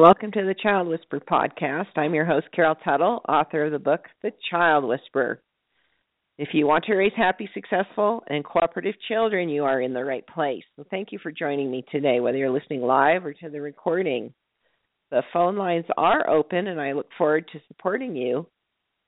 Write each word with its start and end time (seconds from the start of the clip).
Welcome 0.00 0.30
to 0.30 0.44
the 0.44 0.54
Child 0.54 0.86
Whisperer 0.86 1.18
podcast. 1.28 1.88
I'm 1.96 2.14
your 2.14 2.24
host, 2.24 2.46
Carol 2.54 2.76
Tuttle, 2.84 3.20
author 3.28 3.64
of 3.64 3.72
the 3.72 3.80
book, 3.80 4.04
The 4.22 4.30
Child 4.48 4.84
Whisperer. 4.84 5.42
If 6.38 6.50
you 6.52 6.68
want 6.68 6.84
to 6.84 6.94
raise 6.94 7.10
happy, 7.16 7.50
successful, 7.52 8.22
and 8.28 8.44
cooperative 8.44 8.94
children, 9.08 9.48
you 9.48 9.64
are 9.64 9.80
in 9.80 9.92
the 9.92 10.04
right 10.04 10.24
place. 10.28 10.62
So, 10.76 10.84
thank 10.88 11.10
you 11.10 11.18
for 11.20 11.32
joining 11.32 11.68
me 11.68 11.84
today, 11.90 12.20
whether 12.20 12.38
you're 12.38 12.48
listening 12.48 12.82
live 12.82 13.26
or 13.26 13.34
to 13.34 13.50
the 13.50 13.60
recording. 13.60 14.32
The 15.10 15.24
phone 15.32 15.56
lines 15.56 15.86
are 15.96 16.30
open, 16.30 16.68
and 16.68 16.80
I 16.80 16.92
look 16.92 17.08
forward 17.18 17.48
to 17.52 17.60
supporting 17.66 18.14
you 18.14 18.46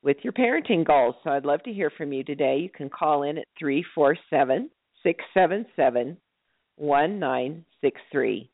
with 0.02 0.16
your 0.24 0.32
parenting 0.32 0.84
goals. 0.84 1.14
So, 1.22 1.30
I'd 1.30 1.44
love 1.44 1.62
to 1.62 1.72
hear 1.72 1.90
from 1.96 2.12
you 2.12 2.24
today. 2.24 2.58
You 2.58 2.68
can 2.68 2.90
call 2.90 3.22
in 3.22 3.38
at 3.38 3.46
347 3.60 4.68
677 5.04 6.16
1963. 6.74 8.49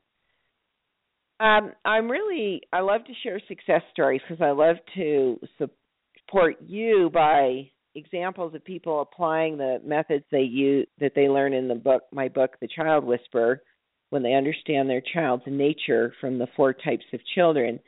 Um, 1.38 1.72
I'm 1.84 2.10
really 2.10 2.62
I 2.72 2.80
love 2.80 3.04
to 3.04 3.12
share 3.22 3.40
success 3.46 3.82
stories 3.92 4.22
because 4.26 4.42
I 4.42 4.52
love 4.52 4.76
to 4.94 5.38
support 5.58 6.56
you 6.66 7.10
by 7.12 7.70
examples 7.94 8.54
of 8.54 8.64
people 8.64 9.00
applying 9.00 9.56
the 9.56 9.80
methods 9.84 10.24
they 10.30 10.42
use 10.42 10.86
that 11.00 11.12
they 11.14 11.28
learn 11.28 11.52
in 11.52 11.68
the 11.68 11.74
book 11.74 12.04
my 12.12 12.28
book 12.28 12.56
The 12.60 12.68
Child 12.68 13.04
Whisperer 13.04 13.62
when 14.10 14.22
they 14.22 14.34
understand 14.34 14.88
their 14.88 15.02
child's 15.12 15.44
nature 15.46 16.14
from 16.20 16.38
the 16.38 16.46
four 16.56 16.72
types 16.72 17.04
of 17.12 17.20
children. 17.34 17.80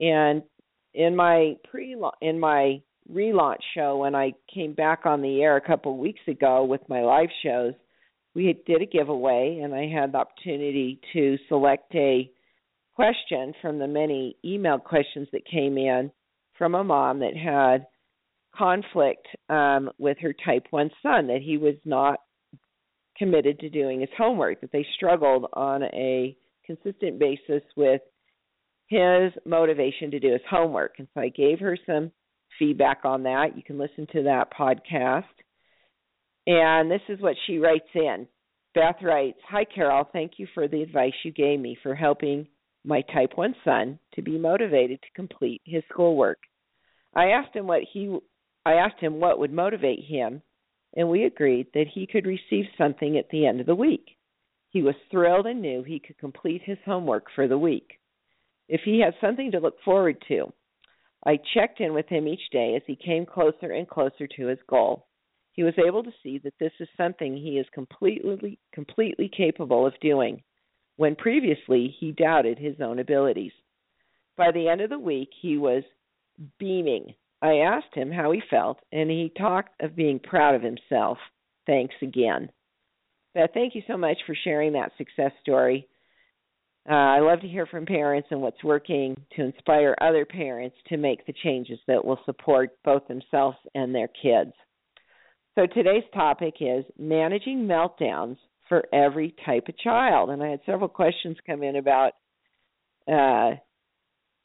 And 0.00 0.42
in 0.92 1.16
my 1.16 1.56
pre 1.70 1.96
in 2.20 2.38
my 2.38 2.82
relaunch 3.10 3.60
show 3.74 3.98
when 3.98 4.14
I 4.14 4.32
came 4.52 4.74
back 4.74 5.06
on 5.06 5.22
the 5.22 5.42
air 5.42 5.56
a 5.56 5.60
couple 5.60 5.92
of 5.92 5.98
weeks 5.98 6.20
ago 6.28 6.64
with 6.64 6.86
my 6.88 7.00
live 7.02 7.30
shows, 7.42 7.72
we 8.34 8.60
did 8.66 8.82
a 8.82 8.86
giveaway 8.86 9.60
and 9.62 9.74
I 9.74 9.88
had 9.88 10.12
the 10.12 10.18
opportunity 10.18 11.00
to 11.12 11.38
select 11.48 11.94
a 11.94 12.30
question 12.94 13.52
from 13.60 13.78
the 13.78 13.86
many 13.86 14.36
email 14.44 14.78
questions 14.78 15.28
that 15.32 15.46
came 15.46 15.78
in 15.78 16.10
from 16.58 16.74
a 16.74 16.84
mom 16.84 17.20
that 17.20 17.36
had 17.36 17.86
conflict 18.54 19.26
um, 19.48 19.90
with 19.98 20.18
her 20.20 20.34
type 20.44 20.66
1 20.70 20.90
son, 21.02 21.26
that 21.28 21.40
he 21.42 21.56
was 21.56 21.74
not 21.84 22.20
committed 23.16 23.58
to 23.60 23.70
doing 23.70 24.00
his 24.00 24.10
homework, 24.16 24.60
that 24.60 24.72
they 24.72 24.86
struggled 24.96 25.46
on 25.52 25.82
a 25.82 26.36
consistent 26.66 27.18
basis 27.18 27.62
with 27.76 28.00
his 28.88 29.32
motivation 29.46 30.10
to 30.10 30.20
do 30.20 30.32
his 30.32 30.42
homework. 30.48 30.94
And 30.98 31.08
so 31.14 31.20
I 31.20 31.28
gave 31.28 31.60
her 31.60 31.78
some 31.86 32.12
feedback 32.58 33.00
on 33.04 33.22
that. 33.22 33.56
You 33.56 33.62
can 33.62 33.78
listen 33.78 34.06
to 34.12 34.24
that 34.24 34.52
podcast. 34.52 35.24
And 36.46 36.90
this 36.90 37.00
is 37.08 37.20
what 37.20 37.36
she 37.46 37.58
writes 37.58 37.88
in. 37.94 38.26
Beth 38.74 38.96
writes 39.02 39.38
Hi, 39.48 39.64
Carol. 39.64 40.08
Thank 40.12 40.32
you 40.36 40.46
for 40.54 40.68
the 40.68 40.82
advice 40.82 41.12
you 41.24 41.32
gave 41.32 41.60
me 41.60 41.76
for 41.82 41.94
helping 41.94 42.46
my 42.84 43.02
type 43.02 43.36
1 43.36 43.54
son 43.64 43.98
to 44.14 44.22
be 44.22 44.38
motivated 44.38 45.00
to 45.02 45.08
complete 45.14 45.62
his 45.64 45.82
schoolwork. 45.90 46.38
I 47.14 47.26
asked 47.26 47.54
him 47.54 47.66
what 47.66 47.82
he 47.92 48.18
I 48.64 48.74
asked 48.74 49.00
him 49.00 49.20
what 49.20 49.38
would 49.38 49.52
motivate 49.52 50.04
him, 50.04 50.42
and 50.96 51.08
we 51.08 51.24
agreed 51.24 51.66
that 51.74 51.88
he 51.92 52.06
could 52.06 52.26
receive 52.26 52.66
something 52.78 53.18
at 53.18 53.28
the 53.30 53.46
end 53.46 53.60
of 53.60 53.66
the 53.66 53.74
week. 53.74 54.16
He 54.70 54.82
was 54.82 54.94
thrilled 55.10 55.46
and 55.46 55.60
knew 55.60 55.82
he 55.82 56.00
could 56.00 56.18
complete 56.18 56.62
his 56.64 56.78
homework 56.84 57.26
for 57.34 57.48
the 57.48 57.58
week. 57.58 57.98
If 58.68 58.82
he 58.84 59.00
had 59.00 59.14
something 59.20 59.50
to 59.50 59.58
look 59.58 59.80
forward 59.84 60.22
to, 60.28 60.52
I 61.26 61.38
checked 61.54 61.80
in 61.80 61.92
with 61.92 62.08
him 62.08 62.26
each 62.26 62.50
day 62.50 62.74
as 62.76 62.82
he 62.86 62.96
came 62.96 63.26
closer 63.26 63.72
and 63.72 63.88
closer 63.88 64.26
to 64.26 64.46
his 64.46 64.58
goal. 64.68 65.06
He 65.52 65.62
was 65.62 65.74
able 65.78 66.02
to 66.02 66.12
see 66.22 66.38
that 66.38 66.54
this 66.58 66.72
is 66.80 66.88
something 66.96 67.36
he 67.36 67.58
is 67.58 67.66
completely 67.74 68.58
completely 68.72 69.28
capable 69.28 69.86
of 69.86 69.98
doing 70.00 70.42
when 71.02 71.16
previously 71.16 71.92
he 71.98 72.12
doubted 72.12 72.60
his 72.60 72.76
own 72.80 73.00
abilities. 73.00 73.50
By 74.36 74.52
the 74.52 74.68
end 74.68 74.80
of 74.82 74.88
the 74.88 75.00
week, 75.00 75.30
he 75.40 75.58
was 75.58 75.82
beaming. 76.60 77.14
I 77.42 77.54
asked 77.54 77.92
him 77.92 78.12
how 78.12 78.30
he 78.30 78.40
felt, 78.48 78.78
and 78.92 79.10
he 79.10 79.32
talked 79.36 79.82
of 79.82 79.96
being 79.96 80.20
proud 80.20 80.54
of 80.54 80.62
himself. 80.62 81.18
Thanks 81.66 81.96
again. 82.02 82.50
Beth, 83.34 83.50
thank 83.52 83.74
you 83.74 83.82
so 83.88 83.96
much 83.96 84.16
for 84.24 84.36
sharing 84.44 84.74
that 84.74 84.92
success 84.96 85.32
story. 85.42 85.88
Uh, 86.88 86.92
I 86.92 87.18
love 87.18 87.40
to 87.40 87.48
hear 87.48 87.66
from 87.66 87.84
parents 87.84 88.28
and 88.30 88.40
what's 88.40 88.62
working 88.62 89.16
to 89.34 89.42
inspire 89.42 89.96
other 90.00 90.24
parents 90.24 90.76
to 90.86 90.96
make 90.96 91.26
the 91.26 91.34
changes 91.42 91.80
that 91.88 92.04
will 92.04 92.20
support 92.26 92.78
both 92.84 93.08
themselves 93.08 93.58
and 93.74 93.92
their 93.92 94.08
kids. 94.22 94.52
So 95.56 95.66
today's 95.66 96.04
topic 96.14 96.54
is 96.60 96.84
managing 96.96 97.66
meltdowns 97.66 98.36
for 98.72 98.88
every 98.90 99.34
type 99.44 99.68
of 99.68 99.76
child. 99.76 100.30
And 100.30 100.42
I 100.42 100.48
had 100.48 100.60
several 100.64 100.88
questions 100.88 101.36
come 101.46 101.62
in 101.62 101.76
about 101.76 102.12
uh, 103.06 103.56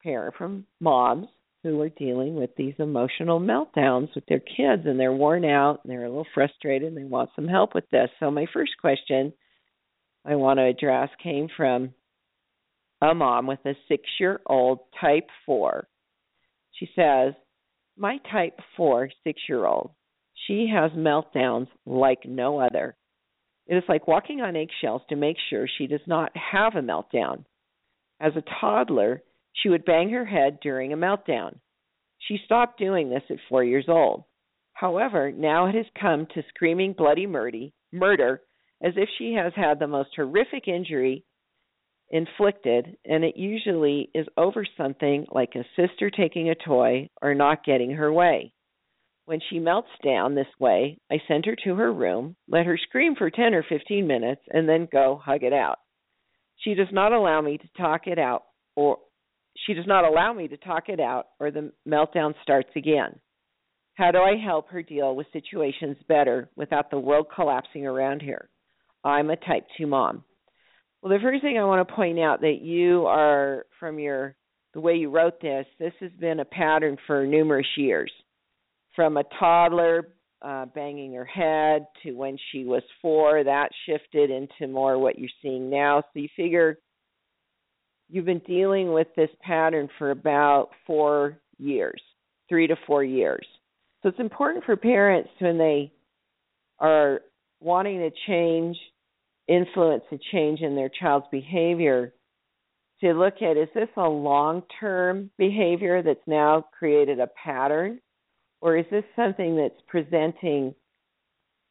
parent 0.03 0.35
from 0.37 0.65
moms 0.81 1.27
who 1.63 1.79
are 1.79 1.87
dealing 1.87 2.35
with 2.35 2.49
these 2.57 2.73
emotional 2.77 3.39
meltdowns 3.39 4.13
with 4.15 4.25
their 4.27 4.41
kids 4.41 4.81
and 4.85 4.99
they're 4.99 5.13
worn 5.13 5.45
out 5.45 5.79
and 5.81 5.89
they're 5.93 6.03
a 6.03 6.09
little 6.09 6.27
frustrated 6.33 6.89
and 6.89 6.97
they 6.97 7.05
want 7.05 7.29
some 7.37 7.47
help 7.47 7.73
with 7.73 7.89
this. 7.89 8.09
So 8.19 8.29
my 8.29 8.47
first 8.53 8.73
question 8.81 9.31
I 10.25 10.35
want 10.35 10.59
to 10.59 10.65
address 10.65 11.07
came 11.23 11.47
from 11.55 11.93
a 13.01 13.13
mom 13.13 13.47
with 13.47 13.59
a 13.65 13.75
six 13.87 14.03
year 14.19 14.41
old 14.45 14.79
type 14.99 15.29
four. 15.45 15.87
She 16.73 16.89
says, 16.97 17.33
My 17.95 18.17
type 18.29 18.59
four 18.75 19.09
six 19.23 19.39
year 19.47 19.65
old, 19.65 19.91
she 20.47 20.69
has 20.73 20.91
meltdowns 20.91 21.67
like 21.85 22.25
no 22.25 22.59
other. 22.59 22.97
It 23.67 23.75
is 23.75 23.83
like 23.89 24.07
walking 24.07 24.41
on 24.41 24.55
eggshells 24.55 25.01
to 25.09 25.15
make 25.15 25.37
sure 25.49 25.67
she 25.67 25.87
does 25.87 26.05
not 26.07 26.31
have 26.35 26.75
a 26.75 26.81
meltdown. 26.81 27.45
As 28.19 28.33
a 28.35 28.43
toddler, 28.61 29.21
she 29.53 29.69
would 29.69 29.85
bang 29.85 30.09
her 30.09 30.25
head 30.25 30.59
during 30.61 30.93
a 30.93 30.97
meltdown. 30.97 31.59
She 32.19 32.39
stopped 32.45 32.79
doing 32.79 33.09
this 33.09 33.23
at 33.29 33.37
four 33.49 33.63
years 33.63 33.85
old. 33.87 34.23
However, 34.73 35.31
now 35.31 35.67
it 35.67 35.75
has 35.75 35.85
come 35.99 36.27
to 36.33 36.43
screaming 36.49 36.93
bloody 36.93 37.27
murder 37.27 38.41
as 38.81 38.93
if 38.95 39.09
she 39.17 39.33
has 39.33 39.53
had 39.55 39.79
the 39.79 39.87
most 39.87 40.09
horrific 40.15 40.67
injury 40.67 41.23
inflicted, 42.09 42.95
and 43.05 43.23
it 43.23 43.35
usually 43.35 44.09
is 44.13 44.27
over 44.37 44.65
something 44.77 45.25
like 45.31 45.55
a 45.55 45.65
sister 45.75 46.09
taking 46.09 46.49
a 46.49 46.55
toy 46.55 47.09
or 47.21 47.33
not 47.35 47.65
getting 47.65 47.91
her 47.91 48.13
way. 48.13 48.53
When 49.27 49.41
she 49.49 49.59
melts 49.59 49.89
down 50.05 50.35
this 50.35 50.47
way, 50.57 50.99
I 51.11 51.17
send 51.27 51.45
her 51.47 51.55
to 51.65 51.75
her 51.75 51.91
room, 51.91 52.37
let 52.47 52.65
her 52.65 52.77
scream 52.77 53.13
for 53.13 53.29
10 53.29 53.53
or 53.53 53.65
15 53.67 54.07
minutes, 54.07 54.41
and 54.49 54.69
then 54.69 54.87
go 54.89 55.19
hug 55.21 55.43
it 55.43 55.51
out. 55.51 55.79
She 56.63 56.75
does 56.75 56.87
not 56.93 57.11
allow 57.11 57.41
me 57.41 57.57
to 57.57 57.67
talk 57.77 58.07
it 58.07 58.17
out 58.17 58.43
or 58.77 58.99
she 59.65 59.73
does 59.73 59.85
not 59.85 60.05
allow 60.05 60.31
me 60.31 60.47
to 60.47 60.55
talk 60.55 60.87
it 60.87 61.01
out 61.01 61.27
or 61.41 61.51
the 61.51 61.73
meltdown 61.85 62.35
starts 62.41 62.69
again. 62.77 63.19
How 63.95 64.11
do 64.11 64.19
I 64.19 64.37
help 64.41 64.69
her 64.69 64.81
deal 64.81 65.13
with 65.13 65.27
situations 65.33 65.97
better 66.07 66.49
without 66.55 66.89
the 66.89 66.97
world 66.97 67.27
collapsing 67.35 67.85
around 67.85 68.21
her? 68.21 68.49
I'm 69.03 69.29
a 69.29 69.35
type 69.35 69.67
2 69.77 69.87
mom. 69.87 70.23
Well, 71.01 71.11
the 71.11 71.21
first 71.21 71.41
thing 71.41 71.57
I 71.57 71.65
want 71.65 71.85
to 71.85 71.93
point 71.93 72.17
out 72.17 72.39
that 72.39 72.61
you 72.61 73.05
are 73.07 73.65
from 73.77 73.99
your 73.99 74.37
the 74.73 74.79
way 74.79 74.95
you 74.95 75.09
wrote 75.09 75.41
this, 75.41 75.65
this 75.79 75.93
has 75.99 76.11
been 76.17 76.39
a 76.39 76.45
pattern 76.45 76.95
for 77.07 77.25
numerous 77.25 77.67
years 77.75 78.11
from 78.97 79.15
a 79.15 79.23
toddler 79.39 80.09
uh, 80.41 80.65
banging 80.65 81.13
her 81.13 81.23
head 81.23 81.85
to 82.01 82.13
when 82.13 82.35
she 82.51 82.63
was 82.63 82.81
four, 82.99 83.43
that 83.43 83.69
shifted 83.85 84.31
into 84.31 84.67
more 84.67 84.97
what 84.97 85.19
you're 85.19 85.29
seeing 85.41 85.69
now. 85.69 86.01
So 86.01 86.19
you 86.19 86.27
figure 86.35 86.79
you've 88.09 88.25
been 88.25 88.41
dealing 88.47 88.91
with 88.91 89.07
this 89.15 89.29
pattern 89.41 89.87
for 89.99 90.09
about 90.09 90.69
four 90.87 91.37
years, 91.59 92.01
three 92.49 92.65
to 92.67 92.75
four 92.87 93.03
years. 93.03 93.45
So 94.01 94.09
it's 94.09 94.19
important 94.19 94.65
for 94.65 94.75
parents 94.75 95.29
when 95.39 95.59
they 95.59 95.91
are 96.79 97.21
wanting 97.59 97.99
to 97.99 98.09
change, 98.25 98.77
influence 99.47 100.03
a 100.11 100.17
change 100.31 100.61
in 100.61 100.75
their 100.75 100.89
child's 100.89 101.27
behavior 101.31 102.13
to 103.01 103.13
look 103.13 103.43
at 103.43 103.57
is 103.57 103.69
this 103.75 103.89
a 103.95 104.09
long 104.09 104.63
term 104.79 105.29
behavior 105.37 106.01
that's 106.01 106.19
now 106.25 106.65
created 106.79 107.19
a 107.19 107.29
pattern 107.43 107.99
or 108.61 108.77
is 108.77 108.85
this 108.91 109.03
something 109.15 109.55
that's 109.55 109.81
presenting 109.87 110.73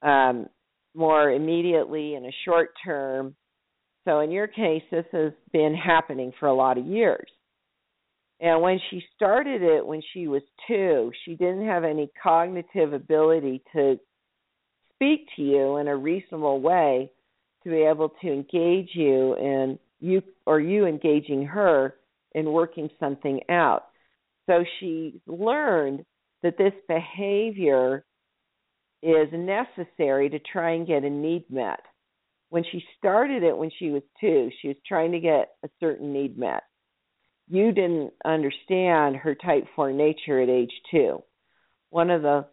um, 0.02 0.46
more 0.94 1.30
immediately 1.30 2.14
in 2.14 2.24
a 2.24 2.36
short 2.44 2.70
term? 2.84 3.34
So, 4.04 4.20
in 4.20 4.30
your 4.30 4.46
case, 4.46 4.82
this 4.90 5.06
has 5.12 5.32
been 5.52 5.74
happening 5.74 6.32
for 6.38 6.46
a 6.46 6.54
lot 6.54 6.78
of 6.78 6.86
years. 6.86 7.28
And 8.40 8.60
when 8.60 8.78
she 8.90 9.02
started 9.14 9.62
it 9.62 9.84
when 9.84 10.02
she 10.12 10.28
was 10.28 10.42
two, 10.68 11.10
she 11.24 11.34
didn't 11.34 11.66
have 11.66 11.84
any 11.84 12.10
cognitive 12.22 12.92
ability 12.92 13.62
to 13.72 13.98
speak 14.94 15.26
to 15.36 15.42
you 15.42 15.76
in 15.78 15.88
a 15.88 15.96
reasonable 15.96 16.60
way 16.60 17.10
to 17.64 17.70
be 17.70 17.82
able 17.82 18.10
to 18.20 18.28
engage 18.28 18.90
you 18.92 19.34
and 19.34 19.78
you 20.00 20.22
or 20.44 20.60
you 20.60 20.86
engaging 20.86 21.44
her 21.46 21.94
in 22.32 22.52
working 22.52 22.90
something 23.00 23.40
out. 23.48 23.86
So 24.46 24.64
she 24.78 25.20
learned 25.26 26.04
that 26.42 26.58
this 26.58 26.74
behavior 26.88 28.04
is 29.02 29.28
necessary 29.32 30.28
to 30.30 30.38
try 30.40 30.72
and 30.72 30.86
get 30.86 31.04
a 31.04 31.10
need 31.10 31.44
met. 31.50 31.80
When 32.48 32.64
she 32.70 32.82
started 32.98 33.42
it 33.42 33.56
when 33.56 33.70
she 33.78 33.90
was 33.90 34.02
two, 34.20 34.50
she 34.60 34.68
was 34.68 34.76
trying 34.86 35.12
to 35.12 35.20
get 35.20 35.50
a 35.64 35.68
certain 35.80 36.12
need 36.12 36.38
met. 36.38 36.62
you 37.48 37.72
didn't 37.72 38.12
understand 38.24 39.16
her 39.16 39.34
type 39.34 39.64
4 39.76 39.92
nature 39.92 40.40
at 40.40 40.48
age 40.48 40.72
2. 40.90 41.22
One 41.90 42.10
of 42.10 42.22
the 42.22 42.46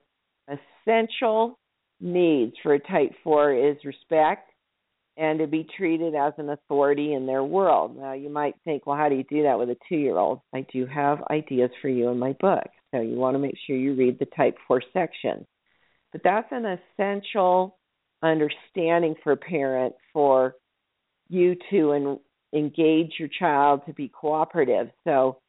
essential 0.47 1.59
needs 1.99 2.53
for 2.61 2.73
a 2.73 2.79
type 2.79 3.11
4 3.23 3.53
is 3.53 3.77
respect 3.85 4.51
and 5.17 5.39
to 5.39 5.47
be 5.47 5.67
treated 5.77 6.15
as 6.15 6.33
an 6.37 6.49
authority 6.49 7.13
in 7.13 7.25
their 7.25 7.43
world. 7.43 7.95
Now, 7.97 8.13
you 8.13 8.29
might 8.29 8.55
think, 8.65 8.85
well, 8.85 8.97
how 8.97 9.09
do 9.09 9.15
you 9.15 9.23
do 9.23 9.43
that 9.43 9.59
with 9.59 9.69
a 9.69 9.77
two 9.87 9.95
year 9.95 10.17
old? 10.17 10.41
I 10.53 10.65
do 10.73 10.85
have 10.87 11.23
ideas 11.29 11.69
for 11.81 11.89
you 11.89 12.09
in 12.09 12.17
my 12.17 12.33
book. 12.39 12.67
So 12.93 13.01
you 13.01 13.15
want 13.15 13.33
to 13.35 13.39
make 13.39 13.55
sure 13.65 13.75
you 13.75 13.95
read 13.95 14.19
the 14.19 14.27
type 14.37 14.55
4 14.67 14.81
section. 14.93 15.45
But 16.11 16.21
that's 16.23 16.47
an 16.51 16.65
essential 16.65 17.77
understanding 18.21 19.15
for 19.23 19.33
a 19.33 19.37
parent 19.37 19.95
for 20.13 20.55
you 21.27 21.55
to 21.71 21.93
en- 21.93 22.19
engage 22.53 23.13
your 23.17 23.29
child 23.39 23.81
to 23.87 23.93
be 23.93 24.09
cooperative. 24.09 24.91
So 25.03 25.39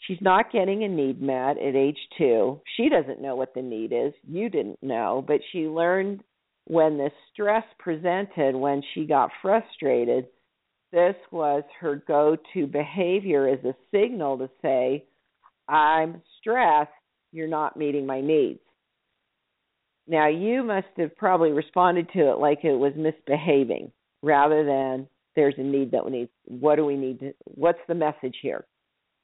she's 0.00 0.20
not 0.20 0.52
getting 0.52 0.84
a 0.84 0.88
need 0.88 1.22
met 1.22 1.56
at 1.56 1.74
age 1.74 1.98
two. 2.18 2.60
She 2.76 2.90
doesn't 2.90 3.22
know 3.22 3.34
what 3.34 3.54
the 3.54 3.62
need 3.62 3.92
is. 3.92 4.12
You 4.28 4.50
didn't 4.50 4.82
know, 4.82 5.24
but 5.26 5.40
she 5.52 5.60
learned 5.60 6.22
when 6.66 6.98
the 6.98 7.10
stress 7.32 7.64
presented, 7.78 8.54
when 8.54 8.82
she 8.92 9.06
got 9.06 9.30
frustrated, 9.42 10.26
this 10.92 11.16
was 11.30 11.64
her 11.80 12.02
go 12.06 12.36
to 12.52 12.66
behavior 12.66 13.48
as 13.48 13.64
a 13.64 13.74
signal 13.90 14.38
to 14.38 14.50
say, 14.62 15.04
I'm 15.68 16.22
stressed, 16.44 16.90
you're 17.32 17.48
not 17.48 17.76
meeting 17.76 18.06
my 18.06 18.20
needs. 18.20 18.60
Now, 20.06 20.28
you 20.28 20.62
must 20.62 20.88
have 20.98 21.16
probably 21.16 21.50
responded 21.50 22.10
to 22.12 22.30
it 22.30 22.38
like 22.38 22.58
it 22.62 22.74
was 22.74 22.92
misbehaving 22.94 23.90
rather 24.22 24.64
than 24.64 25.08
there's 25.34 25.54
a 25.56 25.62
need 25.62 25.92
that 25.92 26.04
we 26.04 26.10
need. 26.10 26.28
What 26.44 26.76
do 26.76 26.84
we 26.84 26.96
need 26.96 27.20
to, 27.20 27.32
what's 27.44 27.78
the 27.88 27.94
message 27.94 28.36
here? 28.42 28.66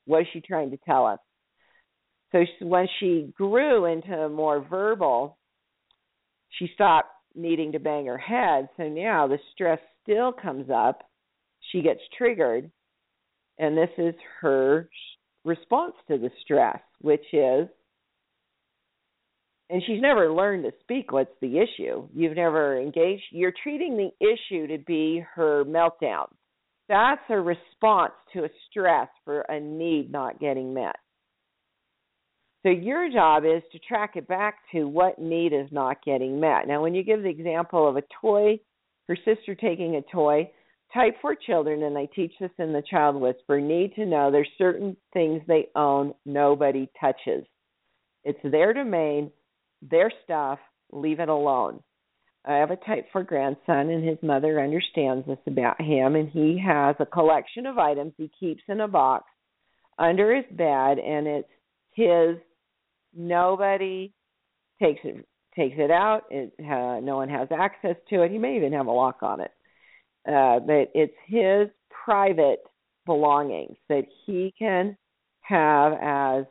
What 0.07 0.23
is 0.23 0.27
she 0.33 0.41
trying 0.41 0.71
to 0.71 0.79
tell 0.79 1.07
us? 1.07 1.19
So 2.33 2.45
when 2.63 2.89
she 2.99 3.33
grew 3.37 3.85
into 3.85 4.29
more 4.31 4.65
verbal, 4.65 5.37
she 6.59 6.71
stopped 6.75 7.11
needing 7.35 7.73
to 7.73 7.79
bang 7.79 8.07
her 8.07 8.19
head. 8.19 8.69
So 8.77 8.85
now 8.89 9.27
the 9.27 9.39
stress 9.53 9.79
still 10.03 10.33
comes 10.33 10.71
up. 10.75 11.03
She 11.71 11.83
gets 11.83 12.01
triggered. 12.17 12.71
And 13.59 13.77
this 13.77 13.91
is 13.99 14.15
her 14.41 14.89
response 15.45 15.95
to 16.09 16.19
the 16.19 16.31
stress, 16.43 16.81
which 17.01 17.25
is, 17.33 17.69
and 19.71 19.83
she's 19.87 20.01
never 20.01 20.33
learned 20.33 20.65
to 20.65 20.73
speak 20.81 21.13
what's 21.13 21.31
the 21.41 21.59
issue. 21.59 22.09
You've 22.13 22.37
never 22.37 22.77
engaged. 22.79 23.23
You're 23.31 23.53
treating 23.63 23.97
the 23.97 24.11
issue 24.21 24.67
to 24.67 24.79
be 24.79 25.25
her 25.35 25.65
meltdown. 25.65 26.27
That's 26.89 27.23
a 27.29 27.41
response 27.41 28.15
to 28.33 28.45
a 28.45 28.49
stress 28.69 29.09
for 29.25 29.43
a 29.43 29.61
need 29.61 30.11
not 30.11 30.41
getting 30.41 30.75
met. 30.75 30.97
So 32.65 32.71
your 32.71 33.11
job 33.11 33.45
is 33.45 33.63
to 33.73 33.79
track 33.79 34.17
it 34.17 34.27
back 34.27 34.57
to 34.73 34.85
what 34.85 35.21
need 35.21 35.53
is 35.53 35.69
not 35.71 36.05
getting 36.05 36.41
met. 36.41 36.67
Now, 36.67 36.83
when 36.83 36.95
you 36.95 37.05
give 37.05 37.23
the 37.23 37.29
example 37.29 37.89
of 37.89 37.97
a 37.97 38.03
toy, 38.21 38.59
her 39.09 39.17
sister 39.25 39.55
taking 39.55 39.97
a 39.97 40.03
toy, 40.13 40.51
type 40.93 41.15
4 41.21 41.35
children, 41.47 41.83
and 41.83 41.97
I 41.97 42.07
teach 42.15 42.33
this 42.41 42.51
in 42.59 42.73
the 42.73 42.83
Child 42.91 43.17
Whisper, 43.17 43.61
need 43.61 43.95
to 43.95 44.07
know 44.07 44.31
there's 44.31 44.49
certain 44.59 44.97
things 45.13 45.43
they 45.47 45.69
own 45.75 46.15
nobody 46.25 46.89
touches. 47.01 47.45
It's 48.25 48.39
their 48.45 48.73
domain, 48.73 49.31
their 49.83 50.11
stuff, 50.25 50.59
leave 50.93 51.21
it 51.21 51.29
alone. 51.29 51.83
I 52.45 52.55
have 52.55 52.71
a 52.71 52.77
type 52.77 53.07
4 53.13 53.23
grandson, 53.25 53.91
and 53.91 54.07
his 54.07 54.19
mother 54.23 54.61
understands 54.61 55.27
this 55.27 55.39
about 55.47 55.81
him, 55.81 56.17
and 56.17 56.29
he 56.29 56.63
has 56.65 56.97
a 56.99 57.07
collection 57.07 57.67
of 57.67 57.79
items 57.79 58.13
he 58.17 58.31
keeps 58.41 58.63
in 58.69 58.81
a 58.81 58.89
box 58.89 59.25
under 59.99 60.35
his 60.35 60.47
bed, 60.57 60.99
and 60.99 61.27
it's 61.27 61.49
his 61.93 62.37
Nobody 63.15 64.13
takes 64.81 65.01
it 65.05 65.27
takes 65.57 65.77
it 65.79 65.91
out. 65.91 66.23
It 66.31 66.53
uh, 66.61 67.01
no 67.01 67.17
one 67.17 67.29
has 67.29 67.49
access 67.51 67.97
to 68.11 68.23
it. 68.23 68.31
He 68.31 68.39
may 68.39 68.57
even 68.57 68.73
have 68.73 68.87
a 68.87 68.93
lock 68.93 69.19
on 69.23 69.41
it, 69.41 69.51
uh, 70.29 70.61
but 70.61 70.91
it's 70.95 71.15
his 71.27 71.69
private 72.05 72.61
belongings 73.07 73.77
that 73.89 74.05
he 74.27 74.55
can 74.59 74.97
have 75.41 75.93
as 76.01 76.45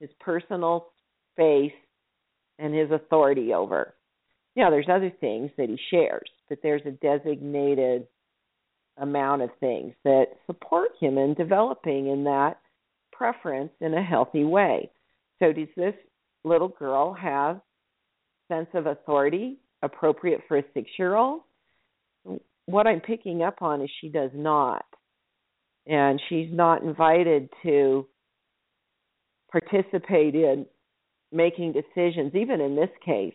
his 0.00 0.10
personal 0.20 0.88
space 1.32 1.72
and 2.58 2.74
his 2.74 2.90
authority 2.90 3.54
over. 3.54 3.94
Now, 4.56 4.70
there's 4.70 4.88
other 4.90 5.12
things 5.20 5.50
that 5.56 5.68
he 5.68 5.78
shares, 5.90 6.28
but 6.48 6.58
there's 6.62 6.82
a 6.84 6.90
designated 6.90 8.06
amount 8.96 9.42
of 9.42 9.50
things 9.60 9.94
that 10.04 10.26
support 10.46 10.90
him 11.00 11.18
in 11.18 11.34
developing 11.34 12.08
in 12.08 12.24
that 12.24 12.58
preference 13.12 13.70
in 13.80 13.94
a 13.94 14.02
healthy 14.02 14.44
way. 14.44 14.90
So 15.38 15.52
does 15.52 15.68
this 15.76 15.94
little 16.44 16.68
girl 16.68 17.12
have 17.14 17.60
sense 18.48 18.68
of 18.74 18.86
authority 18.86 19.58
appropriate 19.82 20.40
for 20.48 20.58
a 20.58 20.62
6-year-old? 20.76 21.42
What 22.68 22.86
I'm 22.86 23.00
picking 23.00 23.42
up 23.42 23.62
on 23.62 23.80
is 23.82 23.90
she 24.00 24.08
does 24.08 24.30
not. 24.34 24.84
And 25.86 26.20
she's 26.28 26.48
not 26.52 26.82
invited 26.82 27.48
to 27.62 28.06
participate 29.50 30.34
in 30.34 30.66
making 31.32 31.72
decisions 31.72 32.34
even 32.34 32.60
in 32.60 32.76
this 32.76 32.90
case. 33.04 33.34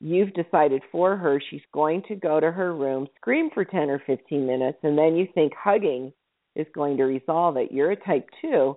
You've 0.00 0.32
decided 0.32 0.82
for 0.92 1.16
her 1.16 1.40
she's 1.50 1.62
going 1.74 2.02
to 2.06 2.14
go 2.14 2.38
to 2.38 2.52
her 2.52 2.74
room, 2.74 3.08
scream 3.16 3.50
for 3.52 3.64
10 3.64 3.90
or 3.90 4.00
15 4.06 4.46
minutes, 4.46 4.78
and 4.84 4.96
then 4.96 5.16
you 5.16 5.26
think 5.34 5.52
hugging 5.60 6.12
is 6.54 6.66
going 6.72 6.98
to 6.98 7.04
resolve 7.04 7.56
it. 7.56 7.72
You're 7.72 7.90
a 7.90 7.96
type 7.96 8.28
2 8.42 8.76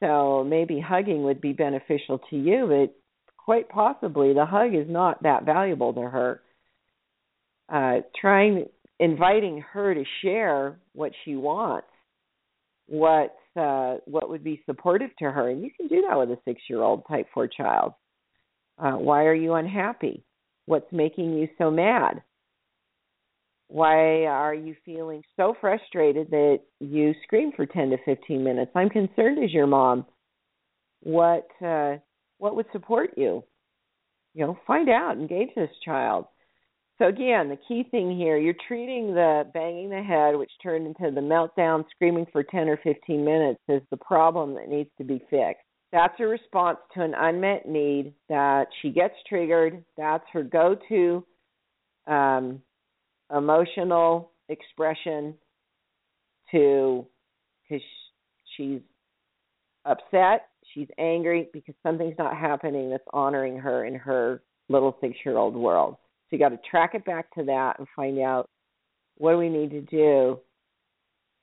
so 0.00 0.44
maybe 0.44 0.80
hugging 0.80 1.24
would 1.24 1.40
be 1.40 1.52
beneficial 1.52 2.18
to 2.30 2.36
you, 2.36 2.66
but 2.66 2.96
quite 3.36 3.68
possibly 3.68 4.32
the 4.32 4.46
hug 4.46 4.74
is 4.74 4.86
not 4.88 5.22
that 5.22 5.44
valuable 5.44 5.92
to 5.92 6.00
her. 6.00 6.40
Uh, 7.68 8.00
trying, 8.18 8.66
inviting 9.00 9.64
her 9.72 9.94
to 9.94 10.04
share 10.22 10.78
what 10.92 11.10
she 11.24 11.34
wants, 11.34 11.88
what 12.86 13.34
uh, 13.56 13.96
what 14.04 14.28
would 14.28 14.44
be 14.44 14.62
supportive 14.64 15.10
to 15.18 15.24
her, 15.24 15.48
and 15.48 15.60
you 15.60 15.70
can 15.76 15.88
do 15.88 16.04
that 16.08 16.16
with 16.16 16.30
a 16.30 16.38
six-year-old 16.44 17.02
type 17.08 17.26
four 17.34 17.48
child. 17.48 17.94
Uh, 18.78 18.92
why 18.92 19.24
are 19.24 19.34
you 19.34 19.54
unhappy? 19.54 20.22
What's 20.66 20.90
making 20.92 21.36
you 21.36 21.48
so 21.58 21.70
mad? 21.70 22.22
Why 23.66 24.24
are 24.26 24.54
you 24.54 24.76
feeling 24.84 25.22
so 25.36 25.54
frustrated 25.60 26.30
that 26.30 26.60
you 26.78 27.14
scream 27.24 27.50
for 27.56 27.66
10 27.66 27.90
to 27.90 27.96
15 28.04 28.42
minutes? 28.42 28.70
I'm 28.74 28.88
concerned 28.88 29.42
as 29.42 29.52
your 29.52 29.66
mom. 29.66 30.06
What 31.02 31.48
uh, 31.64 31.96
what 32.38 32.54
would 32.54 32.66
support 32.72 33.10
you? 33.16 33.42
You 34.34 34.46
know, 34.46 34.58
find 34.66 34.88
out, 34.88 35.16
engage 35.16 35.50
this 35.56 35.70
child. 35.84 36.26
So 37.00 37.08
again, 37.08 37.48
the 37.48 37.56
key 37.66 37.84
thing 37.90 38.14
here, 38.14 38.36
you're 38.36 38.54
treating 38.68 39.14
the 39.14 39.44
banging 39.54 39.88
the 39.88 40.02
head, 40.02 40.36
which 40.36 40.50
turned 40.62 40.86
into 40.86 41.10
the 41.14 41.22
meltdown, 41.22 41.82
screaming 41.90 42.26
for 42.30 42.42
10 42.42 42.68
or 42.68 42.78
15 42.84 43.24
minutes, 43.24 43.58
as 43.70 43.80
the 43.90 43.96
problem 43.96 44.52
that 44.54 44.68
needs 44.68 44.90
to 44.98 45.04
be 45.04 45.18
fixed. 45.30 45.64
That's 45.92 46.12
a 46.20 46.24
response 46.24 46.76
to 46.94 47.02
an 47.02 47.14
unmet 47.16 47.66
need 47.66 48.12
that 48.28 48.66
she 48.82 48.90
gets 48.90 49.14
triggered. 49.26 49.82
That's 49.96 50.24
her 50.34 50.42
go-to 50.42 51.24
um, 52.06 52.60
emotional 53.34 54.32
expression 54.50 55.34
to 56.50 57.06
because 57.62 57.82
she's 58.56 58.80
upset, 59.86 60.48
she's 60.74 60.88
angry 60.98 61.48
because 61.54 61.74
something's 61.82 62.18
not 62.18 62.36
happening 62.36 62.90
that's 62.90 63.04
honoring 63.14 63.56
her 63.56 63.86
in 63.86 63.94
her 63.94 64.42
little 64.68 64.96
six 65.00 65.14
year 65.24 65.38
old 65.38 65.54
world. 65.54 65.96
So 66.30 66.36
you 66.36 66.38
got 66.38 66.50
to 66.50 66.58
track 66.70 66.94
it 66.94 67.04
back 67.04 67.32
to 67.34 67.44
that 67.44 67.78
and 67.78 67.86
find 67.96 68.18
out 68.20 68.48
what 69.16 69.32
do 69.32 69.38
we 69.38 69.48
need 69.48 69.70
to 69.70 69.80
do 69.80 70.38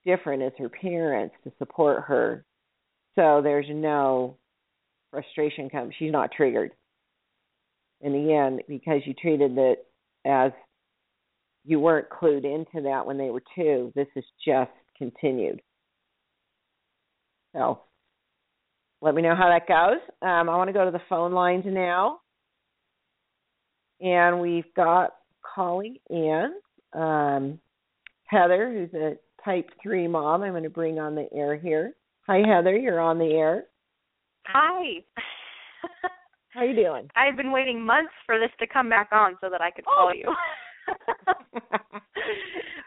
different 0.05 0.41
as 0.41 0.53
her 0.57 0.69
parents 0.69 1.35
to 1.43 1.51
support 1.57 2.03
her 2.03 2.45
so 3.15 3.41
there's 3.43 3.65
no 3.69 4.37
frustration 5.11 5.69
comes 5.69 5.93
she's 5.99 6.11
not 6.11 6.31
triggered 6.31 6.71
and 8.01 8.15
again 8.15 8.59
because 8.69 9.01
you 9.05 9.13
treated 9.13 9.57
it 9.57 9.85
as 10.25 10.51
you 11.67 11.81
weren't 11.81 12.09
clued 12.09 12.45
into 12.45 12.81
that 12.83 13.05
when 13.05 13.17
they 13.17 13.29
were 13.29 13.43
two. 13.53 13.91
This 13.93 14.07
is 14.15 14.23
just 14.45 14.71
continued. 14.97 15.61
So 17.53 17.81
let 19.01 19.13
me 19.13 19.21
know 19.21 19.35
how 19.35 19.49
that 19.49 19.67
goes. 19.67 19.99
Um, 20.21 20.49
I 20.49 20.55
want 20.55 20.69
to 20.69 20.73
go 20.73 20.85
to 20.85 20.91
the 20.91 21.01
phone 21.09 21.33
lines 21.33 21.65
now. 21.67 22.19
And 24.01 24.39
we've 24.39 24.73
got 24.75 25.15
calling 25.55 25.97
in 26.09 26.53
um, 26.93 27.59
Heather, 28.25 28.71
who's 28.71 28.93
a 28.99 29.15
type 29.43 29.69
3 29.81 30.07
mom. 30.07 30.43
I'm 30.43 30.51
going 30.51 30.63
to 30.63 30.69
bring 30.69 30.99
on 30.99 31.15
the 31.15 31.27
air 31.33 31.57
here. 31.57 31.93
Hi, 32.27 32.41
Heather. 32.45 32.77
You're 32.77 32.99
on 32.99 33.17
the 33.17 33.31
air. 33.31 33.65
Hi. 34.47 35.03
How 36.49 36.63
you 36.63 36.75
doing? 36.75 37.09
I've 37.15 37.37
been 37.37 37.51
waiting 37.51 37.83
months 37.83 38.13
for 38.25 38.39
this 38.39 38.49
to 38.59 38.67
come 38.67 38.89
back 38.89 39.09
on 39.11 39.37
so 39.41 39.49
that 39.49 39.61
I 39.61 39.71
could 39.71 39.85
call 39.85 40.11
oh. 40.11 40.13
you. 40.13 40.33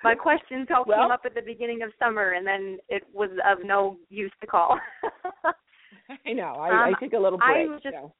my 0.05 0.15
questions 0.15 0.69
all 0.75 0.85
well, 0.87 1.03
came 1.03 1.11
up 1.11 1.23
at 1.25 1.35
the 1.35 1.43
beginning 1.43 1.83
of 1.83 1.91
summer, 1.99 2.33
and 2.33 2.47
then 2.47 2.79
it 2.89 3.03
was 3.13 3.31
of 3.47 3.59
no 3.65 3.97
use 4.09 4.33
to 4.41 4.47
call. 4.47 4.79
I 6.27 6.33
know. 6.33 6.55
I, 6.55 6.71
um, 6.71 6.95
I 6.95 7.05
took 7.05 7.13
a 7.13 7.19
little 7.19 7.39
break. 7.39 7.69
I 7.69 7.71
was 7.71 7.81
just, 7.83 7.95
so. 7.95 8.13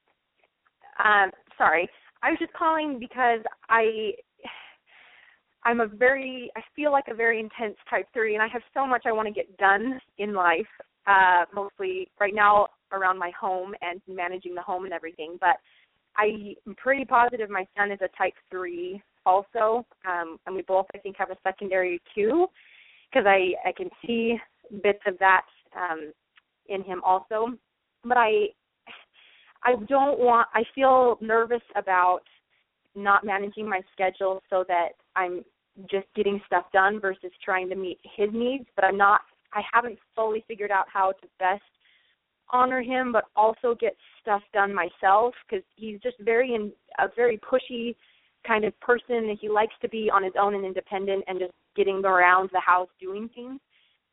um, 1.03 1.31
sorry. 1.57 1.89
I 2.23 2.29
was 2.29 2.39
just 2.39 2.53
calling 2.53 2.99
because 2.99 3.39
I 3.69 4.11
I'm 5.63 5.79
a 5.79 5.87
very 5.87 6.51
I 6.55 6.61
feel 6.75 6.91
like 6.91 7.05
a 7.09 7.15
very 7.15 7.39
intense 7.39 7.77
type 7.89 8.07
3 8.13 8.35
and 8.35 8.43
I 8.43 8.47
have 8.47 8.61
so 8.73 8.85
much 8.85 9.03
I 9.05 9.11
want 9.11 9.27
to 9.27 9.33
get 9.33 9.57
done 9.57 9.99
in 10.17 10.33
life 10.33 10.67
uh 11.07 11.45
mostly 11.53 12.09
right 12.19 12.33
now 12.33 12.67
around 12.91 13.17
my 13.17 13.31
home 13.39 13.73
and 13.81 14.01
managing 14.07 14.53
the 14.55 14.61
home 14.61 14.85
and 14.85 14.93
everything 14.93 15.37
but 15.39 15.57
I 16.17 16.55
am 16.67 16.75
pretty 16.75 17.05
positive 17.05 17.49
my 17.49 17.65
son 17.77 17.91
is 17.91 17.99
a 18.01 18.17
type 18.17 18.33
3 18.51 19.01
also 19.25 19.85
um 20.07 20.37
and 20.45 20.55
we 20.55 20.61
both 20.63 20.85
I 20.93 20.99
think 20.99 21.15
have 21.17 21.31
a 21.31 21.37
secondary 21.43 22.01
2 22.15 22.47
because 23.11 23.25
I 23.27 23.53
I 23.67 23.71
can 23.75 23.89
see 24.05 24.37
bits 24.83 25.01
of 25.07 25.17
that 25.19 25.45
um 25.75 26.11
in 26.67 26.83
him 26.83 27.01
also. 27.03 27.49
But 28.03 28.17
I 28.17 28.47
I 29.63 29.75
don't 29.87 30.19
want 30.19 30.47
I 30.53 30.63
feel 30.73 31.17
nervous 31.21 31.61
about 31.75 32.21
not 32.95 33.23
managing 33.23 33.69
my 33.69 33.81
schedule 33.93 34.41
so 34.49 34.65
that 34.67 34.89
I'm 35.15 35.43
just 35.89 36.07
getting 36.15 36.41
stuff 36.45 36.65
done 36.73 36.99
versus 36.99 37.31
trying 37.43 37.69
to 37.69 37.75
meet 37.75 37.99
his 38.15 38.29
needs, 38.33 38.65
but 38.75 38.85
I'm 38.85 38.97
not 38.97 39.21
I 39.53 39.61
haven't 39.71 39.99
fully 40.15 40.43
figured 40.47 40.71
out 40.71 40.85
how 40.91 41.11
to 41.11 41.27
best 41.39 41.61
honor 42.53 42.81
him 42.81 43.11
but 43.13 43.25
also 43.35 43.75
get 43.79 43.95
stuff 44.21 44.41
done 44.53 44.73
myself 44.73 45.33
cuz 45.49 45.61
he's 45.75 45.99
just 46.01 46.17
very 46.19 46.53
in 46.53 46.71
a 46.99 47.07
very 47.15 47.37
pushy 47.37 47.95
kind 48.45 48.65
of 48.65 48.77
person. 48.79 49.37
He 49.39 49.47
likes 49.47 49.73
to 49.81 49.89
be 49.89 50.09
on 50.09 50.23
his 50.23 50.33
own 50.39 50.55
and 50.55 50.65
independent 50.65 51.23
and 51.27 51.39
just 51.39 51.53
getting 51.75 52.03
around 52.03 52.49
the 52.51 52.59
house 52.59 52.89
doing 52.99 53.29
things 53.29 53.59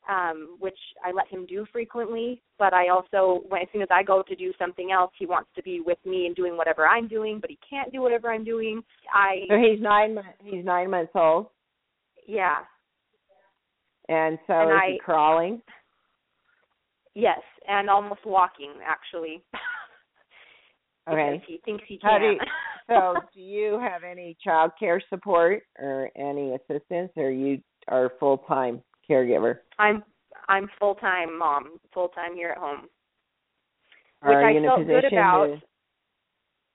um, 0.09 0.57
which 0.59 0.79
I 1.05 1.13
let 1.13 1.29
him 1.29 1.47
do 1.47 1.67
frequently. 1.73 2.41
But 2.59 2.73
I 2.73 2.89
also, 2.89 3.43
when, 3.49 3.63
as 3.63 3.69
soon 3.73 3.83
as 3.83 3.89
I 3.91 4.03
go 4.03 4.23
to 4.27 4.35
do 4.35 4.53
something 4.59 4.91
else, 4.91 5.13
he 5.19 5.27
wants 5.27 5.51
to 5.57 5.63
be 5.63 5.81
with 5.85 5.99
me 6.05 6.27
and 6.27 6.35
doing 6.35 6.57
whatever 6.57 6.87
I'm 6.87 7.09
doing, 7.09 7.39
but 7.41 7.51
he 7.51 7.59
can't 7.69 7.93
do 7.93 8.01
whatever 8.01 8.33
I'm 8.33 8.45
doing. 8.45 8.83
I 9.15 9.43
so 9.49 9.57
he's 9.57 9.81
nine. 9.81 10.19
He's 10.43 10.65
nine 10.65 10.91
months 10.91 11.13
old. 11.15 11.47
Yeah. 12.27 12.57
And 14.09 14.39
so 14.47 14.55
and 14.55 14.71
is 14.71 14.77
I, 14.83 14.91
he 14.93 14.99
crawling? 14.99 15.61
Yes, 17.15 17.41
and 17.67 17.91
almost 17.91 18.25
walking 18.25 18.75
actually. 18.87 19.43
okay. 21.11 21.43
he 21.47 21.61
thinks 21.65 21.85
he 21.87 21.99
can. 21.99 22.23
You, 22.23 22.39
so, 22.89 23.15
do 23.35 23.41
you 23.41 23.79
have 23.81 24.03
any 24.05 24.37
child 24.43 24.73
care 24.79 25.03
support 25.11 25.63
or 25.79 26.11
any 26.17 26.55
assistance, 26.55 27.11
or 27.17 27.31
you 27.31 27.61
are 27.89 28.13
full 28.19 28.39
time? 28.39 28.83
Caregiver? 29.09 29.59
I'm 29.79 30.03
I'm 30.49 30.69
full 30.79 30.95
time 30.97 31.39
mom, 31.39 31.79
full 31.93 32.09
time 32.09 32.35
here 32.35 32.51
at 32.51 32.59
home. 32.59 32.89
Which 34.23 34.37
I 34.37 34.55
felt 34.65 34.87
good 34.87 35.05
about. 35.05 35.47
To... 35.47 35.63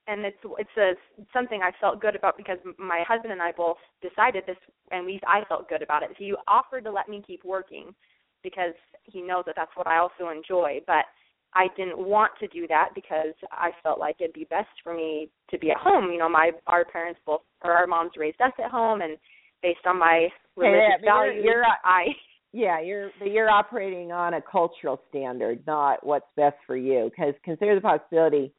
And 0.08 0.26
it's 0.26 0.38
it's 0.58 0.78
a 0.78 0.94
something 1.32 1.62
I 1.62 1.72
felt 1.80 2.02
good 2.02 2.16
about 2.16 2.38
because 2.38 2.58
my 2.78 3.04
husband 3.08 3.32
and 3.32 3.42
I 3.42 3.52
both 3.52 3.78
decided 4.02 4.44
this, 4.46 4.58
and 4.92 5.06
we 5.06 5.20
I 5.26 5.44
felt 5.48 5.70
good 5.70 5.82
about 5.82 6.04
it. 6.04 6.10
He 6.18 6.34
offered 6.48 6.84
to 6.86 6.92
let 6.92 7.10
me 7.10 7.24
keep 7.26 7.44
working 7.44 7.94
because 8.44 8.74
he 9.04 9.22
knows 9.22 9.44
that 9.46 9.56
that's 9.56 9.76
what 9.76 9.88
I 9.88 9.98
also 10.00 10.30
enjoy, 10.30 10.82
but 10.86 11.06
I 11.56 11.68
didn't 11.78 11.98
want 11.98 12.32
to 12.40 12.48
do 12.48 12.68
that 12.68 12.90
because 12.96 13.34
I 13.52 13.72
felt 13.82 14.00
like 14.00 14.18
it'd 14.20 14.34
be 14.34 14.46
best 14.50 14.70
for 14.84 14.94
me 14.94 15.30
to 15.52 15.58
be 15.58 15.72
at 15.72 15.78
home. 15.78 16.12
You 16.12 16.18
know, 16.18 16.30
my 16.30 16.52
our 16.68 16.84
parents 16.84 17.20
both 17.26 17.42
or 17.64 17.72
our 17.72 17.88
moms 17.88 18.12
raised 18.18 18.42
us 18.42 18.54
at 18.64 18.72
home, 18.72 19.02
and 19.02 19.18
based 19.64 19.80
on 19.88 19.98
my 19.98 20.28
religious 20.56 21.00
yeah, 21.02 21.06
values. 21.06 21.42
You're, 21.44 21.56
you're, 21.56 21.66
I 21.84 22.06
yeah, 22.52 22.80
you're 22.80 23.10
you're 23.26 23.50
operating 23.50 24.12
on 24.12 24.36
a 24.36 24.42
cultural 24.42 25.02
standard, 25.10 25.64
not 25.66 26.06
what's 26.06 26.28
best 26.38 26.58
for 26.68 26.78
you. 26.78 27.10
Because 27.10 27.34
consider 27.44 27.74
the 27.74 27.82
possibility 27.82 28.54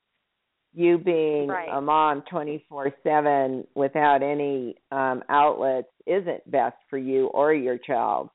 you 0.73 0.99
being 0.99 1.47
right. 1.47 1.69
a 1.73 1.81
mom 1.81 2.25
24/7 2.31 3.65
without 3.77 4.23
any 4.23 4.75
um 4.91 5.23
outlets 5.29 5.89
isn't 6.07 6.51
best 6.51 6.77
for 6.91 6.99
you 6.99 7.27
or 7.29 7.55
your 7.55 7.79
child. 7.79 8.31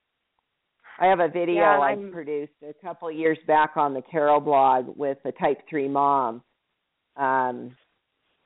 I 1.01 1.07
have 1.07 1.19
a 1.19 1.27
video 1.27 1.55
yeah, 1.55 1.79
I 1.79 1.95
produced 2.11 2.53
a 2.63 2.73
couple 2.81 3.11
years 3.11 3.38
back 3.45 3.71
on 3.75 3.93
the 3.93 4.01
Carol 4.01 4.39
blog 4.39 4.97
with 4.97 5.17
a 5.25 5.31
type 5.33 5.59
3 5.69 5.89
mom 5.89 6.41
um 7.17 7.75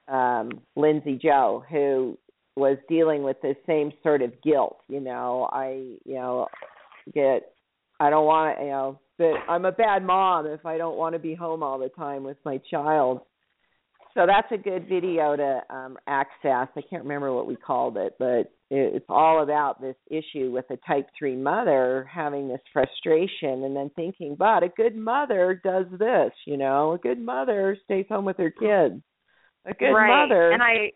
um 0.08 0.50
Lindsay 0.76 1.20
Joe 1.22 1.64
who 1.70 2.18
was 2.56 2.78
dealing 2.88 3.24
with 3.24 3.38
the 3.42 3.56
same 3.66 3.92
sort 4.04 4.22
of 4.22 4.42
guilt. 4.42 4.78
You 4.88 5.00
know, 5.00 5.50
I 5.52 5.96
you 6.06 6.16
know 6.16 6.48
get 7.14 7.54
I 8.00 8.10
don't 8.10 8.26
want 8.26 8.58
to 8.58 8.64
you 8.64 8.72
know 8.72 9.00
that 9.20 9.34
I'm 9.48 9.66
a 9.66 9.72
bad 9.72 10.04
mom 10.04 10.48
if 10.48 10.66
I 10.66 10.78
don't 10.78 10.98
want 10.98 11.14
to 11.14 11.20
be 11.20 11.36
home 11.36 11.64
all 11.64 11.80
the 11.80 11.90
time 11.90 12.24
with 12.24 12.38
my 12.46 12.60
child. 12.70 13.22
So 14.14 14.28
that's 14.28 14.52
a 14.52 14.58
good 14.58 14.88
video 14.88 15.36
to 15.36 15.62
um, 15.72 15.98
access. 16.08 16.68
I 16.76 16.82
can't 16.88 17.04
remember 17.04 17.34
what 17.34 17.48
we 17.48 17.56
called 17.56 17.98
it, 17.98 18.14
but 18.20 18.52
it's 18.70 19.06
all 19.10 19.42
about 19.42 19.82
this 19.82 19.96
issue 20.10 20.52
with 20.52 20.66
a 20.70 20.78
type 20.88 21.08
3 21.18 21.36
mother 21.36 22.08
having 22.12 22.48
this 22.48 22.62
frustration 22.72 23.64
and 23.64 23.76
then 23.76 23.90
thinking, 23.96 24.36
but 24.38 24.64
a 24.64 24.70
good 24.76 24.96
mother 24.96 25.60
does 25.64 25.86
this, 25.92 26.32
you 26.46 26.58
know, 26.58 26.94
a 26.94 26.98
good 26.98 27.20
mother 27.20 27.78
stays 27.86 28.06
home 28.10 28.26
with 28.26 28.38
her 28.38 28.52
kids. 28.52 29.02
A 29.66 29.74
good 29.74 29.94
right. 29.94 30.28
mother 30.28 30.52
and 30.52 30.62
I 30.62 30.92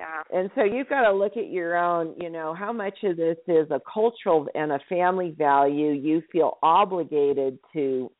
yeah. 0.00 0.22
And 0.38 0.50
so 0.54 0.64
you've 0.64 0.88
got 0.88 1.02
to 1.02 1.12
look 1.12 1.36
at 1.36 1.50
your 1.50 1.76
own, 1.76 2.14
you 2.18 2.30
know, 2.30 2.54
how 2.54 2.72
much 2.72 2.96
of 3.04 3.18
this 3.18 3.36
is 3.46 3.70
a 3.70 3.80
cultural 3.92 4.46
and 4.54 4.72
a 4.72 4.80
family 4.88 5.34
value 5.36 5.90
you 5.90 6.22
feel 6.32 6.56
obligated 6.62 7.58
to 7.74 8.10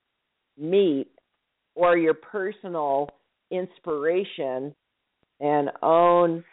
meet 0.59 1.09
or 1.75 1.97
your 1.97 2.13
personal 2.13 3.09
inspiration 3.51 4.75
and 5.41 5.71
own 5.83 6.45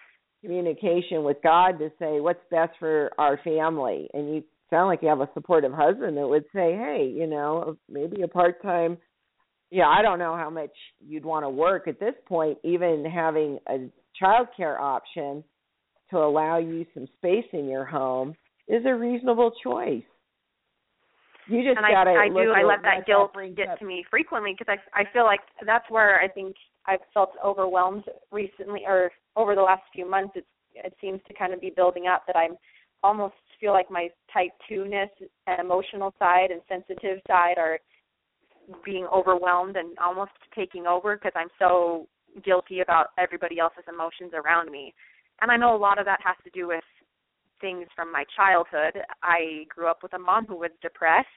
communication 0.41 1.25
with 1.25 1.37
God 1.43 1.77
to 1.79 1.89
say 1.99 2.21
what's 2.21 2.39
best 2.49 2.71
for 2.79 3.11
our 3.17 3.37
family. 3.43 4.09
And 4.13 4.33
you 4.33 4.43
sound 4.69 4.87
like 4.87 5.01
you 5.01 5.09
have 5.09 5.19
a 5.19 5.29
supportive 5.33 5.73
husband 5.73 6.15
that 6.15 6.27
would 6.27 6.45
say, 6.55 6.71
hey, 6.71 7.11
you 7.13 7.27
know, 7.27 7.75
maybe 7.89 8.21
a 8.21 8.29
part 8.29 8.61
time 8.61 8.97
yeah, 9.69 9.87
I 9.87 10.01
don't 10.01 10.19
know 10.19 10.35
how 10.35 10.49
much 10.49 10.71
you'd 11.05 11.25
want 11.25 11.43
to 11.43 11.49
work 11.49 11.87
at 11.87 11.99
this 11.99 12.13
point, 12.25 12.57
even 12.63 13.03
having 13.03 13.59
a 13.67 13.89
child 14.19 14.47
care 14.55 14.79
option 14.79 15.43
to 16.11 16.17
allow 16.17 16.57
you 16.57 16.85
some 16.93 17.07
space 17.17 17.45
in 17.53 17.67
your 17.67 17.85
home 17.85 18.35
is 18.67 18.83
a 18.85 18.93
reasonable 18.93 19.51
choice. 19.63 20.03
You 21.47 21.63
just 21.63 21.77
and 21.77 21.85
gotta 21.89 22.11
I, 22.11 22.25
I 22.25 22.27
look 22.27 22.43
do. 22.43 22.51
I 22.51 22.63
let 22.63 22.81
that 22.83 23.05
guilt 23.05 23.31
get 23.55 23.69
up. 23.69 23.79
to 23.79 23.85
me 23.85 24.03
frequently 24.09 24.53
because 24.57 24.77
I 24.95 25.01
I 25.01 25.03
feel 25.13 25.23
like 25.23 25.39
that's 25.65 25.89
where 25.89 26.19
I 26.19 26.27
think 26.27 26.55
I've 26.85 26.99
felt 27.13 27.31
overwhelmed 27.43 28.03
recently 28.31 28.81
or 28.85 29.11
over 29.35 29.55
the 29.55 29.61
last 29.61 29.83
few 29.93 30.09
months. 30.09 30.33
It's 30.35 30.47
it 30.75 30.93
seems 31.01 31.21
to 31.27 31.33
kind 31.33 31.53
of 31.53 31.61
be 31.61 31.71
building 31.75 32.07
up 32.07 32.23
that 32.27 32.35
I'm 32.35 32.55
almost 33.03 33.35
feel 33.59 33.71
like 33.71 33.89
my 33.89 34.09
type 34.33 34.51
two 34.67 34.87
ness 34.87 35.09
and 35.47 35.59
emotional 35.59 36.13
side 36.19 36.51
and 36.51 36.61
sensitive 36.67 37.19
side 37.27 37.57
are 37.57 37.79
being 38.83 39.07
overwhelmed 39.13 39.77
and 39.77 39.97
almost 39.97 40.31
taking 40.53 40.85
over 40.85 41.15
because 41.15 41.31
I'm 41.35 41.49
so 41.57 42.07
guilty 42.43 42.81
about 42.81 43.07
everybody 43.17 43.59
else's 43.59 43.85
emotions 43.87 44.31
around 44.33 44.71
me. 44.71 44.93
And 45.41 45.51
I 45.51 45.57
know 45.57 45.75
a 45.75 45.77
lot 45.77 45.99
of 45.99 46.05
that 46.05 46.19
has 46.23 46.35
to 46.43 46.49
do 46.49 46.67
with 46.67 46.83
things 47.61 47.87
from 47.95 48.11
my 48.11 48.23
childhood. 48.35 49.01
I 49.23 49.65
grew 49.69 49.87
up 49.87 50.03
with 50.03 50.13
a 50.13 50.19
mom 50.19 50.45
who 50.45 50.57
was 50.57 50.71
depressed 50.81 51.27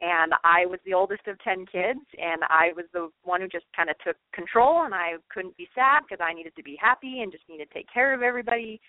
and 0.00 0.32
I 0.44 0.64
was 0.66 0.80
the 0.84 0.94
oldest 0.94 1.26
of 1.28 1.38
10 1.42 1.66
kids 1.66 2.00
and 2.16 2.42
I 2.48 2.72
was 2.74 2.86
the 2.92 3.10
one 3.22 3.40
who 3.40 3.48
just 3.48 3.66
kind 3.76 3.90
of 3.90 3.96
took 4.04 4.16
control 4.32 4.84
and 4.84 4.94
I 4.94 5.20
couldn't 5.32 5.56
be 5.56 5.68
sad 5.74 6.02
because 6.02 6.24
I 6.24 6.32
needed 6.32 6.56
to 6.56 6.62
be 6.62 6.76
happy 6.80 7.20
and 7.20 7.30
just 7.30 7.44
needed 7.48 7.68
to 7.68 7.74
take 7.74 7.92
care 7.92 8.14
of 8.14 8.22
everybody 8.22 8.80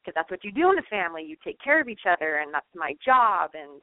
because 0.00 0.14
that's 0.14 0.30
what 0.30 0.44
you 0.44 0.52
do 0.52 0.70
in 0.70 0.78
a 0.78 0.86
family. 0.88 1.24
You 1.24 1.36
take 1.44 1.58
care 1.62 1.80
of 1.80 1.88
each 1.88 2.06
other 2.06 2.38
and 2.38 2.54
that's 2.54 2.66
my 2.74 2.94
job 3.04 3.50
and 3.54 3.80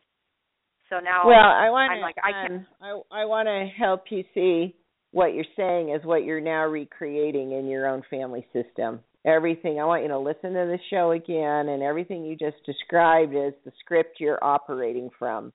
so 0.89 0.99
now 0.99 1.27
well, 1.27 1.37
I 1.37 1.69
want 1.69 1.91
I'm 1.91 2.01
like 2.01 2.15
I 2.23 2.47
can 2.47 2.65
um, 2.81 3.03
I 3.11 3.21
I 3.21 3.25
want 3.25 3.47
to 3.47 3.67
help 3.77 4.05
you 4.09 4.23
see 4.33 4.75
what 5.11 5.33
you're 5.33 5.45
saying 5.55 5.89
is 5.89 6.05
what 6.05 6.23
you're 6.23 6.41
now 6.41 6.65
recreating 6.65 7.53
in 7.53 7.67
your 7.67 7.87
own 7.87 8.03
family 8.09 8.45
system. 8.53 8.99
Everything 9.25 9.79
I 9.79 9.85
want 9.85 10.03
you 10.03 10.09
to 10.09 10.19
listen 10.19 10.53
to 10.53 10.65
the 10.65 10.79
show 10.89 11.11
again, 11.11 11.69
and 11.69 11.83
everything 11.83 12.23
you 12.23 12.35
just 12.35 12.63
described 12.65 13.33
is 13.33 13.53
the 13.65 13.71
script 13.79 14.17
you're 14.19 14.43
operating 14.43 15.09
from. 15.17 15.51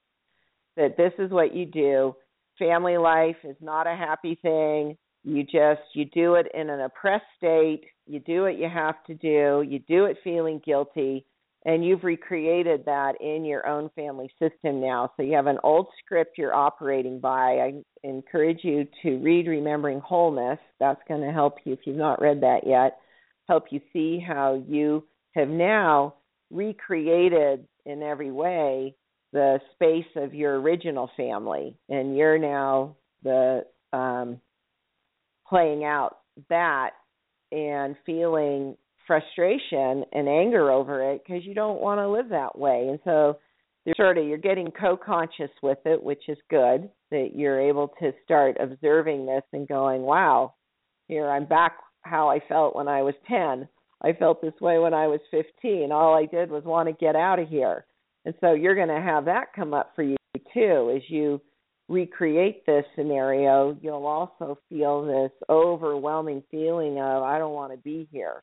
That 0.77 0.97
this 0.97 1.13
is 1.19 1.31
what 1.31 1.55
you 1.55 1.67
do. 1.67 2.15
Family 2.59 2.99
life 2.99 3.37
is 3.45 3.57
not 3.61 3.87
a 3.87 3.97
happy 3.97 4.39
thing. 4.43 4.97
You 5.23 5.45
just 5.45 5.81
you 5.95 6.05
do 6.07 6.35
it 6.35 6.47
in 6.53 6.69
an 6.69 6.81
oppressed 6.81 7.25
state. 7.39 7.85
You 8.07 8.21
do 8.21 8.43
what 8.43 8.59
you 8.59 8.69
have 8.69 9.03
to 9.07 9.15
do. 9.15 9.65
You 9.67 9.79
do 9.89 10.05
it 10.05 10.19
feeling 10.23 10.61
guilty 10.65 11.25
and 11.65 11.85
you've 11.85 12.05
recreated 12.05 12.85
that 12.85 13.15
in 13.21 13.45
your 13.45 13.67
own 13.67 13.91
family 13.97 14.31
system 14.39 14.81
now. 14.81 15.11
So 15.17 15.23
you 15.23 15.35
have 15.35 15.47
an 15.47 15.59
old 15.65 15.87
script 16.05 16.37
you're 16.37 16.55
operating 16.55 17.21
by. 17.21 17.59
I 17.59 17.73
encourage 18.03 18.61
you 18.63 18.87
to 19.03 19.17
read 19.17 19.47
Remembering 19.47 20.01
Wholeness. 20.01 20.59
That's 20.79 21.01
going 21.09 21.23
to 21.23 21.33
help 21.33 21.57
you 21.65 21.73
if 21.73 21.81
you've 21.85 21.97
not 21.97 22.21
read 22.21 22.43
that 22.43 22.67
yet. 22.67 22.99
Help 23.49 23.65
you 23.71 23.81
see 23.93 24.19
how 24.27 24.63
you 24.69 25.05
have 25.35 25.49
now 25.49 26.15
recreated 26.51 27.67
in 27.87 28.03
every 28.03 28.31
way 28.31 28.95
the 29.33 29.59
space 29.75 30.07
of 30.17 30.33
your 30.33 30.61
original 30.61 31.11
family 31.17 31.77
and 31.89 32.17
you're 32.17 32.39
now 32.39 32.95
the 33.25 33.65
um 33.93 34.41
playing 35.49 35.85
out 35.85 36.19
that 36.49 36.91
and 37.51 37.97
feeling 38.07 38.77
frustration 39.07 40.05
and 40.13 40.29
anger 40.29 40.71
over 40.71 41.13
it 41.13 41.23
because 41.25 41.45
you 41.45 41.55
don't 41.55 41.81
want 41.81 41.99
to 41.99 42.09
live 42.09 42.29
that 42.31 42.59
way. 42.59 42.89
And 42.89 42.99
so 43.05 43.39
you're 43.85 43.95
sort 43.97 44.19
of 44.19 44.27
you're 44.27 44.39
getting 44.39 44.71
co-conscious 44.71 45.51
with 45.63 45.79
it 45.85 46.03
which 46.03 46.23
is 46.29 46.39
good 46.51 46.91
that 47.11 47.31
you're 47.35 47.61
able 47.61 47.89
to 48.01 48.13
start 48.25 48.57
observing 48.59 49.27
this 49.27 49.43
and 49.53 49.69
going 49.69 50.03
wow 50.03 50.55
here 51.09 51.29
i'm 51.31 51.45
back 51.45 51.77
how 52.03 52.29
i 52.29 52.41
felt 52.49 52.75
when 52.75 52.89
i 52.89 53.03
was 53.03 53.15
10 53.29 53.69
i 54.03 54.13
felt 54.13 54.41
this 54.41 54.59
way 54.61 54.79
when 54.79 54.95
i 54.95 55.07
was 55.07 55.21
15 55.31 55.93
all 55.93 56.15
i 56.15 56.27
did 56.27 56.51
was 56.51 56.65
want 56.65 56.89
to 56.89 56.95
get 56.95 57.17
out 57.17 57.39
of 57.39 57.49
here. 57.49 57.85
And 58.27 58.35
so 58.41 58.55
you're 58.55 58.75
going 58.75 58.89
to 58.89 59.03
have 59.03 59.27
that 59.27 59.53
come 59.55 59.75
up 59.75 59.93
for 59.95 60.03
you 60.03 60.17
too 60.55 60.93
as 60.97 61.03
you 61.09 61.43
recreate 61.91 62.65
this 62.65 62.87
scenario. 62.97 63.77
You'll 63.83 64.07
also 64.07 64.59
feel 64.71 65.05
this 65.05 65.31
overwhelming 65.51 66.43
feeling 66.51 66.99
of 66.99 67.23
i 67.23 67.39
don't 67.39 67.53
want 67.53 67.73
to 67.73 67.79
be 67.79 68.09
here 68.11 68.43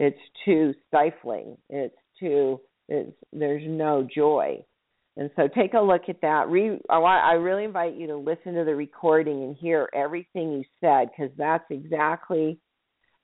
it's 0.00 0.18
too 0.44 0.74
stifling. 0.88 1.56
It's 1.68 1.94
too 2.18 2.60
it's 2.88 3.12
there's 3.32 3.62
no 3.66 4.06
joy. 4.12 4.64
And 5.16 5.30
so 5.36 5.46
take 5.46 5.74
a 5.74 5.80
look 5.80 6.02
at 6.08 6.22
that. 6.22 6.48
Re, 6.48 6.78
i 6.88 7.32
really 7.34 7.64
invite 7.64 7.94
you 7.94 8.06
to 8.06 8.16
listen 8.16 8.54
to 8.54 8.64
the 8.64 8.74
recording 8.74 9.42
and 9.44 9.54
hear 9.54 9.88
everything 9.94 10.52
you 10.52 10.64
said 10.80 11.10
because 11.10 11.30
that's 11.36 11.64
exactly 11.70 12.58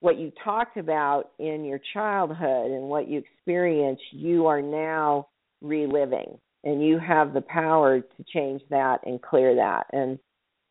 what 0.00 0.18
you 0.18 0.30
talked 0.44 0.76
about 0.76 1.30
in 1.38 1.64
your 1.64 1.80
childhood 1.94 2.70
and 2.70 2.82
what 2.82 3.08
you 3.08 3.18
experienced. 3.18 4.02
You 4.12 4.46
are 4.46 4.60
now 4.60 5.28
reliving 5.62 6.38
and 6.64 6.84
you 6.84 6.98
have 6.98 7.32
the 7.32 7.40
power 7.40 8.00
to 8.00 8.24
change 8.32 8.60
that 8.68 8.98
and 9.06 9.22
clear 9.22 9.54
that. 9.54 9.86
And 9.92 10.18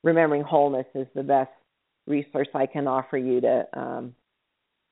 remembering 0.03 0.43
wholeness 0.43 0.85
is 0.93 1.07
the 1.15 1.23
best 1.23 1.49
resource 2.07 2.47
i 2.53 2.67
can 2.67 2.85
offer 2.87 3.17
you 3.17 3.41
to 3.41 3.65
um, 3.73 4.13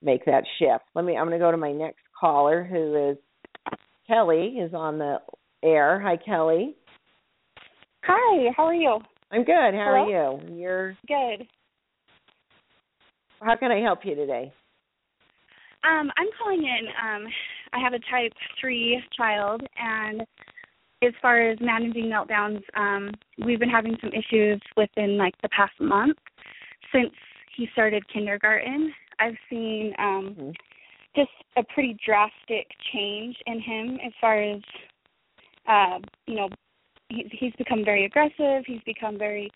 make 0.03 0.25
that 0.25 0.43
shift. 0.59 0.83
Let 0.95 1.05
me 1.05 1.17
i'm 1.17 1.27
going 1.27 1.39
to 1.39 1.43
go 1.43 1.51
to 1.51 1.57
my 1.57 1.71
next 1.71 2.01
caller 2.19 2.63
who 2.63 3.11
is 3.11 3.17
kelly 4.07 4.57
is 4.59 4.73
on 4.73 4.97
the 4.97 5.17
air. 5.63 5.99
Hi 5.99 6.17
kelly. 6.17 6.75
Hi 8.03 8.51
how 8.55 8.65
are 8.65 8.73
you? 8.73 8.99
I'm 9.31 9.43
good. 9.43 9.53
How 9.53 9.93
Hello? 9.95 10.39
are 10.39 10.47
you? 10.49 10.55
You're 10.55 10.97
good. 11.07 11.47
How 13.41 13.55
can 13.57 13.71
i 13.71 13.79
help 13.79 13.99
you 14.03 14.15
today? 14.15 14.51
Um 15.83 16.11
i'm 16.17 16.27
calling 16.41 16.63
in 16.63 16.87
um 16.87 17.27
i 17.73 17.79
have 17.79 17.93
a 17.93 17.99
type 18.11 18.33
3 18.61 19.01
child 19.17 19.61
and 19.77 20.25
as 21.05 21.13
far 21.21 21.49
as 21.49 21.57
managing 21.59 22.05
meltdowns, 22.05 22.61
um, 22.75 23.11
we've 23.45 23.59
been 23.59 23.69
having 23.69 23.97
some 24.01 24.11
issues 24.11 24.61
within 24.77 25.17
like 25.17 25.33
the 25.41 25.49
past 25.49 25.73
month 25.79 26.17
since 26.93 27.11
he 27.55 27.67
started 27.73 28.03
kindergarten. 28.11 28.93
I've 29.23 29.37
seen 29.49 29.93
um, 29.99 30.35
mm-hmm. 30.37 30.49
just 31.15 31.31
a 31.57 31.63
pretty 31.73 31.97
drastic 32.05 32.67
change 32.91 33.35
in 33.45 33.61
him 33.61 33.97
as 34.05 34.11
far 34.19 34.41
as 34.41 34.61
uh, 35.67 35.99
you 36.27 36.35
know, 36.35 36.49
he, 37.09 37.25
he's 37.31 37.53
become 37.57 37.83
very 37.85 38.05
aggressive. 38.05 38.63
He's 38.65 38.81
become 38.85 39.17
very 39.17 39.51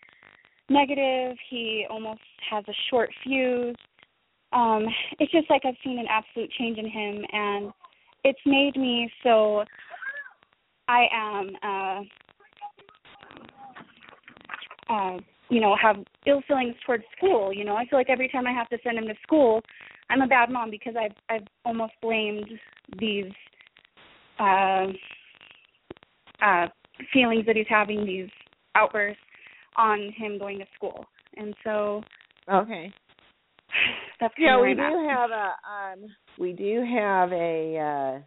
negative. 0.70 1.36
He 1.50 1.86
almost 1.90 2.20
has 2.50 2.64
a 2.68 2.74
short 2.90 3.10
fuse. 3.22 3.76
Um, 4.52 4.86
it's 5.18 5.32
just 5.32 5.50
like 5.50 5.62
I've 5.66 5.74
seen 5.84 5.98
an 5.98 6.06
absolute 6.08 6.50
change 6.58 6.78
in 6.78 6.88
him, 6.88 7.22
and 7.32 7.70
it's 8.24 8.40
made 8.46 8.76
me 8.76 9.10
so 9.22 9.64
I 10.88 11.06
am, 11.12 11.50
uh, 11.62 12.00
uh, 14.92 15.18
you 15.50 15.60
know, 15.60 15.76
have 15.80 15.96
ill 16.26 16.42
feelings 16.46 16.74
towards 16.84 17.04
school. 17.16 17.52
You 17.52 17.64
know, 17.64 17.76
I 17.76 17.86
feel 17.86 17.98
like 17.98 18.10
every 18.10 18.28
time 18.28 18.46
I 18.46 18.52
have 18.52 18.68
to 18.68 18.78
send 18.82 18.98
him 18.98 19.06
to 19.06 19.14
school, 19.22 19.62
I'm 20.10 20.22
a 20.22 20.26
bad 20.26 20.50
mom 20.50 20.70
because 20.70 20.94
I've 20.98 21.16
I've 21.28 21.46
almost 21.64 21.92
blamed 22.02 22.48
these 22.98 23.32
uh, 24.38 24.86
uh, 26.42 26.66
feelings 27.12 27.46
that 27.46 27.56
he's 27.56 27.66
having, 27.68 28.04
these 28.04 28.28
outbursts, 28.74 29.22
on 29.76 30.12
him 30.16 30.38
going 30.38 30.58
to 30.58 30.66
school. 30.74 31.04
And 31.36 31.54
so, 31.64 32.02
okay, 32.52 32.92
that's 34.20 34.34
yeah. 34.38 34.60
We 34.60 34.74
do 34.74 35.08
have 35.08 35.30
a 35.30 35.52
um, 35.66 36.08
we 36.38 36.52
do 36.52 36.84
have 36.84 37.32
a. 37.32 38.16
Uh 38.18 38.22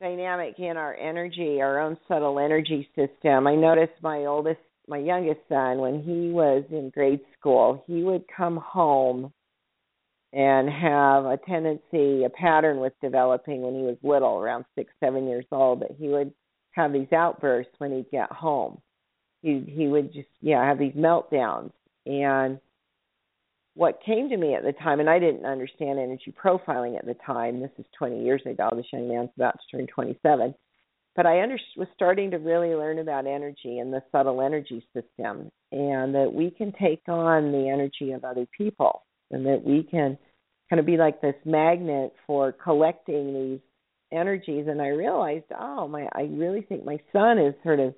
dynamic 0.00 0.58
in 0.58 0.76
our 0.76 0.94
energy, 0.96 1.62
our 1.62 1.80
own 1.80 1.96
subtle 2.08 2.38
energy 2.38 2.86
system. 2.94 3.46
I 3.46 3.54
noticed 3.54 3.94
my 4.02 4.26
oldest, 4.26 4.60
my 4.88 4.98
youngest 4.98 5.40
son, 5.48 5.78
when 5.78 6.02
he 6.02 6.30
was 6.30 6.64
in 6.70 6.90
grade 6.90 7.20
school, 7.38 7.82
he 7.86 8.02
would 8.02 8.24
come 8.34 8.56
home 8.56 9.32
and 10.32 10.68
have 10.68 11.24
a 11.26 11.38
tendency, 11.46 12.24
a 12.24 12.30
pattern 12.30 12.78
was 12.78 12.92
developing 13.00 13.62
when 13.62 13.74
he 13.74 13.82
was 13.82 13.96
little, 14.02 14.38
around 14.38 14.64
six, 14.74 14.92
seven 14.98 15.28
years 15.28 15.44
old, 15.52 15.80
that 15.80 15.92
he 15.96 16.08
would 16.08 16.32
have 16.72 16.92
these 16.92 17.12
outbursts 17.12 17.72
when 17.78 17.92
he'd 17.92 18.10
get 18.10 18.30
home. 18.32 18.80
He 19.42 19.62
he 19.68 19.86
would 19.86 20.12
just 20.12 20.28
yeah 20.40 20.66
have 20.66 20.78
these 20.78 20.94
meltdowns, 20.94 21.70
and 22.06 22.58
what 23.74 24.00
came 24.04 24.28
to 24.28 24.36
me 24.36 24.54
at 24.54 24.62
the 24.62 24.72
time, 24.72 25.00
and 25.00 25.10
I 25.10 25.18
didn't 25.18 25.44
understand 25.44 25.98
energy 25.98 26.32
profiling 26.32 26.96
at 26.96 27.06
the 27.06 27.16
time. 27.26 27.60
This 27.60 27.70
is 27.78 27.84
20 27.98 28.24
years 28.24 28.42
ago. 28.46 28.70
This 28.74 28.86
young 28.92 29.08
man's 29.08 29.30
about 29.36 29.58
to 29.70 29.76
turn 29.76 29.86
27. 29.86 30.54
But 31.16 31.26
I 31.26 31.42
under, 31.42 31.58
was 31.76 31.88
starting 31.94 32.32
to 32.32 32.38
really 32.38 32.74
learn 32.74 32.98
about 32.98 33.26
energy 33.26 33.78
and 33.78 33.92
the 33.92 34.02
subtle 34.10 34.42
energy 34.42 34.84
system, 34.92 35.50
and 35.70 36.14
that 36.14 36.32
we 36.32 36.50
can 36.50 36.72
take 36.72 37.02
on 37.08 37.52
the 37.52 37.68
energy 37.68 38.12
of 38.12 38.24
other 38.24 38.46
people, 38.56 39.02
and 39.30 39.46
that 39.46 39.62
we 39.64 39.84
can 39.84 40.18
kind 40.68 40.80
of 40.80 40.86
be 40.86 40.96
like 40.96 41.20
this 41.20 41.36
magnet 41.44 42.12
for 42.26 42.52
collecting 42.52 43.32
these 43.32 43.60
energies. 44.12 44.66
And 44.68 44.82
I 44.82 44.88
realized, 44.88 45.44
oh, 45.58 45.86
my, 45.86 46.08
I 46.12 46.22
really 46.30 46.62
think 46.62 46.84
my 46.84 46.98
son 47.12 47.38
is 47.38 47.54
sort 47.62 47.80
of 47.80 47.94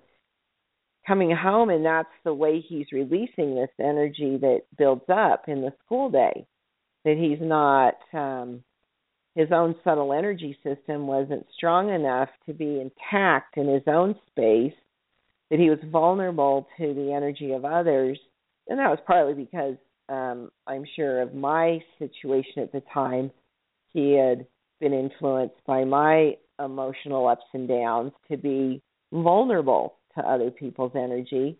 coming 1.06 1.34
home 1.34 1.70
and 1.70 1.84
that's 1.84 2.08
the 2.24 2.34
way 2.34 2.60
he's 2.60 2.86
releasing 2.92 3.54
this 3.54 3.70
energy 3.80 4.38
that 4.40 4.62
builds 4.76 5.04
up 5.08 5.44
in 5.46 5.60
the 5.60 5.72
school 5.84 6.10
day 6.10 6.44
that 7.04 7.16
he's 7.16 7.38
not 7.40 7.94
um 8.12 8.62
his 9.36 9.52
own 9.52 9.74
subtle 9.84 10.14
energy 10.14 10.58
system 10.64 11.06
wasn't 11.06 11.46
strong 11.54 11.90
enough 11.90 12.30
to 12.46 12.54
be 12.54 12.80
intact 12.80 13.58
in 13.58 13.68
his 13.68 13.82
own 13.86 14.16
space 14.28 14.72
that 15.50 15.60
he 15.60 15.70
was 15.70 15.78
vulnerable 15.92 16.66
to 16.78 16.94
the 16.94 17.12
energy 17.12 17.52
of 17.52 17.64
others. 17.64 18.18
And 18.68 18.78
that 18.78 18.90
was 18.90 18.98
partly 19.06 19.34
because 19.34 19.76
um 20.08 20.50
i'm 20.68 20.84
sure 20.94 21.20
of 21.20 21.34
my 21.34 21.80
situation 21.98 22.62
at 22.62 22.72
the 22.72 22.82
time. 22.92 23.30
He 23.92 24.12
had 24.12 24.46
been 24.80 24.92
influenced 24.92 25.56
by 25.66 25.84
my 25.84 26.36
emotional 26.64 27.26
ups 27.28 27.44
and 27.52 27.68
downs 27.68 28.12
to 28.30 28.36
be 28.36 28.82
vulnerable 29.12 29.96
to 30.14 30.22
other 30.22 30.50
people's 30.50 30.92
energy 30.94 31.58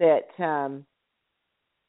that 0.00 0.28
um 0.38 0.86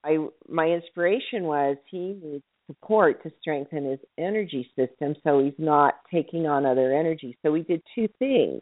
I 0.03 0.17
my 0.47 0.67
inspiration 0.67 1.43
was 1.43 1.77
he 1.89 2.19
needs 2.21 2.43
support 2.67 3.21
to 3.23 3.31
strengthen 3.39 3.89
his 3.89 3.99
energy 4.17 4.69
system 4.75 5.15
so 5.23 5.43
he's 5.43 5.53
not 5.57 5.95
taking 6.11 6.47
on 6.47 6.65
other 6.65 6.93
energy. 6.93 7.37
So 7.41 7.51
we 7.51 7.63
did 7.63 7.81
two 7.93 8.07
things. 8.19 8.61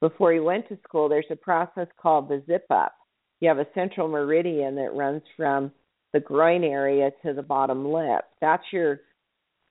Before 0.00 0.32
he 0.32 0.40
went 0.40 0.68
to 0.68 0.78
school, 0.84 1.08
there's 1.08 1.26
a 1.30 1.36
process 1.36 1.88
called 2.00 2.28
the 2.28 2.42
zip 2.46 2.66
up. 2.70 2.94
You 3.40 3.48
have 3.48 3.58
a 3.58 3.66
central 3.74 4.08
meridian 4.08 4.76
that 4.76 4.94
runs 4.94 5.22
from 5.36 5.72
the 6.12 6.20
groin 6.20 6.64
area 6.64 7.10
to 7.24 7.32
the 7.32 7.42
bottom 7.42 7.90
lip. 7.90 8.24
That's 8.40 8.64
your 8.72 9.00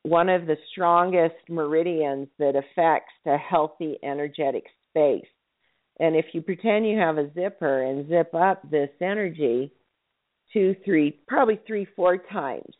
one 0.03 0.29
of 0.29 0.45
the 0.45 0.57
strongest 0.71 1.49
meridians 1.49 2.27
that 2.37 2.55
affects 2.55 3.13
a 3.25 3.37
healthy 3.37 3.97
energetic 4.03 4.65
space. 4.89 5.25
And 5.99 6.15
if 6.15 6.25
you 6.33 6.41
pretend 6.41 6.87
you 6.87 6.99
have 6.99 7.17
a 7.17 7.31
zipper 7.33 7.81
and 7.81 8.07
zip 8.07 8.33
up 8.35 8.69
this 8.69 8.89
energy 9.01 9.71
two, 10.53 10.75
three, 10.85 11.19
probably 11.27 11.59
three, 11.65 11.87
four 11.95 12.17
times, 12.17 12.71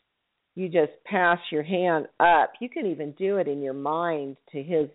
you 0.56 0.70
just 0.70 0.92
pass 1.06 1.38
your 1.52 1.64
hand 1.64 2.08
up. 2.20 2.54
You 2.60 2.70
can 2.70 2.86
even 2.86 3.12
do 3.12 3.38
it 3.38 3.48
in 3.48 3.62
your 3.62 3.74
mind 3.74 4.38
to 4.52 4.64
his 4.64 4.88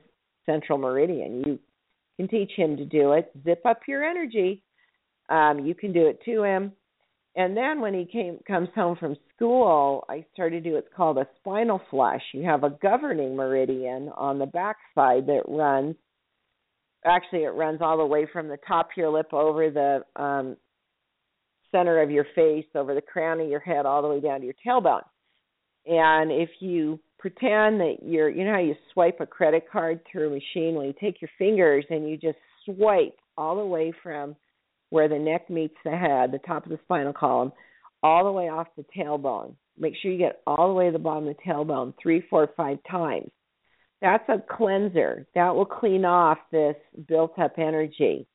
central 0.47 0.79
meridian. 0.79 1.45
You 1.47 1.59
can 2.17 2.29
teach 2.29 2.53
him 2.57 2.77
to 2.79 2.85
do 2.85 3.13
it. 3.13 3.31
Zip 3.45 3.65
up 3.67 3.81
your 3.87 4.03
energy. 4.03 4.63
Um, 5.29 5.61
you 5.65 5.75
can 5.75 5.93
do 5.93 6.07
it 6.07 6.21
to 6.25 6.43
him. 6.43 6.73
And 7.37 7.57
then 7.57 7.81
when 7.81 7.95
he 7.95 8.07
came 8.07 8.39
comes 8.47 8.69
home 8.75 8.97
from 8.97 9.17
school, 9.37 10.05
I 10.09 10.25
started 10.33 10.65
to 10.65 10.71
do 10.71 10.75
what's 10.75 10.89
called 10.97 11.19
a 11.19 11.29
spinal 11.39 11.81
flush. 11.91 12.23
You 12.33 12.43
have 12.45 12.65
a 12.65 12.71
governing 12.83 13.37
meridian 13.37 14.11
on 14.17 14.39
the 14.39 14.47
back 14.47 14.79
side 14.95 15.27
that 15.27 15.43
runs 15.47 15.95
actually 17.05 17.45
it 17.45 17.55
runs 17.55 17.81
all 17.81 17.97
the 17.97 18.05
way 18.05 18.27
from 18.31 18.49
the 18.49 18.59
top 18.67 18.87
of 18.91 18.97
your 18.97 19.11
lip 19.11 19.33
over 19.33 19.71
the 19.71 20.23
um 20.23 20.57
center 21.73 22.03
of 22.03 22.11
your 22.11 22.27
face 22.35 22.67
over 22.75 22.95
the 22.95 23.01
crown 23.01 23.41
of 23.41 23.49
your 23.49 23.61
head 23.61 23.87
all 23.87 24.03
the 24.03 24.09
way 24.09 24.21
down 24.21 24.41
to 24.41 24.45
your 24.45 24.55
tailbone 24.67 25.01
And 25.87 26.31
if 26.31 26.51
you 26.61 27.01
pretend 27.19 27.81
that 27.81 27.97
you're, 28.03 28.29
you 28.29 28.45
know 28.45 28.53
how 28.53 28.61
you 28.61 28.75
swipe 28.93 29.21
a 29.21 29.27
credit 29.27 29.65
card 29.71 30.01
through 30.11 30.29
a 30.29 30.31
machine 30.31 30.75
when 30.75 30.87
you 30.87 30.95
take 31.01 31.21
your 31.21 31.31
fingers 31.39 31.85
and 31.91 32.09
you 32.09 32.17
just 32.17 32.39
swipe 32.65 33.17
all 33.37 33.57
the 33.57 33.65
way 33.65 33.93
from 34.03 34.37
where 34.91 35.09
the 35.09 35.19
neck 35.19 35.49
meets 35.49 35.77
the 35.85 35.91
head, 35.91 36.33
the 36.33 36.41
top 36.47 36.65
of 36.65 36.71
the 36.71 36.79
spinal 36.85 37.13
column, 37.13 37.53
all 38.03 38.25
the 38.25 38.33
way 38.33 38.49
off 38.49 38.67
the 38.77 38.85
tailbone. 38.97 39.55
Make 39.79 39.95
sure 40.01 40.11
you 40.11 40.19
get 40.19 40.43
all 40.47 40.69
the 40.69 40.75
way 40.75 40.87
to 40.87 40.93
the 40.93 40.99
bottom 40.99 41.29
of 41.29 41.37
the 41.37 41.43
tailbone 41.51 41.95
three, 42.03 42.23
four, 42.29 42.49
five 42.57 42.79
times. 42.91 43.31
That's 44.03 44.29
a 44.29 44.43
cleanser. 44.57 45.27
That 45.35 45.55
will 45.55 45.67
clean 45.67 46.05
off 46.05 46.39
this 46.51 46.77
built 47.07 47.39
up 47.39 47.55
energy. 47.59 48.27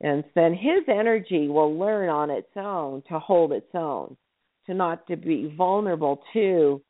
And 0.00 0.24
then 0.34 0.54
his 0.54 0.82
energy 0.88 1.48
will 1.48 1.78
learn 1.78 2.08
on 2.08 2.30
its 2.30 2.48
own 2.56 3.02
to 3.08 3.18
hold 3.18 3.52
its 3.52 3.74
own, 3.74 4.16
to 4.66 4.74
not 4.74 5.06
to 5.08 5.16
be 5.16 5.54
vulnerable 5.56 6.22
to 6.32 6.80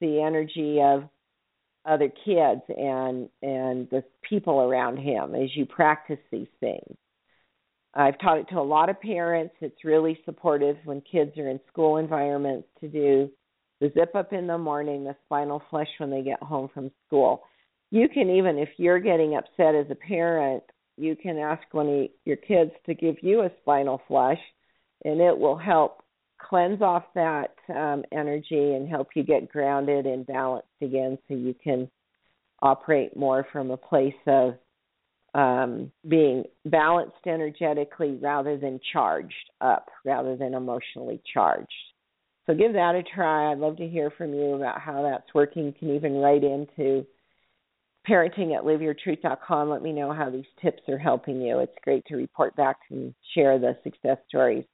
the 0.00 0.22
energy 0.22 0.80
of 0.82 1.08
other 1.84 2.08
kids 2.24 2.60
and 2.68 3.28
and 3.42 3.88
the 3.90 4.04
people 4.28 4.60
around 4.60 4.98
him 4.98 5.34
as 5.34 5.54
you 5.56 5.64
practice 5.64 6.18
these 6.30 6.48
things. 6.60 6.96
I've 7.94 8.18
taught 8.20 8.38
it 8.38 8.48
to 8.50 8.58
a 8.58 8.62
lot 8.62 8.90
of 8.90 9.00
parents. 9.00 9.54
It's 9.60 9.84
really 9.84 10.18
supportive 10.24 10.76
when 10.84 11.00
kids 11.00 11.36
are 11.38 11.48
in 11.48 11.60
school 11.68 11.96
environments 11.96 12.68
to 12.80 12.88
do 12.88 13.30
the 13.80 13.90
zip 13.94 14.14
up 14.14 14.32
in 14.32 14.46
the 14.46 14.58
morning, 14.58 15.04
the 15.04 15.16
spinal 15.24 15.62
flush 15.70 15.88
when 15.98 16.10
they 16.10 16.22
get 16.22 16.42
home 16.42 16.68
from 16.72 16.90
school. 17.06 17.42
You 17.90 18.08
can 18.08 18.28
even, 18.28 18.58
if 18.58 18.68
you're 18.76 18.98
getting 18.98 19.36
upset 19.36 19.74
as 19.74 19.86
a 19.90 19.94
parent, 19.94 20.62
you 20.96 21.16
can 21.16 21.38
ask 21.38 21.62
one 21.72 21.88
of 21.88 22.08
your 22.24 22.36
kids 22.36 22.72
to 22.86 22.94
give 22.94 23.16
you 23.22 23.42
a 23.42 23.50
spinal 23.62 24.02
flush, 24.06 24.38
and 25.04 25.20
it 25.20 25.36
will 25.36 25.56
help 25.56 26.02
cleanse 26.38 26.82
off 26.82 27.04
that 27.14 27.54
um, 27.74 28.04
energy 28.12 28.74
and 28.74 28.88
help 28.88 29.08
you 29.14 29.22
get 29.22 29.50
grounded 29.50 30.06
and 30.06 30.26
balanced 30.26 30.68
again 30.80 31.18
so 31.28 31.34
you 31.34 31.54
can 31.62 31.90
operate 32.60 33.16
more 33.16 33.46
from 33.52 33.70
a 33.70 33.76
place 33.76 34.14
of 34.26 34.54
um, 35.34 35.92
being 36.08 36.44
balanced 36.64 37.26
energetically 37.26 38.18
rather 38.20 38.56
than 38.56 38.80
charged 38.92 39.50
up, 39.60 39.88
rather 40.04 40.36
than 40.36 40.54
emotionally 40.54 41.20
charged. 41.32 41.68
So 42.46 42.54
give 42.54 42.72
that 42.72 42.94
a 42.94 43.02
try. 43.02 43.52
I'd 43.52 43.58
love 43.58 43.76
to 43.76 43.86
hear 43.86 44.10
from 44.10 44.32
you 44.32 44.54
about 44.54 44.80
how 44.80 45.02
that's 45.02 45.34
working. 45.34 45.66
You 45.66 45.74
can 45.78 45.94
even 45.94 46.14
write 46.14 46.44
into 46.44 47.06
parenting 48.08 48.56
at 48.56 48.64
liveyourtruth.com. 48.64 49.68
Let 49.68 49.82
me 49.82 49.92
know 49.92 50.12
how 50.12 50.30
these 50.30 50.46
tips 50.62 50.82
are 50.88 50.98
helping 50.98 51.42
you. 51.42 51.58
It's 51.58 51.76
great 51.84 52.06
to 52.06 52.16
report 52.16 52.56
back 52.56 52.78
and 52.90 53.14
share 53.34 53.58
the 53.58 53.76
success 53.84 54.16
stories. 54.28 54.64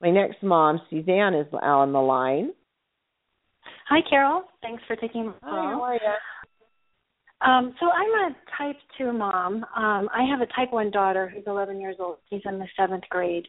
My 0.00 0.10
next 0.10 0.42
mom, 0.42 0.80
Suzanne, 0.90 1.34
is 1.34 1.46
on 1.52 1.92
the 1.92 2.00
line. 2.00 2.50
Hi, 3.88 4.00
Carol. 4.08 4.44
Thanks 4.62 4.82
for 4.86 4.96
taking 4.96 5.26
my 5.26 5.32
call. 5.32 5.50
Hi, 5.50 5.72
how 5.72 5.82
are 5.82 5.94
you? 5.94 6.00
Um, 7.40 7.74
so 7.80 7.86
I'm 7.90 8.32
a 8.32 8.36
type 8.56 8.76
2 8.98 9.12
mom. 9.12 9.64
Um, 9.76 10.08
I 10.12 10.24
have 10.28 10.40
a 10.40 10.46
type 10.54 10.72
1 10.72 10.90
daughter 10.90 11.28
who's 11.28 11.44
11 11.46 11.80
years 11.80 11.96
old. 11.98 12.18
She's 12.28 12.42
in 12.44 12.58
the 12.58 12.66
seventh 12.76 13.04
grade. 13.10 13.46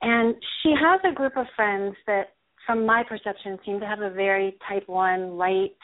And 0.00 0.34
she 0.62 0.70
has 0.70 1.00
a 1.04 1.14
group 1.14 1.36
of 1.36 1.46
friends 1.56 1.94
that, 2.06 2.34
from 2.66 2.86
my 2.86 3.02
perception, 3.08 3.58
seem 3.64 3.80
to 3.80 3.86
have 3.86 4.00
a 4.00 4.10
very 4.10 4.56
type 4.68 4.88
1, 4.88 5.36
light, 5.36 5.76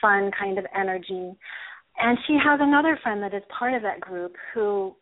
fun 0.00 0.30
kind 0.38 0.58
of 0.58 0.66
energy. 0.76 1.32
And 1.98 2.18
she 2.26 2.34
has 2.42 2.58
another 2.60 2.98
friend 3.02 3.22
that 3.22 3.34
is 3.34 3.42
part 3.56 3.74
of 3.74 3.82
that 3.82 4.00
group 4.00 4.34
who 4.54 4.94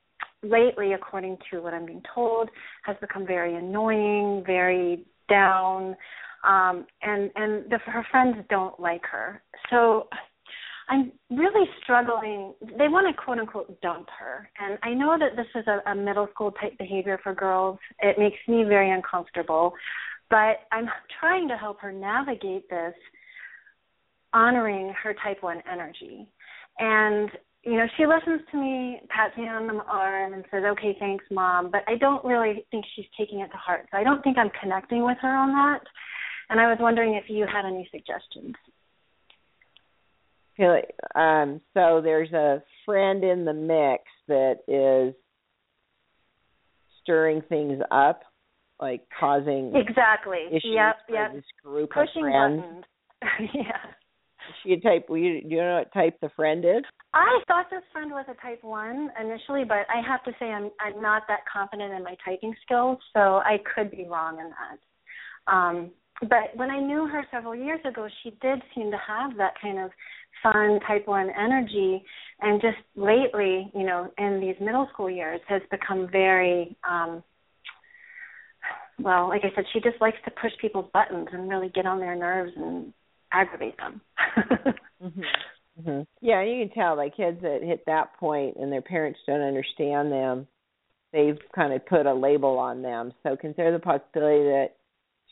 lately, 0.42 0.92
according 0.92 1.38
to 1.50 1.61
what 1.61 1.74
I'm 1.74 1.87
being 1.87 2.03
told, 2.14 2.50
has 2.85 2.96
become 3.00 3.26
very 3.26 3.57
annoying, 3.57 4.42
very 4.46 5.05
down, 5.29 5.96
um, 6.44 6.87
and 7.03 7.31
and 7.37 7.70
the, 7.70 7.79
her 7.87 8.07
friends 8.11 8.37
don't 8.48 8.79
like 8.81 9.03
her. 9.11 9.42
So 9.70 10.09
I'm 10.90 11.12
really 11.31 11.68
struggling. 11.83 12.53
They 12.61 12.88
want 12.88 13.14
to 13.14 13.22
quote 13.22 13.38
unquote 13.38 13.81
dump 13.81 14.09
her. 14.18 14.50
And 14.59 14.76
I 14.83 14.92
know 14.92 15.16
that 15.18 15.37
this 15.37 15.46
is 15.55 15.66
a, 15.68 15.88
a 15.88 15.94
middle 15.94 16.29
school 16.35 16.50
type 16.53 16.76
behavior 16.79 17.20
for 17.22 17.33
girls. 17.33 17.79
It 18.00 18.18
makes 18.18 18.38
me 18.48 18.64
very 18.64 18.90
uncomfortable. 18.90 19.72
But 20.31 20.66
I'm 20.72 20.88
trying 21.20 21.48
to 21.48 21.57
help 21.57 21.81
her 21.81 21.92
navigate 21.92 22.68
this, 22.68 22.94
honoring 24.33 24.92
her 25.03 25.14
type 25.22 25.42
1 25.42 25.62
energy. 25.70 26.29
And, 26.79 27.31
you 27.64 27.77
know, 27.77 27.87
she 27.96 28.07
listens 28.07 28.40
to 28.51 28.57
me, 28.57 29.01
pats 29.09 29.37
me 29.37 29.44
on 29.44 29.66
the 29.66 29.83
arm, 29.85 30.33
and 30.33 30.44
says, 30.51 30.62
okay, 30.64 30.96
thanks, 30.99 31.25
mom. 31.31 31.70
But 31.70 31.83
I 31.87 31.96
don't 31.96 32.25
really 32.25 32.64
think 32.70 32.85
she's 32.96 33.07
taking 33.18 33.40
it 33.40 33.49
to 33.49 33.57
heart. 33.57 33.87
So 33.90 33.99
I 33.99 34.05
don't 34.05 34.23
think 34.23 34.38
I'm 34.38 34.51
connecting 34.61 35.05
with 35.05 35.18
her 35.20 35.37
on 35.37 35.49
that. 35.51 35.83
And 36.49 36.59
I 36.59 36.68
was 36.68 36.79
wondering 36.81 37.14
if 37.14 37.25
you 37.29 37.46
had 37.46 37.66
any 37.66 37.88
suggestions 37.90 38.57
um, 41.14 41.61
so 41.75 42.01
there's 42.03 42.33
a 42.33 42.62
friend 42.85 43.25
in 43.25 43.44
the 43.44 43.53
mix 43.53 44.05
that 44.29 44.59
is 44.68 45.14
stirring 47.03 47.42
things 47.49 47.81
up, 47.90 48.23
like 48.81 49.03
causing 49.18 49.73
exactly. 49.75 50.46
Issues 50.49 50.73
yep, 50.75 50.96
for 51.07 51.14
yep. 51.14 51.33
This 51.35 51.44
group 51.64 51.90
Pushing 51.90 52.27
of 52.27 52.33
friends. 52.33 52.62
buttons. 52.62 53.51
yeah. 53.55 53.99
A 54.66 54.77
type? 54.81 55.07
You, 55.09 55.40
you 55.44 55.57
know 55.59 55.79
what 55.79 55.92
type 55.92 56.18
the 56.20 56.31
friend 56.37 56.64
is? 56.64 56.83
I 57.12 57.40
thought 57.49 57.66
this 57.70 57.83
friend 57.92 58.11
was 58.11 58.27
a 58.29 58.40
type 58.40 58.62
one 58.62 59.11
initially, 59.20 59.64
but 59.64 59.87
I 59.88 60.01
have 60.07 60.23
to 60.25 60.33
say 60.38 60.46
I'm 60.46 60.70
I'm 60.81 61.01
not 61.03 61.23
that 61.29 61.40
confident 61.53 61.92
in 61.92 62.03
my 62.03 62.16
typing 62.25 62.55
skills, 62.64 62.99
so 63.12 63.20
I 63.38 63.59
could 63.75 63.90
be 63.90 64.07
wrong 64.09 64.38
in 64.38 64.51
that. 64.51 65.53
Um, 65.53 65.90
but 66.23 66.55
when 66.55 66.70
I 66.70 66.79
knew 66.79 67.07
her 67.07 67.27
several 67.31 67.55
years 67.55 67.81
ago, 67.88 68.07
she 68.23 68.31
did 68.42 68.61
seem 68.75 68.90
to 68.90 68.99
have 69.07 69.37
that 69.38 69.55
kind 69.61 69.79
of 69.79 69.90
fun 70.42 70.81
type 70.87 71.07
one 71.07 71.31
energy 71.31 72.03
and 72.40 72.61
just 72.61 72.79
lately 72.96 73.70
you 73.75 73.85
know 73.85 74.11
in 74.18 74.40
these 74.40 74.57
middle 74.61 74.88
school 74.92 75.11
years 75.11 75.40
has 75.49 75.62
become 75.70 76.09
very 76.11 76.77
um 76.88 77.23
well 78.99 79.29
like 79.29 79.42
i 79.44 79.55
said 79.55 79.64
she 79.73 79.81
just 79.81 80.01
likes 80.01 80.16
to 80.25 80.31
push 80.40 80.53
people's 80.61 80.88
buttons 80.92 81.29
and 81.33 81.49
really 81.49 81.70
get 81.75 81.87
on 81.87 82.01
their 82.01 82.16
nerves 82.16 82.53
and 82.57 82.92
aggravate 83.33 83.77
them 83.77 84.01
mhm 85.03 85.23
mhm 85.81 86.07
yeah 86.21 86.43
you 86.43 86.66
can 86.66 86.75
tell 86.75 86.97
like 86.97 87.16
kids 87.16 87.38
that 87.43 87.61
hit 87.62 87.85
that 87.87 88.14
point 88.19 88.57
and 88.57 88.73
their 88.73 88.83
parents 88.83 89.19
don't 89.27 89.40
understand 89.40 90.11
them 90.11 90.47
they've 91.12 91.38
kind 91.55 91.73
of 91.73 91.85
put 91.87 92.07
a 92.07 92.14
label 92.14 92.59
on 92.59 92.83
them 92.83 93.12
so 93.23 93.37
consider 93.37 93.73
the 93.73 93.79
possibility 93.79 94.45
that 94.45 94.71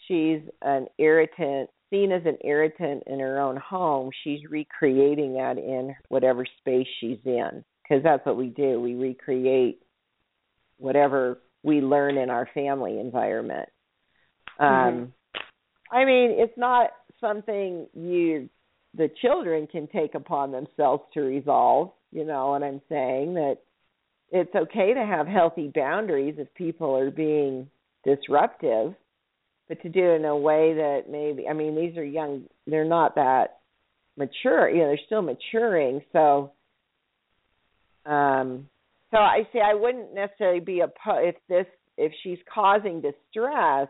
she's 0.07 0.41
an 0.63 0.87
irritant 0.99 1.69
seen 1.91 2.13
as 2.13 2.23
an 2.25 2.39
irritant 2.45 3.03
in 3.07 3.21
her 3.21 3.41
own 3.41 3.57
home, 3.57 4.11
she's 4.25 4.41
recreating 4.49 5.35
that 5.35 5.59
in 5.59 5.95
whatever 6.09 6.45
space 6.61 6.87
she's 7.01 7.19
in. 7.25 7.65
Because 7.83 8.03
that's 8.03 8.25
what 8.27 8.37
we 8.37 8.49
do. 8.49 8.81
We 8.81 8.95
recreate 8.95 9.81
whatever 10.77 11.39
we 11.63 11.81
learn 11.81 12.19
in 12.19 12.29
our 12.31 12.49
family 12.53 13.01
environment. 13.01 13.69
Mm-hmm. 14.61 14.99
Um, 14.99 15.13
I 15.91 16.05
mean, 16.05 16.35
it's 16.37 16.57
not 16.59 16.91
something 17.21 17.87
you 17.95 18.49
the 18.95 19.11
children 19.21 19.67
can 19.67 19.87
take 19.89 20.15
upon 20.15 20.51
themselves 20.51 21.03
to 21.15 21.21
resolve. 21.21 21.93
You 22.11 22.25
know 22.25 22.51
what 22.51 22.63
I'm 22.63 22.81
saying? 22.89 23.35
That 23.35 23.59
it's 24.31 24.55
okay 24.55 24.95
to 24.95 25.05
have 25.05 25.27
healthy 25.27 25.71
boundaries 25.75 26.37
if 26.39 26.53
people 26.55 26.97
are 26.97 27.11
being 27.11 27.69
disruptive 28.05 28.95
but 29.69 29.83
to 29.83 29.89
do 29.89 30.01
it 30.01 30.17
in 30.17 30.25
a 30.25 30.37
way 30.37 30.75
that 30.75 31.03
maybe 31.11 31.47
I 31.49 31.53
mean 31.53 31.75
these 31.75 31.97
are 31.97 32.05
young 32.05 32.45
they're 32.67 32.85
not 32.85 33.15
that 33.17 33.59
mature 34.17 34.69
you 34.69 34.79
know 34.79 34.87
they're 34.89 34.99
still 35.07 35.23
maturing 35.23 36.03
so 36.13 36.53
um 38.07 38.69
so 39.11 39.19
I 39.19 39.47
say 39.53 39.61
I 39.61 39.75
wouldn't 39.75 40.15
necessarily 40.15 40.61
be 40.61 40.81
a 40.81 40.89
if 41.07 41.37
this 41.49 41.67
if 41.97 42.13
she's 42.23 42.39
causing 42.53 43.01
distress 43.01 43.89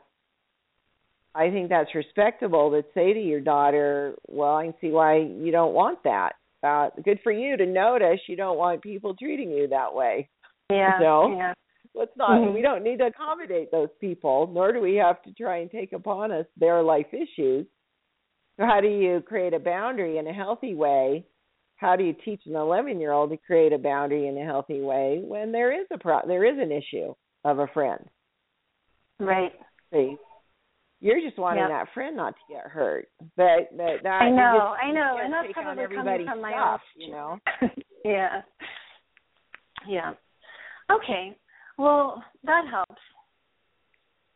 I 1.34 1.50
think 1.50 1.68
that's 1.68 1.94
respectable 1.94 2.70
to 2.70 2.82
say 2.94 3.12
to 3.12 3.20
your 3.20 3.40
daughter 3.40 4.14
well 4.26 4.56
I 4.56 4.64
can 4.64 4.74
see 4.80 4.90
why 4.90 5.18
you 5.18 5.50
don't 5.50 5.74
want 5.74 6.02
that 6.04 6.32
uh 6.62 6.90
good 7.04 7.20
for 7.22 7.32
you 7.32 7.56
to 7.56 7.66
notice 7.66 8.20
you 8.26 8.36
don't 8.36 8.58
want 8.58 8.82
people 8.82 9.14
treating 9.14 9.50
you 9.50 9.68
that 9.68 9.94
way 9.94 10.28
yeah 10.70 10.98
so, 10.98 11.34
yeah 11.36 11.52
Let's 11.98 12.16
not. 12.16 12.30
Mm-hmm. 12.30 12.54
We 12.54 12.62
don't 12.62 12.84
need 12.84 12.98
to 12.98 13.06
accommodate 13.06 13.72
those 13.72 13.88
people, 14.00 14.48
nor 14.52 14.72
do 14.72 14.80
we 14.80 14.94
have 14.96 15.20
to 15.22 15.32
try 15.32 15.58
and 15.58 15.70
take 15.70 15.92
upon 15.92 16.30
us 16.30 16.46
their 16.56 16.80
life 16.82 17.06
issues. 17.12 17.66
So, 18.56 18.66
how 18.66 18.80
do 18.80 18.88
you 18.88 19.20
create 19.26 19.52
a 19.52 19.58
boundary 19.58 20.18
in 20.18 20.26
a 20.28 20.32
healthy 20.32 20.74
way? 20.74 21.24
How 21.76 21.96
do 21.96 22.04
you 22.04 22.14
teach 22.24 22.42
an 22.46 22.54
11 22.54 23.00
year 23.00 23.12
old 23.12 23.30
to 23.30 23.36
create 23.36 23.72
a 23.72 23.78
boundary 23.78 24.28
in 24.28 24.38
a 24.38 24.44
healthy 24.44 24.80
way 24.80 25.20
when 25.22 25.50
there 25.50 25.72
is 25.80 25.86
a 25.92 25.98
pro- 25.98 26.26
there 26.26 26.44
is 26.44 26.58
an 26.60 26.70
issue 26.70 27.14
of 27.44 27.58
a 27.58 27.66
friend? 27.68 28.04
Right. 29.18 29.52
See, 29.92 30.16
you're 31.00 31.20
just 31.20 31.38
wanting 31.38 31.62
yep. 31.62 31.70
that 31.70 31.94
friend 31.94 32.16
not 32.16 32.34
to 32.34 32.54
get 32.54 32.66
hurt, 32.66 33.08
but 33.36 33.70
but 33.76 34.02
that 34.02 34.20
I 34.22 34.30
know, 34.30 34.74
just, 34.74 34.84
I 34.84 34.92
know, 34.92 35.18
and 35.22 35.32
that's 35.32 35.52
probably 35.52 35.96
coming 35.96 36.26
from 36.26 36.40
my 36.42 36.50
stuff, 36.50 36.80
own. 36.96 37.02
You 37.02 37.10
know. 37.10 37.38
yeah. 38.04 38.42
Yeah. 39.88 40.12
Okay. 40.90 41.36
Well, 41.76 42.22
that 42.44 42.64
helps. 42.70 43.00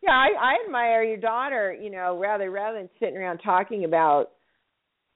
Yeah, 0.03 0.11
I, 0.11 0.29
I 0.41 0.53
admire 0.67 1.03
your 1.03 1.17
daughter. 1.17 1.73
You 1.73 1.91
know, 1.91 2.19
rather 2.19 2.51
rather 2.51 2.79
than 2.79 2.89
sitting 3.01 3.17
around 3.17 3.39
talking 3.39 3.85
about 3.85 4.31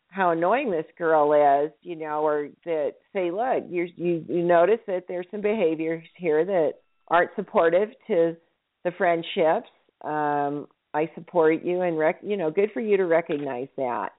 how 0.09 0.31
annoying 0.31 0.71
this 0.71 0.87
girl 0.97 1.33
is, 1.65 1.73
you 1.83 1.95
know, 1.95 2.25
or 2.25 2.49
that 2.65 2.95
say, 3.13 3.31
look, 3.31 3.65
you 3.69 3.87
you 3.97 4.25
you 4.29 4.43
notice 4.43 4.81
that 4.87 5.05
there's 5.07 5.27
some 5.31 5.43
behaviors 5.43 6.05
here 6.17 6.45
that 6.45 6.73
aren't 7.09 7.31
supportive 7.37 7.91
to 8.09 8.37
the 8.85 8.91
friendships. 8.99 9.69
Um, 10.03 10.67
I 10.97 11.11
support 11.15 11.63
you 11.63 11.83
and 11.83 11.99
rec- 11.99 12.21
you 12.23 12.37
know, 12.37 12.51
good 12.51 12.71
for 12.73 12.81
you 12.81 12.97
to 12.97 13.05
recognize 13.05 13.69
that. 13.77 14.11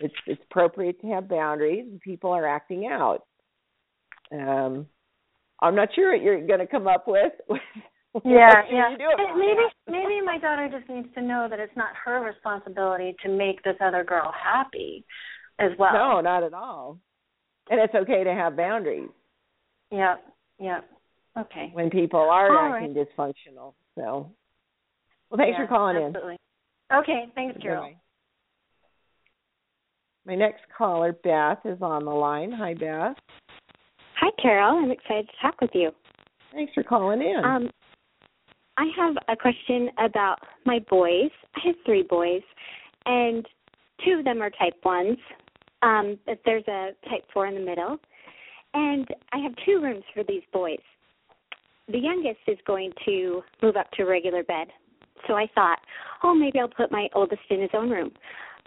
It's 0.00 0.14
it's 0.26 0.42
appropriate 0.50 1.00
to 1.02 1.08
have 1.08 1.28
boundaries 1.28 1.84
and 1.90 2.00
people 2.00 2.30
are 2.30 2.46
acting 2.46 2.86
out. 2.86 3.24
Um 4.32 4.86
I'm 5.60 5.74
not 5.74 5.90
sure 5.94 6.12
what 6.12 6.22
you're 6.22 6.46
going 6.46 6.60
to 6.60 6.66
come 6.66 6.86
up 6.86 7.06
with. 7.06 7.32
yeah, 8.24 8.62
yeah. 8.72 8.96
Maybe 9.36 9.62
maybe 9.86 10.20
my 10.24 10.38
daughter 10.38 10.70
just 10.72 10.88
needs 10.88 11.08
to 11.14 11.20
know 11.20 11.48
that 11.50 11.60
it's 11.60 11.76
not 11.76 11.90
her 12.02 12.24
responsibility 12.24 13.14
to 13.22 13.28
make 13.28 13.62
this 13.62 13.76
other 13.84 14.02
girl 14.02 14.32
happy 14.32 15.04
as 15.58 15.72
well. 15.78 15.92
No, 15.92 16.20
not 16.22 16.42
at 16.42 16.54
all. 16.54 16.98
And 17.68 17.78
it's 17.78 17.94
okay 17.94 18.24
to 18.24 18.32
have 18.32 18.56
boundaries. 18.56 19.10
Yep. 19.90 20.24
Yep. 20.60 20.84
Okay. 21.38 21.70
When 21.74 21.90
people 21.90 22.20
are 22.20 22.50
all 22.50 22.74
acting 22.74 22.94
right. 22.94 23.06
dysfunctional. 23.06 23.74
So 23.96 24.32
well 25.30 25.38
thanks 25.38 25.56
yeah, 25.58 25.66
for 25.66 25.68
calling 25.68 25.96
absolutely. 25.96 26.32
in. 26.90 26.96
Okay, 26.98 27.24
thanks, 27.34 27.60
Carol. 27.62 27.82
Bye. 27.82 27.96
My 30.26 30.34
next 30.34 30.62
caller, 30.76 31.12
Beth, 31.12 31.58
is 31.64 31.80
on 31.80 32.04
the 32.04 32.10
line. 32.10 32.52
Hi, 32.52 32.74
Beth. 32.74 33.16
Hi, 34.20 34.30
Carol. 34.40 34.76
I'm 34.76 34.90
excited 34.90 35.26
to 35.26 35.32
talk 35.40 35.60
with 35.60 35.70
you. 35.72 35.92
Thanks 36.52 36.72
for 36.74 36.82
calling 36.82 37.22
in. 37.22 37.42
Um, 37.44 37.70
I 38.76 38.86
have 38.96 39.14
a 39.28 39.36
question 39.36 39.88
about 39.98 40.38
my 40.66 40.78
boys. 40.90 41.30
I 41.56 41.60
have 41.66 41.76
three 41.86 42.02
boys, 42.02 42.42
and 43.06 43.46
two 44.04 44.18
of 44.18 44.24
them 44.24 44.42
are 44.42 44.50
type 44.50 44.74
ones. 44.84 45.16
Um, 45.82 46.18
but 46.26 46.40
there's 46.44 46.66
a 46.68 46.90
type 47.08 47.24
four 47.32 47.46
in 47.46 47.54
the 47.54 47.60
middle, 47.60 47.98
and 48.74 49.08
I 49.32 49.38
have 49.38 49.52
two 49.64 49.80
rooms 49.82 50.04
for 50.12 50.22
these 50.24 50.42
boys. 50.52 50.78
The 51.88 51.98
youngest 51.98 52.40
is 52.46 52.58
going 52.66 52.92
to 53.06 53.42
move 53.62 53.76
up 53.76 53.90
to 53.92 54.02
a 54.02 54.06
regular 54.06 54.42
bed, 54.42 54.68
so 55.26 55.34
I 55.34 55.46
thought, 55.54 55.78
oh, 56.22 56.34
maybe 56.34 56.58
I'll 56.60 56.68
put 56.68 56.90
my 56.92 57.08
oldest 57.14 57.42
in 57.50 57.60
his 57.60 57.70
own 57.74 57.90
room. 57.90 58.10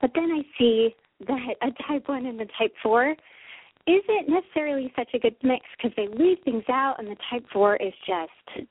But 0.02 0.12
then 0.16 0.30
I 0.32 0.42
see 0.58 0.96
that 1.28 1.56
a 1.62 1.72
type 1.88 2.08
one 2.10 2.26
and 2.26 2.40
a 2.42 2.46
type 2.58 2.74
four 2.82 3.16
isn't 3.88 4.30
necessarily 4.30 4.92
such 4.96 5.10
a 5.14 5.20
good 5.20 5.36
mix 5.44 5.66
because 5.78 5.92
they 5.98 6.08
leave 6.08 6.38
things 6.46 6.64
out, 6.70 6.96
and 7.00 7.08
the 7.08 7.18
type 7.30 7.46
four 7.52 7.76
is 7.78 7.94
just 8.06 8.68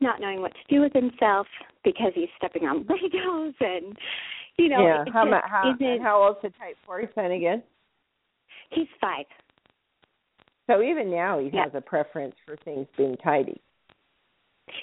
not 0.00 0.20
knowing 0.20 0.40
what 0.40 0.52
to 0.52 0.74
do 0.74 0.80
with 0.80 0.92
himself 0.94 1.46
because 1.84 2.12
he's 2.14 2.28
stepping 2.38 2.64
on 2.66 2.84
Legos 2.84 3.54
and 3.60 3.96
you 4.56 4.68
know. 4.68 4.86
Yeah. 4.86 5.02
it 5.02 5.12
How, 5.12 5.24
just 5.24 5.44
how, 5.46 5.74
isn't- 5.74 6.02
how 6.02 6.22
old's 6.22 6.38
the 6.42 6.48
type 6.50 6.76
four 6.86 7.02
son 7.14 7.32
again? 7.32 7.62
He's 8.70 8.86
five. 9.00 9.26
So 10.68 10.82
even 10.82 11.10
now 11.10 11.38
he 11.38 11.50
Yeah. 11.52 11.64
has 11.64 11.72
a 11.74 11.80
preference 11.80 12.34
for 12.46 12.56
things 12.64 12.86
being 12.96 13.16
tidy. 13.16 13.60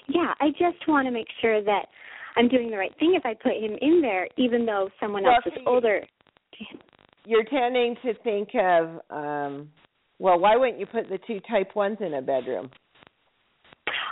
Yeah, 0.07 0.33
I 0.41 0.49
just 0.51 0.85
want 0.87 1.07
to 1.07 1.11
make 1.11 1.27
sure 1.41 1.61
that 1.63 1.87
I'm 2.37 2.47
doing 2.47 2.69
the 2.69 2.77
right 2.77 2.93
thing 2.99 3.15
if 3.15 3.25
I 3.25 3.33
put 3.33 3.53
him 3.53 3.77
in 3.81 4.01
there, 4.01 4.27
even 4.37 4.65
though 4.65 4.89
someone 4.99 5.23
Well, 5.23 5.35
else 5.35 5.45
is 5.47 5.61
older. 5.65 6.01
You're 7.25 7.43
tending 7.43 7.95
to 8.03 8.13
think 8.23 8.49
of 8.55 9.01
um 9.09 9.69
well, 10.19 10.39
why 10.39 10.55
wouldn't 10.55 10.79
you 10.79 10.85
put 10.87 11.09
the 11.09 11.19
two 11.27 11.39
type 11.41 11.75
ones 11.75 11.97
in 11.99 12.15
a 12.15 12.21
bedroom? 12.21 12.69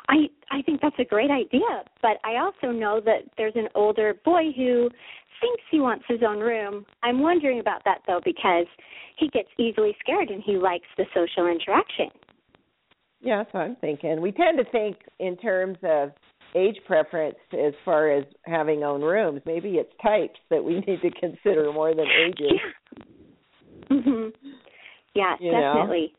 I 0.07 0.27
I 0.51 0.61
think 0.61 0.81
that's 0.81 0.99
a 0.99 1.05
great 1.05 1.31
idea, 1.31 1.83
but 2.01 2.17
I 2.23 2.37
also 2.37 2.71
know 2.71 3.01
that 3.05 3.21
there's 3.37 3.55
an 3.55 3.69
older 3.75 4.15
boy 4.25 4.51
who 4.55 4.89
thinks 5.41 5.63
he 5.69 5.79
wants 5.79 6.05
his 6.07 6.21
own 6.27 6.39
room. 6.39 6.85
I'm 7.03 7.19
wondering 7.21 7.59
about 7.59 7.83
that 7.85 7.99
though 8.07 8.21
because 8.23 8.67
he 9.17 9.29
gets 9.29 9.49
easily 9.57 9.95
scared 9.99 10.29
and 10.29 10.41
he 10.45 10.57
likes 10.57 10.87
the 10.97 11.05
social 11.13 11.47
interaction. 11.47 12.09
Yeah, 13.21 13.37
that's 13.37 13.53
what 13.53 13.61
I'm 13.61 13.75
thinking. 13.77 14.21
We 14.21 14.31
tend 14.31 14.57
to 14.59 14.65
think 14.71 14.97
in 15.19 15.35
terms 15.37 15.77
of 15.83 16.11
age 16.55 16.77
preference 16.85 17.35
as 17.53 17.73
far 17.83 18.11
as 18.11 18.23
having 18.45 18.83
own 18.83 19.01
rooms. 19.01 19.41
Maybe 19.45 19.71
it's 19.75 19.91
types 20.01 20.39
that 20.49 20.63
we 20.63 20.79
need 20.87 21.01
to 21.01 21.11
consider 21.19 21.71
more 21.71 21.93
than 21.93 22.05
ages. 22.25 22.59
Yeah. 23.89 23.97
Mhm. 23.97 24.33
Yeah, 25.13 25.35
You 25.39 25.51
know? 25.51 25.73
definitely. 25.73 26.13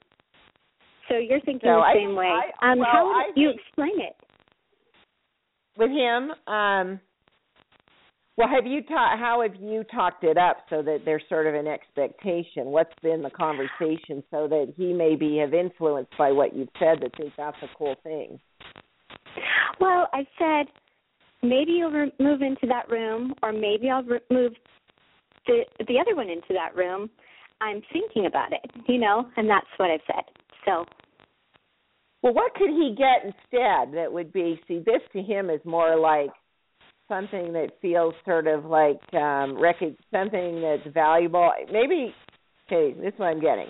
So 1.08 1.16
you're 1.18 1.40
thinking 1.40 1.68
So 1.68 1.76
the 1.76 1.86
I- 1.86 1.94
same 1.94 2.14
way. 2.14 2.26
I- 2.60 2.72
um 2.72 2.78
well, 2.78 2.88
how 2.92 3.06
would 3.06 3.12
I 3.16 3.26
you 3.36 3.50
explain 3.50 4.00
it? 4.00 4.16
With 5.76 5.90
him, 5.90 6.30
um 6.52 7.00
well, 8.38 8.48
have 8.48 8.66
you 8.66 8.82
ta- 8.82 9.16
how 9.18 9.40
have 9.42 9.54
you 9.56 9.82
talked 9.84 10.22
it 10.22 10.36
up 10.36 10.58
so 10.68 10.82
that 10.82 11.00
there's 11.06 11.22
sort 11.28 11.46
of 11.46 11.54
an 11.54 11.66
expectation? 11.66 12.66
What's 12.66 12.92
been 13.02 13.22
the 13.22 13.30
conversation 13.30 14.22
so 14.30 14.46
that 14.48 14.74
he 14.76 14.92
maybe 14.92 15.38
have 15.38 15.54
influenced 15.54 16.12
by 16.18 16.32
what 16.32 16.54
you've 16.54 16.68
said 16.78 17.00
that 17.00 17.16
think 17.16 17.32
that's 17.36 17.56
a 17.62 17.68
cool 17.78 17.94
thing? 18.02 18.38
Well, 19.80 20.08
I 20.12 20.26
said 20.38 20.66
maybe 21.42 21.72
you'll 21.72 21.90
re- 21.90 22.12
move 22.20 22.42
into 22.42 22.66
that 22.68 22.90
room, 22.90 23.34
or 23.42 23.52
maybe 23.52 23.90
I'll 23.90 24.04
re- 24.04 24.20
move 24.30 24.52
the 25.46 25.64
the 25.88 25.98
other 26.00 26.16
one 26.16 26.28
into 26.30 26.54
that 26.54 26.76
room. 26.76 27.10
I'm 27.60 27.82
thinking 27.92 28.26
about 28.26 28.52
it, 28.52 28.70
you 28.88 28.98
know, 28.98 29.28
and 29.36 29.48
that's 29.48 29.66
what 29.78 29.90
I've 29.90 30.00
said. 30.06 30.24
So 30.66 30.84
Well, 32.22 32.34
what 32.34 32.54
could 32.54 32.70
he 32.70 32.94
get 32.96 33.24
instead 33.24 33.94
that 33.94 34.12
would 34.12 34.32
be 34.32 34.60
see 34.66 34.80
this 34.80 35.02
to 35.12 35.22
him 35.22 35.50
is 35.50 35.60
more 35.64 35.96
like 35.98 36.30
something 37.08 37.52
that 37.52 37.70
feels 37.80 38.14
sort 38.24 38.46
of 38.46 38.64
like 38.64 39.00
um 39.14 39.58
rec- 39.60 39.80
something 40.12 40.60
that's 40.62 40.94
valuable. 40.94 41.50
Maybe 41.72 42.14
okay, 42.66 42.98
this 43.00 43.12
is 43.14 43.18
what 43.18 43.26
I'm 43.26 43.40
getting. 43.40 43.68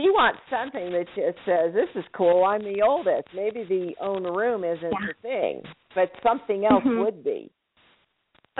He 0.00 0.10
wants 0.10 0.38
something 0.48 0.92
that 0.92 1.06
just 1.16 1.38
says, 1.44 1.74
This 1.74 1.88
is 1.96 2.04
cool, 2.12 2.44
I'm 2.44 2.62
the 2.62 2.82
oldest. 2.82 3.26
Maybe 3.34 3.64
the 3.64 3.94
own 4.00 4.22
room 4.22 4.62
isn't 4.62 4.92
Yeah. 4.92 5.06
the 5.08 5.14
thing, 5.22 5.62
but 5.94 6.12
something 6.22 6.64
else 6.64 6.84
Mhm. 6.84 7.04
would 7.04 7.24
be. 7.24 7.50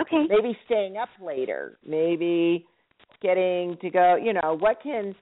okay, 0.01 0.25
Maybe 0.27 0.57
staying 0.65 0.95
up 0.97 1.09
later, 1.21 1.77
maybe 1.85 2.65
getting 3.21 3.75
to 3.77 3.89
go 3.89 4.15
you 4.15 4.33
know, 4.33 4.55
what 4.57 4.81
can 4.81 5.13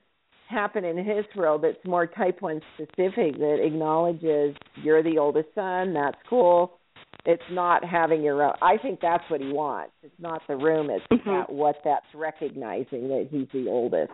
happen 0.48 0.86
in 0.86 0.98
his 0.98 1.26
world 1.36 1.62
that's 1.64 1.84
more 1.84 2.06
type 2.08 2.42
one 2.42 2.62
specific 2.76 3.38
that 3.38 3.60
acknowledges 3.64 4.56
you're 4.84 5.02
the 5.04 5.18
oldest 5.18 5.54
son, 5.56 5.94
that's 5.94 6.18
cool. 6.30 6.80
It's 7.26 7.50
not 7.52 7.84
having 7.84 8.22
your 8.24 8.42
own 8.44 8.54
I 8.62 8.78
think 8.78 9.00
that's 9.02 9.28
what 9.30 9.42
he 9.42 9.52
wants. 9.52 9.94
It's 10.04 10.20
not 10.20 10.42
the 10.48 10.56
room, 10.56 10.90
it's 10.90 11.06
Mhm. 11.08 11.26
that 11.26 11.50
what 11.52 11.84
that's 11.84 12.14
recognizing 12.16 13.08
that 13.10 13.28
he's 13.30 13.50
the 13.50 13.68
oldest. 13.68 14.14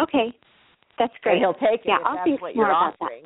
okay, 0.00 0.32
that's 0.98 1.12
great. 1.22 1.38
he'll 1.38 1.54
take 1.54 1.80
it 1.80 1.86
Yeah, 1.86 1.98
I'll 2.04 2.16
that's 2.16 2.24
think 2.24 2.40
what 2.42 2.54
more 2.56 2.66
you're 2.66 2.70
about 2.72 2.98
that. 3.00 3.04
offering. 3.06 3.24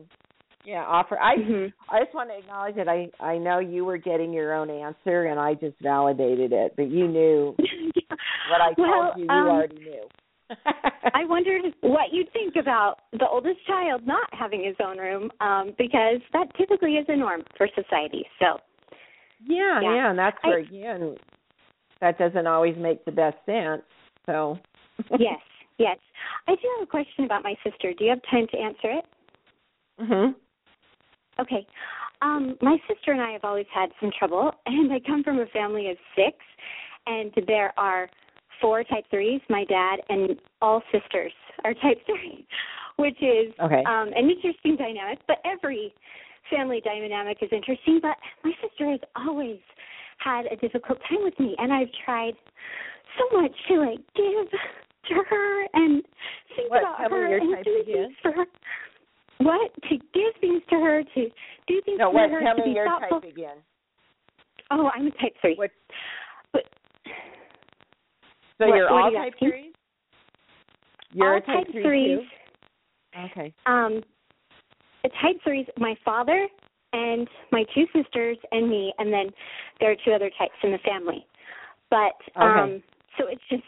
Yeah, 0.64 0.84
offer 0.84 1.18
I 1.20 1.36
Mhm. 1.36 1.72
I 1.88 2.02
just 2.02 2.14
want 2.14 2.30
to 2.30 2.38
acknowledge 2.38 2.74
that 2.76 2.88
I 2.88 3.08
I 3.20 3.38
know 3.38 3.58
you 3.60 3.84
were 3.84 3.98
getting 3.98 4.32
your 4.32 4.52
own 4.54 4.68
answer 4.70 5.26
and 5.26 5.38
I 5.38 5.54
just 5.54 5.78
validated 5.80 6.52
it, 6.52 6.74
but 6.76 6.88
you 6.88 7.06
knew 7.06 7.54
what 8.50 8.60
I 8.60 8.74
well, 8.76 9.12
told 9.12 9.18
you 9.18 9.24
you 9.24 9.30
um, 9.30 9.48
already 9.48 9.76
knew. 9.76 10.08
I 11.14 11.24
wondered 11.24 11.62
what 11.80 12.12
you'd 12.12 12.32
think 12.32 12.54
about 12.56 13.00
the 13.12 13.28
oldest 13.28 13.64
child 13.66 14.06
not 14.06 14.28
having 14.32 14.62
his 14.64 14.76
own 14.84 14.96
room, 14.98 15.30
um, 15.40 15.72
because 15.76 16.20
that 16.32 16.46
typically 16.56 16.92
is 16.96 17.06
a 17.08 17.16
norm 17.16 17.42
for 17.56 17.68
society. 17.74 18.24
So 18.38 18.58
yeah, 19.44 19.80
yeah. 19.82 19.94
yeah, 19.94 20.10
and 20.10 20.18
that's 20.18 20.36
I- 20.42 20.48
where 20.48 20.58
again 20.58 21.16
that 22.00 22.18
doesn't 22.18 22.46
always 22.46 22.76
make 22.76 23.04
the 23.04 23.12
best 23.12 23.36
sense. 23.46 23.82
So 24.26 24.58
yes, 25.18 25.38
yes. 25.78 25.98
I 26.48 26.54
do 26.54 26.68
have 26.78 26.88
a 26.88 26.90
question 26.90 27.24
about 27.24 27.42
my 27.42 27.54
sister. 27.64 27.92
Do 27.96 28.04
you 28.04 28.10
have 28.10 28.22
time 28.30 28.46
to 28.48 28.58
answer 28.58 28.90
it? 28.90 29.04
Mhm. 30.00 30.34
Okay. 31.38 31.66
Um, 32.22 32.56
my 32.62 32.78
sister 32.88 33.12
and 33.12 33.20
I 33.20 33.32
have 33.32 33.44
always 33.44 33.66
had 33.72 33.90
some 34.00 34.10
trouble, 34.18 34.52
and 34.66 34.92
I 34.92 35.00
come 35.00 35.22
from 35.22 35.38
a 35.40 35.46
family 35.46 35.90
of 35.90 35.96
six, 36.14 36.36
and 37.06 37.32
there 37.46 37.72
are 37.78 38.08
four 38.60 38.84
type 38.84 39.04
threes, 39.10 39.40
my 39.48 39.64
dad, 39.64 40.00
and 40.08 40.40
all 40.62 40.82
sisters 40.92 41.32
are 41.64 41.74
type 41.74 42.00
three, 42.06 42.46
which 42.96 43.20
is 43.22 43.52
Okay. 43.62 43.84
um, 43.84 44.08
an 44.14 44.30
interesting 44.30 44.76
dynamic. 44.76 45.18
But 45.26 45.38
every 45.44 45.94
family 46.50 46.80
dynamic 46.80 47.38
is 47.42 47.50
interesting. 47.52 48.00
But 48.00 48.16
my 48.44 48.52
sister 48.62 48.90
has 48.90 49.00
always 49.14 49.58
had 50.18 50.46
a 50.46 50.56
difficult 50.56 50.98
time 51.08 51.22
with 51.22 51.38
me, 51.38 51.54
and 51.58 51.72
I've 51.72 51.90
tried 52.04 52.34
so 53.18 53.40
much 53.40 53.52
to 53.68 53.80
like 53.80 54.00
give 54.14 54.48
to 55.08 55.14
her 55.28 55.66
and 55.74 56.02
think 56.56 56.70
What? 56.70 56.80
about 56.82 57.10
her 57.10 57.36
and 57.38 57.64
do 57.64 57.82
things 57.84 58.14
for 58.22 58.32
her. 58.32 58.44
What 59.38 59.70
to 59.90 59.96
give 60.14 60.32
things 60.40 60.62
to 60.70 60.76
her, 60.76 61.02
to 61.02 61.28
do 61.68 61.80
things 61.84 61.98
no, 61.98 62.10
for 62.10 62.14
what 62.14 62.30
her, 62.30 62.40
tell 62.40 62.56
to 62.56 62.62
me 62.62 62.70
be 62.70 62.74
your 62.74 62.86
thoughtful. 62.86 63.20
type 63.20 63.30
again. 63.30 63.56
Oh, 64.70 64.90
I'm 64.94 65.06
a 65.08 65.10
type 65.12 65.34
three. 65.40 65.54
What 65.56 65.70
But 66.52 66.64
so 68.58 68.66
What- 68.68 68.76
you're 68.76 68.90
what 68.92 69.02
all 69.04 69.10
you 69.12 69.18
type 69.18 69.32
asking? 69.34 69.48
threes? 69.50 69.72
You're 71.12 71.32
all 71.32 71.36
a 71.36 71.40
type, 71.40 71.56
type 71.64 71.72
three 71.72 71.82
threes. 71.82 72.18
too? 72.20 73.20
Okay. 73.30 73.54
Um, 73.66 74.02
a 75.04 75.08
type 75.20 75.36
threes. 75.44 75.66
My 75.78 75.94
father 76.04 76.48
and 76.92 77.28
my 77.52 77.64
two 77.74 77.86
sisters 77.94 78.38
and 78.52 78.68
me, 78.68 78.92
and 78.98 79.12
then 79.12 79.26
there 79.80 79.90
are 79.90 79.96
two 80.04 80.12
other 80.12 80.30
types 80.38 80.54
in 80.62 80.72
the 80.72 80.78
family. 80.78 81.26
But 81.90 82.16
um, 82.36 82.82
so 83.18 83.28
it's 83.28 83.42
just 83.48 83.62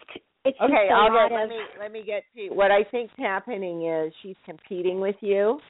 it's 0.48 0.60
okay, 0.60 0.88
just 0.88 0.90
a 0.90 0.94
I'll 0.94 1.12
lot 1.12 1.28
get, 1.28 1.34
let 1.34 1.48
me 1.48 1.60
let 1.80 1.92
me 1.92 2.02
get 2.04 2.22
to 2.36 2.54
what 2.54 2.70
I 2.70 2.84
think's 2.90 3.12
happening 3.18 3.86
is 3.86 4.12
she's 4.22 4.36
competing 4.44 5.00
with 5.00 5.16
you 5.20 5.60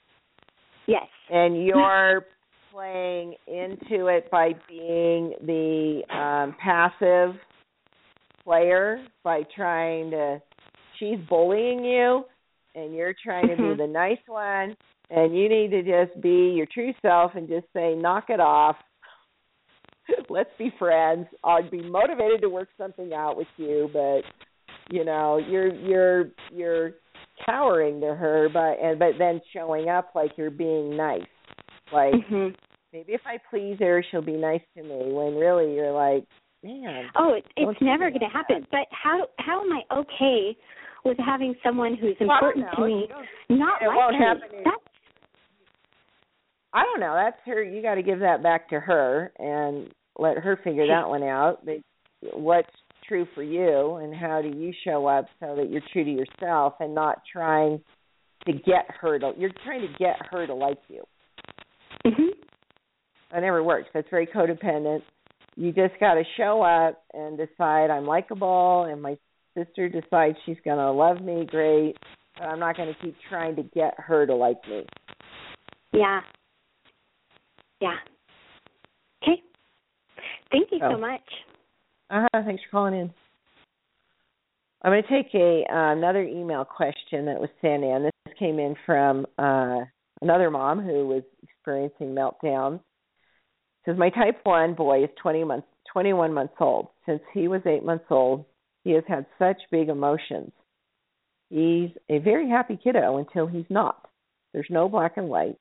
yes. 0.87 1.07
and 1.31 1.65
you're 1.67 2.25
playing 2.73 3.35
into 3.47 4.07
it 4.07 4.31
by 4.31 4.53
being 4.69 5.35
the 5.45 6.03
um 6.15 6.55
passive 6.63 7.35
player 8.45 9.05
by 9.25 9.43
trying 9.55 10.11
to 10.11 10.41
she's 10.99 11.19
bullying 11.29 11.85
you 11.85 12.25
and 12.75 12.95
you're 12.95 13.15
trying 13.25 13.49
to 13.49 13.57
be 13.57 13.63
Mhm. 13.63 13.79
the 13.79 13.87
nice 13.87 14.19
one 14.27 14.77
and 15.11 15.37
you 15.37 15.49
need 15.49 15.71
to 15.71 15.83
just 15.83 16.21
be 16.21 16.53
your 16.55 16.67
true 16.67 16.93
self 17.03 17.35
and 17.35 17.49
just 17.49 17.67
say 17.73 17.95
knock 17.95 18.31
it 18.31 18.41
off 18.41 18.77
let's 20.31 20.51
be 20.59 20.71
friends 20.79 21.27
i'd 21.45 21.71
be 21.71 21.83
motivated 21.83 22.41
to 22.41 22.49
work 22.49 22.69
something 22.79 23.13
out 23.13 23.37
with 23.37 23.49
you 23.57 23.91
but 23.93 24.23
you 24.89 25.05
know 25.05 25.39
you're 25.39 25.73
you're 25.75 26.31
you're 26.53 26.93
cowering 27.47 28.01
to 28.01 28.15
her 28.15 28.49
but 28.53 28.85
and 28.85 28.99
but 28.99 29.13
then 29.19 29.41
showing 29.53 29.89
up 29.89 30.11
like 30.15 30.33
you're 30.37 30.51
being 30.51 30.97
nice 30.97 31.23
like 31.93 32.15
Mhm. 32.15 32.55
maybe 32.93 33.13
if 33.13 33.21
i 33.27 33.39
please 33.51 33.77
her 33.79 34.05
she'll 34.11 34.23
be 34.23 34.37
nice 34.37 34.63
to 34.77 34.83
me 34.83 35.13
when 35.13 35.37
really 35.37 35.75
you're 35.75 35.93
like 35.93 36.25
man 36.63 37.09
Oh, 37.17 37.35
it, 37.35 37.45
it's 37.57 37.81
never 37.81 38.11
going 38.11 38.21
to 38.21 38.27
happen. 38.27 38.67
But 38.73 38.87
how 38.91 39.29
how 39.39 39.61
am 39.63 39.71
I 39.73 39.83
okay 40.01 40.57
with 41.05 41.17
having 41.25 41.55
someone 41.63 41.95
who's 41.97 42.17
Well, 42.21 42.31
important 42.33 42.67
to 42.77 42.85
me 42.85 43.09
not 43.49 43.81
like 43.81 44.51
me? 44.51 44.59
That's 44.65 44.77
I 46.73 46.83
don't 46.83 47.01
know. 47.01 47.15
That's 47.15 47.37
her. 47.47 47.63
You 47.63 47.81
got 47.81 47.95
to 47.95 48.03
give 48.03 48.19
that 48.21 48.43
back 48.43 48.69
to 48.71 48.81
her 48.81 49.33
and 49.39 49.89
let 50.19 50.37
her 50.39 50.59
figure 50.65 50.87
that 50.89 51.09
one 51.09 51.23
out. 51.23 51.65
But 51.65 51.77
what's 52.33 52.69
true 53.09 53.27
for 53.35 53.43
you, 53.43 53.97
and 53.97 54.15
how 54.15 54.41
do 54.43 54.49
you 54.49 54.73
show 54.85 55.07
up 55.07 55.27
so 55.41 55.57
that 55.57 55.71
you're 55.71 55.83
true 55.93 56.05
to 56.05 56.11
yourself 56.11 56.75
and 56.81 56.95
not 56.95 57.23
trying 57.33 57.81
to 58.47 58.53
get 58.53 58.87
her 59.01 59.19
to. 59.19 59.33
You're 59.37 59.51
trying 59.65 59.81
to 59.83 59.93
get 59.99 60.17
her 60.31 60.47
to 60.47 60.55
like 60.55 60.79
you. 60.89 61.03
mhm. 62.07 62.29
That 63.33 63.41
never 63.41 63.63
works. 63.63 63.89
That's 63.93 64.09
very 64.11 64.27
codependent. 64.27 65.03
You 65.57 65.73
just 65.73 65.99
got 66.01 66.15
to 66.15 66.23
show 66.37 66.63
up 66.63 67.03
and 67.13 67.37
decide 67.37 67.91
I'm 67.91 68.07
likable, 68.07 68.85
and 68.85 69.03
my 69.03 69.19
sister 69.57 69.89
decides 69.89 70.37
she's 70.47 70.57
going 70.65 70.79
to 70.79 70.91
love 70.93 71.21
me. 71.21 71.45
Great. 71.51 71.97
But 72.39 72.45
I'm 72.45 72.61
not 72.61 72.77
going 72.77 72.95
to 72.95 73.01
keep 73.01 73.17
trying 73.29 73.57
to 73.57 73.65
get 73.65 73.95
her 73.99 74.25
to 74.25 74.35
like 74.35 74.57
me. 74.69 74.85
Yeah. 75.93 76.21
Yeah. 77.81 77.97
Okay. 79.23 79.43
Thank 80.53 80.71
you 80.71 80.79
Oh. 80.83 80.93
so 80.93 80.99
much. 80.99 81.21
Uh 82.11 82.27
huh. 82.33 82.43
Thanks 82.45 82.63
for 82.65 82.71
calling 82.71 82.95
in. 82.95 83.11
I'm 84.83 84.93
going 84.93 85.03
to 85.03 85.09
take 85.09 85.35
a 85.35 85.65
uh, 85.71 85.93
another 85.93 86.23
email 86.23 86.65
question 86.65 87.27
that 87.27 87.41
was 87.41 87.51
sent 87.61 87.83
in. 87.83 88.05
This 88.05 88.35
came 88.39 88.59
in 88.59 88.77
from 88.87 89.27
uh, 89.39 89.81
another 90.23 90.51
mom 90.51 90.81
who 90.81 91.07
was 91.07 91.23
experiencing 91.43 92.15
meltdowns. 92.15 92.77
It 92.77 93.91
says 93.91 93.99
my 93.99 94.11
type 94.11 94.41
one 94.45 94.75
boy 94.75 95.05
is 95.05 95.11
20 95.21 95.45
months, 95.45 95.67
21 95.93 96.33
months 96.33 96.55
old. 96.61 96.89
Since 97.07 97.21
he 97.35 97.49
was 97.49 97.61
eight 97.67 97.85
months 97.85 98.07
old, 98.11 98.45
he 98.85 98.93
has 98.93 99.05
had 99.09 99.27
such 99.39 99.61
big 99.71 99.89
emotions. 99.89 100.53
He's 101.51 101.91
a 102.09 102.19
very 102.19 102.49
happy 102.49 102.79
kiddo 102.83 103.17
until 103.17 103.47
he's 103.47 103.65
not. 103.69 104.09
There's 104.53 104.67
no 104.71 104.89
black 104.89 105.17
and 105.17 105.29
white. 105.29 105.59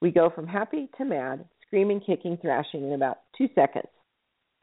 We 0.00 0.10
go 0.10 0.30
from 0.30 0.46
happy 0.46 0.88
to 0.98 1.04
mad, 1.04 1.44
screaming, 1.66 2.00
kicking, 2.00 2.38
thrashing 2.40 2.84
in 2.84 2.92
about 2.92 3.18
two 3.36 3.48
seconds. 3.54 3.88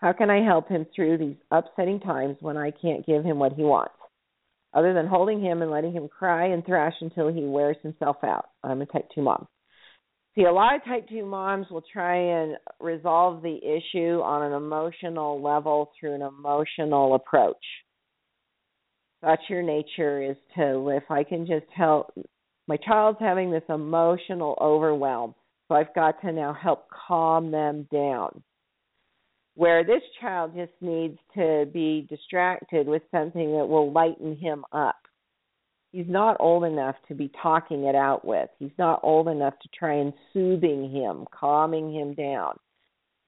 How 0.01 0.13
can 0.13 0.31
I 0.31 0.43
help 0.43 0.67
him 0.67 0.87
through 0.95 1.19
these 1.19 1.35
upsetting 1.51 1.99
times 1.99 2.37
when 2.39 2.57
I 2.57 2.71
can't 2.71 3.05
give 3.05 3.23
him 3.23 3.37
what 3.37 3.53
he 3.53 3.61
wants? 3.61 3.93
Other 4.73 4.95
than 4.95 5.05
holding 5.05 5.39
him 5.39 5.61
and 5.61 5.69
letting 5.69 5.91
him 5.91 6.07
cry 6.07 6.47
and 6.47 6.65
thrash 6.65 6.95
until 7.01 7.31
he 7.31 7.45
wears 7.45 7.77
himself 7.83 8.17
out. 8.23 8.45
I'm 8.63 8.81
a 8.81 8.87
type 8.87 9.09
2 9.13 9.21
mom. 9.21 9.47
See, 10.33 10.45
a 10.45 10.51
lot 10.51 10.75
of 10.75 10.83
type 10.85 11.07
2 11.07 11.23
moms 11.23 11.67
will 11.69 11.83
try 11.93 12.15
and 12.15 12.57
resolve 12.79 13.43
the 13.43 13.57
issue 13.57 14.21
on 14.21 14.41
an 14.43 14.53
emotional 14.53 15.39
level 15.39 15.91
through 15.99 16.15
an 16.15 16.21
emotional 16.23 17.13
approach. 17.13 17.63
That's 19.21 19.41
your 19.49 19.61
nature 19.61 20.31
is 20.31 20.37
to, 20.55 20.89
if 20.89 21.11
I 21.11 21.23
can 21.23 21.45
just 21.45 21.67
help, 21.75 22.11
my 22.67 22.77
child's 22.77 23.19
having 23.19 23.51
this 23.51 23.63
emotional 23.69 24.57
overwhelm, 24.59 25.35
so 25.67 25.75
I've 25.75 25.93
got 25.93 26.19
to 26.21 26.31
now 26.31 26.57
help 26.59 26.87
calm 27.07 27.51
them 27.51 27.87
down 27.91 28.41
where 29.55 29.83
this 29.83 30.01
child 30.19 30.53
just 30.55 30.71
needs 30.81 31.17
to 31.35 31.65
be 31.73 32.07
distracted 32.09 32.87
with 32.87 33.01
something 33.11 33.57
that 33.57 33.67
will 33.67 33.91
lighten 33.91 34.35
him 34.37 34.63
up. 34.71 34.95
He's 35.91 36.07
not 36.07 36.37
old 36.39 36.63
enough 36.63 36.95
to 37.09 37.15
be 37.15 37.29
talking 37.41 37.83
it 37.83 37.95
out 37.95 38.23
with. 38.23 38.49
He's 38.59 38.71
not 38.77 39.01
old 39.03 39.27
enough 39.27 39.55
to 39.61 39.69
try 39.77 39.95
and 39.95 40.13
soothing 40.31 40.89
him, 40.89 41.25
calming 41.37 41.93
him 41.93 42.13
down. 42.13 42.57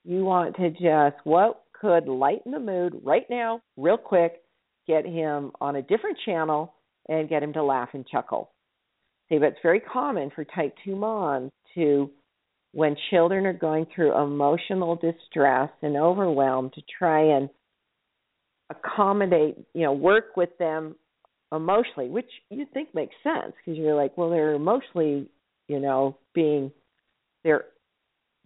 You 0.05 0.23
want 0.23 0.55
to 0.55 0.69
just 0.69 1.17
what 1.25 1.63
could 1.73 2.07
lighten 2.07 2.53
the 2.53 2.59
mood 2.59 3.01
right 3.03 3.25
now, 3.29 3.62
real 3.75 3.97
quick, 3.97 4.41
get 4.88 5.05
him 5.05 5.51
on 5.59 5.75
a 5.75 5.81
different 5.81 6.17
channel 6.25 6.73
and 7.09 7.27
get 7.27 7.43
him 7.43 7.51
to 7.53 7.63
laugh 7.63 7.89
and 7.93 8.07
chuckle. 8.07 8.51
See, 9.27 9.38
but 9.38 9.47
it's 9.47 9.57
very 9.62 9.81
common 9.81 10.29
for 10.33 10.45
type 10.45 10.73
2 10.86 10.95
moms 10.95 11.51
to 11.75 12.09
when 12.73 12.95
children 13.12 13.45
are 13.45 13.53
going 13.53 13.86
through 13.93 14.19
emotional 14.19 14.95
distress 14.95 15.69
and 15.81 15.95
overwhelm 15.95 16.71
to 16.73 16.81
try 16.97 17.21
and 17.38 17.49
accommodate, 18.69 19.57
you 19.73 19.83
know, 19.83 19.93
work 19.93 20.36
with 20.36 20.49
them 20.57 20.95
emotionally, 21.51 22.09
which 22.09 22.29
you 22.49 22.65
think 22.73 22.93
makes 22.95 23.13
sense 23.21 23.53
because 23.63 23.77
you're 23.77 23.95
like, 23.95 24.17
well, 24.17 24.31
they're 24.31 24.55
emotionally, 24.55 25.29
you 25.67 25.79
know, 25.79 26.17
being 26.33 26.71
they're 27.43 27.65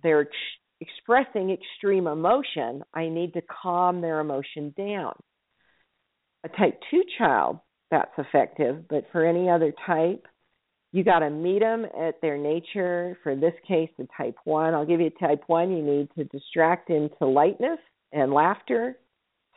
they're 0.03 0.21
ex- 0.21 0.81
expressing 0.81 1.51
extreme 1.51 2.05
emotion. 2.07 2.83
I 2.93 3.07
need 3.07 3.33
to 3.33 3.41
calm 3.41 4.01
their 4.01 4.19
emotion 4.19 4.73
down. 4.77 5.13
A 6.43 6.49
type 6.49 6.79
2 6.91 7.03
child, 7.17 7.59
that's 7.89 8.11
effective, 8.17 8.87
but 8.89 9.05
for 9.11 9.25
any 9.25 9.49
other 9.49 9.73
type, 9.85 10.27
you 10.97 11.03
got 11.03 11.19
to 11.19 11.29
meet 11.29 11.59
them 11.59 11.85
at 11.85 12.19
their 12.21 12.39
nature. 12.39 13.15
For 13.21 13.35
this 13.35 13.53
case, 13.67 13.89
the 13.99 14.07
type 14.17 14.35
one, 14.45 14.73
I'll 14.73 14.85
give 14.85 14.99
you 14.99 15.11
type 15.11 15.43
one. 15.45 15.69
You 15.69 15.83
need 15.83 16.09
to 16.17 16.23
distract 16.23 16.89
into 16.89 17.27
lightness 17.27 17.77
and 18.11 18.33
laughter. 18.33 18.97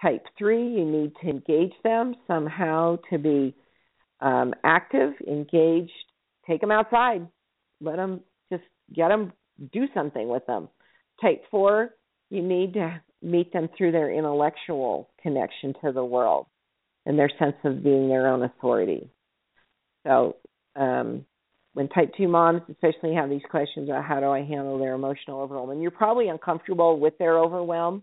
Type 0.02 0.26
three, 0.36 0.62
you 0.62 0.84
need 0.84 1.12
to 1.22 1.30
engage 1.30 1.72
them 1.82 2.14
somehow 2.26 2.98
to 3.08 3.16
be 3.16 3.54
um, 4.20 4.52
active, 4.64 5.14
engaged. 5.26 5.90
Take 6.46 6.60
them 6.60 6.70
outside. 6.70 7.26
Let 7.80 7.96
them 7.96 8.20
just 8.52 8.64
get 8.94 9.08
them 9.08 9.32
do 9.72 9.86
something 9.94 10.28
with 10.28 10.44
them. 10.44 10.68
Type 11.22 11.42
four, 11.50 11.94
you 12.28 12.42
need 12.42 12.74
to 12.74 13.00
meet 13.22 13.50
them 13.54 13.70
through 13.78 13.92
their 13.92 14.12
intellectual 14.12 15.08
connection 15.22 15.72
to 15.82 15.90
the 15.90 16.04
world 16.04 16.48
and 17.06 17.18
their 17.18 17.30
sense 17.38 17.56
of 17.64 17.82
being 17.82 18.10
their 18.10 18.26
own 18.26 18.42
authority. 18.42 19.08
So 20.06 20.36
um, 20.76 21.24
when 21.80 21.88
type 21.88 22.12
2 22.18 22.28
moms 22.28 22.60
especially 22.70 23.14
have 23.14 23.30
these 23.30 23.40
questions 23.50 23.88
about 23.88 24.04
how 24.04 24.20
do 24.20 24.26
I 24.26 24.42
handle 24.42 24.78
their 24.78 24.92
emotional 24.92 25.40
overwhelm, 25.40 25.70
and 25.70 25.80
you're 25.80 25.90
probably 25.90 26.28
uncomfortable 26.28 27.00
with 27.00 27.16
their 27.16 27.38
overwhelm, 27.38 28.02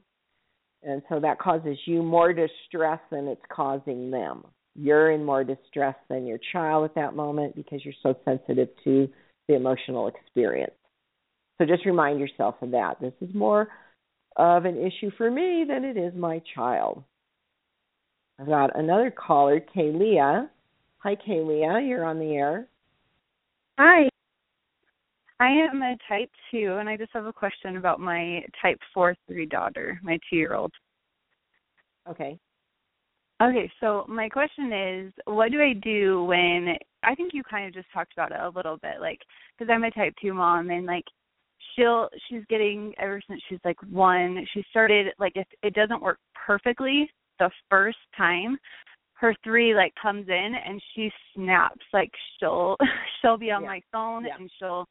and 0.81 1.03
so 1.07 1.19
that 1.19 1.37
causes 1.37 1.77
you 1.85 2.01
more 2.01 2.33
distress 2.33 2.99
than 3.11 3.27
it's 3.27 3.45
causing 3.51 4.09
them. 4.09 4.43
You're 4.73 5.11
in 5.11 5.23
more 5.23 5.43
distress 5.43 5.93
than 6.09 6.25
your 6.25 6.39
child 6.51 6.85
at 6.85 6.95
that 6.95 7.15
moment 7.15 7.55
because 7.55 7.85
you're 7.85 7.93
so 8.01 8.15
sensitive 8.25 8.69
to 8.83 9.07
the 9.47 9.53
emotional 9.53 10.07
experience. 10.07 10.73
So 11.59 11.67
just 11.67 11.85
remind 11.85 12.19
yourself 12.19 12.55
of 12.63 12.71
that. 12.71 12.99
This 12.99 13.13
is 13.21 13.29
more 13.35 13.67
of 14.37 14.65
an 14.65 14.77
issue 14.77 15.11
for 15.19 15.29
me 15.29 15.65
than 15.67 15.83
it 15.83 15.97
is 15.97 16.15
my 16.15 16.41
child. 16.55 17.03
I've 18.39 18.47
got 18.47 18.75
another 18.75 19.11
caller, 19.11 19.61
Kaylia. 19.75 20.49
Hi, 20.97 21.15
Kaylia. 21.15 21.87
You're 21.87 22.05
on 22.05 22.17
the 22.17 22.33
air. 22.33 22.67
Hi. 23.79 24.09
I 25.39 25.49
am 25.49 25.83
a 25.83 25.95
type 26.09 26.31
2, 26.51 26.77
and 26.79 26.89
I 26.89 26.97
just 26.97 27.11
have 27.13 27.25
a 27.25 27.33
question 27.33 27.77
about 27.77 27.99
my 27.99 28.43
type 28.61 28.79
4 28.93 29.15
3 29.27 29.45
daughter, 29.45 29.99
my 30.03 30.17
two 30.29 30.35
year 30.35 30.55
old. 30.55 30.71
Okay. 32.09 32.39
Okay, 33.39 33.71
so 33.79 34.03
my 34.07 34.27
question 34.29 34.73
is 34.73 35.13
what 35.25 35.51
do 35.51 35.61
I 35.61 35.73
do 35.73 36.23
when 36.23 36.75
I 37.03 37.13
think 37.13 37.33
you 37.35 37.43
kind 37.43 37.67
of 37.67 37.73
just 37.73 37.85
talked 37.93 38.13
about 38.13 38.31
it 38.31 38.39
a 38.41 38.49
little 38.49 38.77
bit, 38.77 38.99
like, 38.99 39.19
because 39.57 39.71
I'm 39.71 39.83
a 39.83 39.91
type 39.91 40.15
2 40.21 40.33
mom, 40.33 40.71
and 40.71 40.87
like, 40.87 41.05
she'll, 41.75 42.09
she's 42.27 42.41
getting, 42.49 42.93
ever 42.97 43.21
since 43.29 43.39
she's 43.47 43.59
like 43.63 43.77
one, 43.91 44.43
she 44.53 44.63
started, 44.71 45.13
like, 45.19 45.33
if 45.35 45.45
it 45.61 45.75
doesn't 45.75 46.01
work 46.01 46.17
perfectly 46.47 47.11
the 47.37 47.51
first 47.69 47.99
time, 48.17 48.57
her 49.19 49.33
three 49.43 49.73
like 49.75 49.93
comes 50.01 50.27
in 50.27 50.51
and 50.65 50.81
she 50.93 51.11
snaps 51.33 51.85
like 51.93 52.11
she'll 52.39 52.77
she'll 53.21 53.37
be 53.37 53.51
on 53.51 53.63
Yeah. 53.63 53.67
my 53.67 53.81
phone 53.91 54.25
Yeah. 54.25 54.35
and 54.39 54.49
she'll 54.59 54.85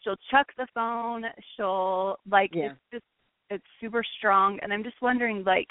she'll 0.00 0.16
chuck 0.30 0.46
the 0.56 0.66
phone 0.74 1.24
she'll 1.56 2.16
like 2.30 2.50
Yeah. 2.54 2.72
it's 2.72 2.80
just 2.92 3.04
it's 3.50 3.64
super 3.80 4.02
strong 4.18 4.58
and 4.62 4.72
i'm 4.72 4.84
just 4.84 5.00
wondering 5.02 5.42
like 5.44 5.68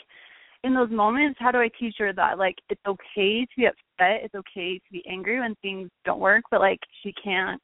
in 0.65 0.73
those 0.73 0.89
moments, 0.89 1.37
how 1.39 1.51
do 1.51 1.59
I 1.59 1.69
teach 1.79 1.95
her 1.99 2.11
that 2.13 2.39
like 2.39 2.55
it's 2.69 2.81
okay 2.87 3.41
to 3.45 3.51
be 3.55 3.67
upset, 3.67 4.23
it's 4.23 4.33
okay 4.33 4.79
to 4.79 4.91
be 4.91 5.03
angry 5.07 5.39
when 5.39 5.53
things 5.61 5.89
don't 6.05 6.19
work, 6.19 6.43
but 6.49 6.59
like 6.59 6.79
she 7.03 7.13
can't 7.23 7.61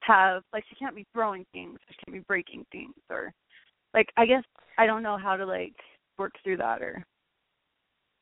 have 0.00 0.42
like 0.52 0.64
she 0.68 0.74
can't 0.74 0.96
be 0.96 1.06
throwing 1.12 1.46
things, 1.52 1.78
she 1.88 1.94
can't 2.04 2.12
be 2.12 2.24
breaking 2.26 2.66
things 2.72 2.94
or 3.08 3.32
like 3.94 4.08
I 4.16 4.26
guess 4.26 4.42
I 4.78 4.86
don't 4.86 5.04
know 5.04 5.16
how 5.16 5.36
to 5.36 5.46
like 5.46 5.74
work 6.18 6.32
through 6.42 6.56
that 6.56 6.82
or 6.82 7.04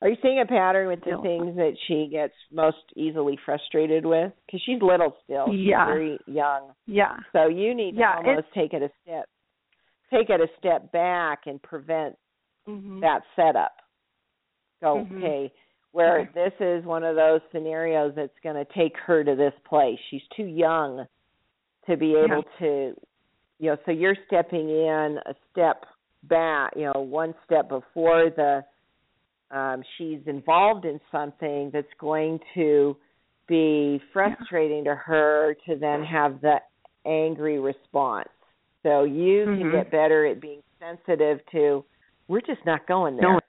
are 0.00 0.08
you 0.08 0.16
seeing 0.22 0.40
a 0.40 0.46
pattern 0.46 0.88
with 0.88 1.00
the 1.00 1.18
things 1.22 1.56
that 1.56 1.72
she 1.86 2.08
gets 2.10 2.34
most 2.52 2.76
easily 2.94 3.36
frustrated 3.44 4.06
with? 4.06 4.32
Because 4.46 4.62
she's 4.64 4.80
little 4.80 5.16
still. 5.24 5.46
She's 5.50 5.66
yeah. 5.68 5.86
very 5.86 6.18
young. 6.26 6.70
Yeah. 6.86 7.16
So 7.32 7.48
you 7.48 7.74
need 7.74 7.92
to 7.92 7.98
yeah, 7.98 8.14
almost 8.16 8.46
take 8.54 8.72
it 8.74 8.82
a 8.82 8.90
step, 9.02 9.28
take 10.12 10.30
it 10.30 10.40
a 10.40 10.46
step 10.56 10.92
back 10.92 11.40
and 11.46 11.60
prevent 11.60 12.16
mm-hmm. 12.68 13.00
that 13.00 13.22
setup. 13.34 13.72
Go 14.80 14.98
mm-hmm. 14.98 15.16
okay, 15.16 15.52
where 15.90 16.20
okay. 16.20 16.30
this 16.32 16.52
is 16.60 16.84
one 16.84 17.02
of 17.02 17.16
those 17.16 17.40
scenarios 17.50 18.12
that's 18.14 18.30
going 18.44 18.54
to 18.54 18.66
take 18.76 18.94
her 19.04 19.24
to 19.24 19.34
this 19.34 19.54
place. 19.68 19.98
She's 20.10 20.22
too 20.36 20.44
young 20.44 21.06
to 21.88 21.96
be 21.96 22.12
able 22.12 22.44
yeah. 22.60 22.66
to, 22.66 22.94
you 23.58 23.70
know. 23.70 23.76
So 23.84 23.90
you're 23.90 24.16
stepping 24.28 24.68
in 24.68 25.18
a 25.26 25.34
step 25.50 25.86
back, 26.22 26.74
you 26.76 26.84
know, 26.84 27.00
one 27.00 27.34
step 27.44 27.68
before 27.68 28.30
the 28.36 28.64
um, 29.50 29.82
she's 29.96 30.20
involved 30.26 30.84
in 30.84 31.00
something 31.10 31.70
that's 31.72 31.86
going 31.98 32.38
to 32.54 32.96
be 33.48 34.00
frustrating 34.12 34.84
to 34.84 34.94
her 34.94 35.54
to 35.66 35.76
then 35.76 36.04
have 36.04 36.40
the 36.40 36.56
angry 37.06 37.58
response. 37.58 38.28
So 38.82 39.04
you 39.04 39.46
mm-hmm. 39.46 39.60
can 39.60 39.72
get 39.72 39.90
better 39.90 40.26
at 40.26 40.40
being 40.40 40.62
sensitive 40.78 41.38
to 41.52 41.84
we're 42.28 42.42
just 42.42 42.64
not 42.66 42.86
going 42.86 43.16
there. 43.16 43.32
No. 43.32 43.40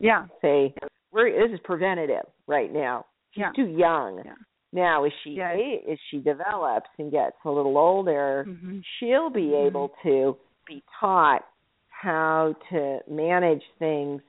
Yeah. 0.00 0.26
Say 0.40 0.74
we're 1.12 1.30
this 1.30 1.54
is 1.54 1.60
preventative 1.64 2.24
right 2.46 2.72
now. 2.72 3.06
She's 3.32 3.42
yeah. 3.42 3.50
too 3.54 3.70
young. 3.70 4.22
Yeah. 4.24 4.32
Now 4.72 5.04
as 5.04 5.12
she 5.22 5.30
yeah. 5.30 5.54
as 5.90 5.98
she 6.10 6.18
develops 6.18 6.88
and 6.98 7.12
gets 7.12 7.36
a 7.44 7.50
little 7.50 7.76
older, 7.76 8.46
mm-hmm. 8.48 8.78
she'll 8.98 9.30
be 9.30 9.42
mm-hmm. 9.42 9.66
able 9.66 9.92
to 10.02 10.36
be 10.66 10.82
taught 10.98 11.44
how 11.88 12.54
to 12.70 12.98
manage 13.08 13.62
things 13.78 14.22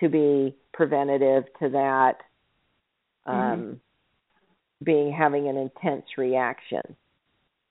to 0.00 0.08
be 0.08 0.54
preventative 0.72 1.44
to 1.58 1.68
that 1.70 2.14
um 3.26 3.34
mm-hmm. 3.34 3.72
being 4.84 5.12
having 5.12 5.48
an 5.48 5.56
intense 5.56 6.04
reaction. 6.16 6.82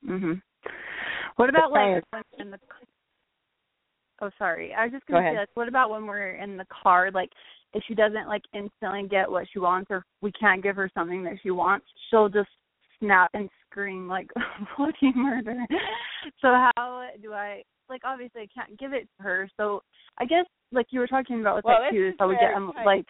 Mhm. 0.05 0.41
What 1.35 1.49
about 1.49 1.71
like 1.71 2.03
in 2.39 2.51
the 2.51 2.59
Oh, 4.21 4.29
sorry. 4.37 4.73
I 4.73 4.85
was 4.85 4.93
just 4.93 5.05
going 5.07 5.21
to 5.21 5.31
say 5.31 5.37
like 5.37 5.49
what 5.55 5.67
about 5.67 5.89
when 5.89 6.05
we're 6.05 6.35
in 6.35 6.55
the 6.57 6.65
car 6.83 7.11
like 7.11 7.29
if 7.73 7.83
she 7.87 7.93
doesn't 7.93 8.27
like 8.27 8.43
instantly 8.53 9.07
get 9.07 9.29
what 9.29 9.45
she 9.51 9.59
wants 9.59 9.91
or 9.91 10.05
we 10.21 10.31
can't 10.31 10.63
give 10.63 10.77
her 10.77 10.89
something 10.93 11.23
that 11.23 11.35
she 11.43 11.51
wants, 11.51 11.85
she'll 12.09 12.29
just 12.29 12.49
snap 12.99 13.29
and 13.33 13.49
scream 13.69 14.07
like 14.07 14.29
bloody 14.77 15.11
murder. 15.13 15.57
so 16.41 16.47
how 16.47 17.07
do 17.21 17.33
I 17.33 17.63
like 17.89 18.01
obviously 18.05 18.41
I 18.43 18.47
can't 18.53 18.79
give 18.79 18.93
it 18.93 19.07
to 19.17 19.23
her. 19.23 19.49
So 19.57 19.83
I 20.17 20.25
guess 20.25 20.45
like 20.71 20.87
you 20.89 20.99
were 20.99 21.07
talking 21.07 21.41
about 21.41 21.57
with 21.57 21.65
well, 21.65 21.79
that 21.81 21.91
too, 21.91 22.11
so 22.19 22.27
we 22.27 22.35
get 22.35 22.53
them 22.53 22.71
like 22.85 23.05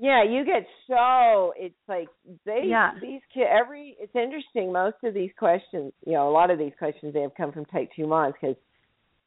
yeah, 0.00 0.24
you 0.24 0.46
get 0.46 0.66
so 0.86 1.52
it's 1.58 1.74
like 1.86 2.08
they 2.46 2.62
yeah. 2.64 2.92
these 3.02 3.20
kids 3.34 3.50
every 3.52 3.96
it's 4.00 4.14
interesting. 4.14 4.72
Most 4.72 4.96
of 5.04 5.12
these 5.12 5.30
questions, 5.38 5.92
you 6.06 6.14
know, 6.14 6.26
a 6.26 6.32
lot 6.32 6.50
of 6.50 6.58
these 6.58 6.72
questions 6.78 7.12
they 7.12 7.20
have 7.20 7.34
come 7.36 7.52
from 7.52 7.66
type 7.66 7.90
two 7.94 8.06
moms 8.06 8.34
because 8.40 8.56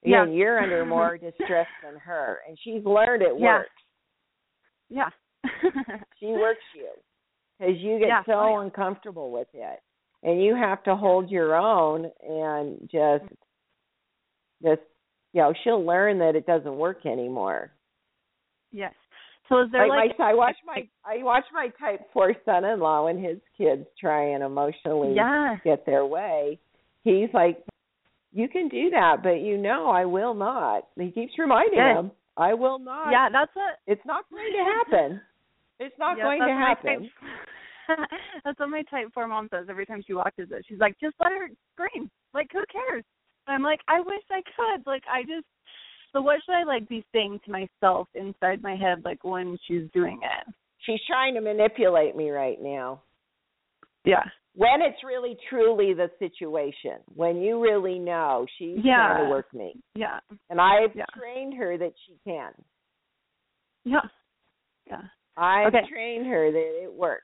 yeah. 0.03 0.25
you're 0.25 0.59
under 0.59 0.83
more 0.87 1.15
distress 1.19 1.67
than 1.83 1.99
her, 1.99 2.39
and 2.47 2.57
she's 2.63 2.83
learned 2.85 3.21
it 3.21 3.33
yeah. 3.37 3.59
works. 3.59 3.69
Yeah, 4.89 5.09
she 6.19 6.25
works 6.25 6.59
you 6.75 6.89
because 7.59 7.75
you 7.79 7.99
get 7.99 8.07
yeah. 8.07 8.23
so 8.25 8.33
oh, 8.33 8.59
yeah. 8.59 8.65
uncomfortable 8.65 9.31
with 9.31 9.49
it, 9.53 9.79
and 10.23 10.43
you 10.43 10.55
have 10.55 10.83
to 10.85 10.95
hold 10.95 11.29
your 11.29 11.55
own 11.55 12.09
and 12.27 12.79
just 12.91 13.31
just 14.63 14.81
you 15.33 15.41
know 15.41 15.53
she'll 15.63 15.85
learn 15.85 16.19
that 16.19 16.35
it 16.35 16.45
doesn't 16.45 16.75
work 16.75 17.05
anymore. 17.05 17.71
Yes. 18.71 18.93
So 19.49 19.61
is 19.61 19.71
there 19.71 19.87
like, 19.87 20.09
like 20.09 20.19
my, 20.19 20.31
I 20.31 20.33
watch 20.33 20.55
my 20.65 20.87
I 21.05 21.23
watch 21.23 21.43
my 21.53 21.67
type 21.79 22.01
four 22.13 22.33
son 22.45 22.63
in 22.63 22.79
law 22.79 23.07
and 23.07 23.23
his 23.23 23.37
kids 23.57 23.85
try 23.99 24.33
and 24.33 24.43
emotionally 24.43 25.15
yeah. 25.15 25.57
get 25.63 25.85
their 25.85 26.05
way. 26.05 26.59
He's 27.03 27.29
like, 27.33 27.63
You 28.31 28.47
can 28.47 28.69
do 28.69 28.89
that, 28.91 29.17
but 29.21 29.41
you 29.41 29.57
know 29.57 29.89
I 29.89 30.05
will 30.05 30.33
not. 30.33 30.87
He 30.97 31.11
keeps 31.11 31.33
reminding 31.37 31.77
yes. 31.77 31.97
him, 31.97 32.11
I 32.37 32.53
will 32.53 32.79
not. 32.79 33.11
Yeah, 33.11 33.27
that's 33.31 33.51
what 33.53 33.79
it's 33.85 34.05
not 34.05 34.23
going 34.31 34.53
to 34.53 34.63
happen. 34.63 35.21
It's 35.79 35.95
not 35.99 36.17
yes, 36.17 36.25
going 36.25 36.39
to 36.39 36.53
happen. 36.53 37.09
Type, 37.89 38.09
that's 38.45 38.59
what 38.59 38.69
my 38.69 38.83
type 38.83 39.07
four 39.13 39.27
mom 39.27 39.49
says 39.51 39.65
every 39.69 39.85
time 39.85 40.01
she 40.07 40.13
watches 40.13 40.49
it. 40.51 40.65
She's 40.67 40.79
like, 40.79 40.95
Just 41.01 41.15
let 41.21 41.31
her 41.33 41.49
scream. 41.73 42.09
Like 42.33 42.47
who 42.53 42.63
cares? 42.71 43.03
I'm 43.47 43.63
like, 43.63 43.79
I 43.87 43.99
wish 43.99 44.23
I 44.31 44.41
could. 44.55 44.87
Like 44.87 45.03
I 45.11 45.21
just 45.21 45.45
so 46.13 46.21
what 46.21 46.39
should 46.45 46.53
I 46.53 46.63
like 46.63 46.87
be 46.87 47.03
saying 47.11 47.39
to 47.45 47.51
myself 47.51 48.07
inside 48.13 48.61
my 48.61 48.75
head 48.75 49.01
like 49.03 49.23
when 49.23 49.57
she's 49.67 49.89
doing 49.93 50.19
it? 50.23 50.53
She's 50.85 50.99
trying 51.07 51.33
to 51.35 51.41
manipulate 51.41 52.15
me 52.15 52.29
right 52.29 52.57
now. 52.61 53.01
Yeah. 54.05 54.23
When 54.55 54.81
it's 54.81 55.03
really 55.03 55.35
truly 55.49 55.93
the 55.93 56.11
situation, 56.19 56.97
when 57.15 57.37
you 57.37 57.59
really 57.59 57.97
know 57.97 58.45
she's 58.59 58.77
yeah. 58.83 59.07
trying 59.07 59.23
to 59.23 59.29
work 59.29 59.51
me. 59.53 59.81
Yeah. 59.95 60.19
And 60.49 60.61
I've 60.61 60.95
yeah. 60.95 61.05
trained 61.17 61.55
her 61.55 61.77
that 61.77 61.93
she 62.05 62.17
can. 62.23 62.51
Yeah. 63.83 64.01
Yeah. 64.85 65.01
I've 65.35 65.73
okay. 65.73 65.87
trained 65.91 66.27
her 66.27 66.51
that 66.51 66.83
it 66.83 66.93
works. 66.93 67.23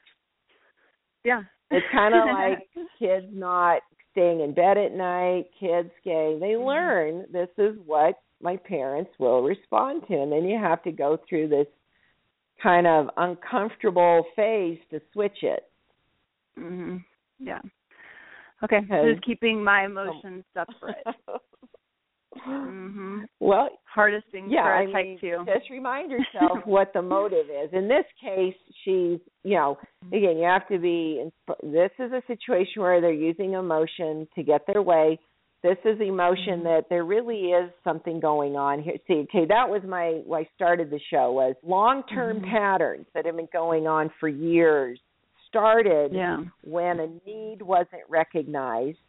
Yeah. 1.23 1.41
It's 1.69 1.85
kind 1.91 2.15
of 2.15 2.21
like 2.33 2.67
kids 2.97 3.27
not 3.31 3.81
staying 4.11 4.41
in 4.41 4.53
bed 4.53 4.77
at 4.77 4.93
night, 4.93 5.45
kids 5.59 5.89
getting, 6.03 6.39
they 6.39 6.57
learn 6.57 7.25
this 7.31 7.49
is 7.57 7.75
what 7.85 8.21
my 8.41 8.57
parents 8.57 9.11
will 9.19 9.43
respond 9.43 10.03
to. 10.07 10.15
And 10.15 10.31
then 10.31 10.45
you 10.45 10.57
have 10.57 10.81
to 10.83 10.91
go 10.91 11.19
through 11.27 11.49
this 11.49 11.67
kind 12.61 12.87
of 12.87 13.09
uncomfortable 13.17 14.25
phase 14.35 14.79
to 14.91 15.01
switch 15.13 15.43
it. 15.43 15.69
Mhm. 16.57 17.03
Yeah. 17.39 17.61
Okay. 18.63 18.81
So 18.89 19.13
just 19.13 19.23
keeping 19.23 19.63
my 19.63 19.85
emotions 19.85 20.43
separate. 20.53 21.05
mhm. 22.37 23.23
Well, 23.39 23.69
hardest 23.85 24.27
thing 24.31 24.49
yeah, 24.49 24.63
for 24.63 24.73
a 24.73 24.81
I 24.81 24.91
type 24.91 25.05
mean, 25.05 25.19
two. 25.19 25.45
Just 25.45 25.69
remind 25.69 26.11
yourself 26.33 26.59
what 26.65 26.91
the 26.93 27.01
motive 27.01 27.47
is. 27.49 27.69
In 27.73 27.87
this 27.87 28.05
case, 28.21 28.55
she's, 28.83 29.19
you 29.43 29.55
know, 29.55 29.77
again, 30.07 30.37
you 30.37 30.45
have 30.45 30.67
to 30.69 30.77
be. 30.77 31.23
This 31.63 31.91
is 31.99 32.11
a 32.11 32.21
situation 32.27 32.81
where 32.81 33.01
they're 33.01 33.11
using 33.11 33.53
emotion 33.53 34.27
to 34.35 34.43
get 34.43 34.61
their 34.67 34.81
way. 34.81 35.19
This 35.61 35.77
is 35.83 35.99
emotion 35.99 36.63
that 36.63 36.85
there 36.89 37.03
really 37.03 37.47
is 37.47 37.69
something 37.83 38.21
going 38.21 38.55
on 38.55 38.81
here. 38.81 38.95
See, 39.07 39.25
okay, 39.29 39.45
that 39.47 39.67
was 39.69 39.81
my. 39.87 40.21
Why 40.25 40.41
I 40.41 40.49
started 40.55 40.89
the 40.89 40.99
show 41.11 41.31
was 41.31 41.55
long-term 41.63 42.37
mm-hmm. 42.37 42.51
patterns 42.51 43.05
that 43.13 43.25
have 43.25 43.35
been 43.35 43.49
going 43.51 43.87
on 43.87 44.09
for 44.19 44.29
years. 44.29 44.99
Started 45.49 46.13
yeah. 46.13 46.43
when 46.63 46.99
a 46.99 47.07
need 47.27 47.63
wasn't 47.63 48.03
recognized 48.07 48.99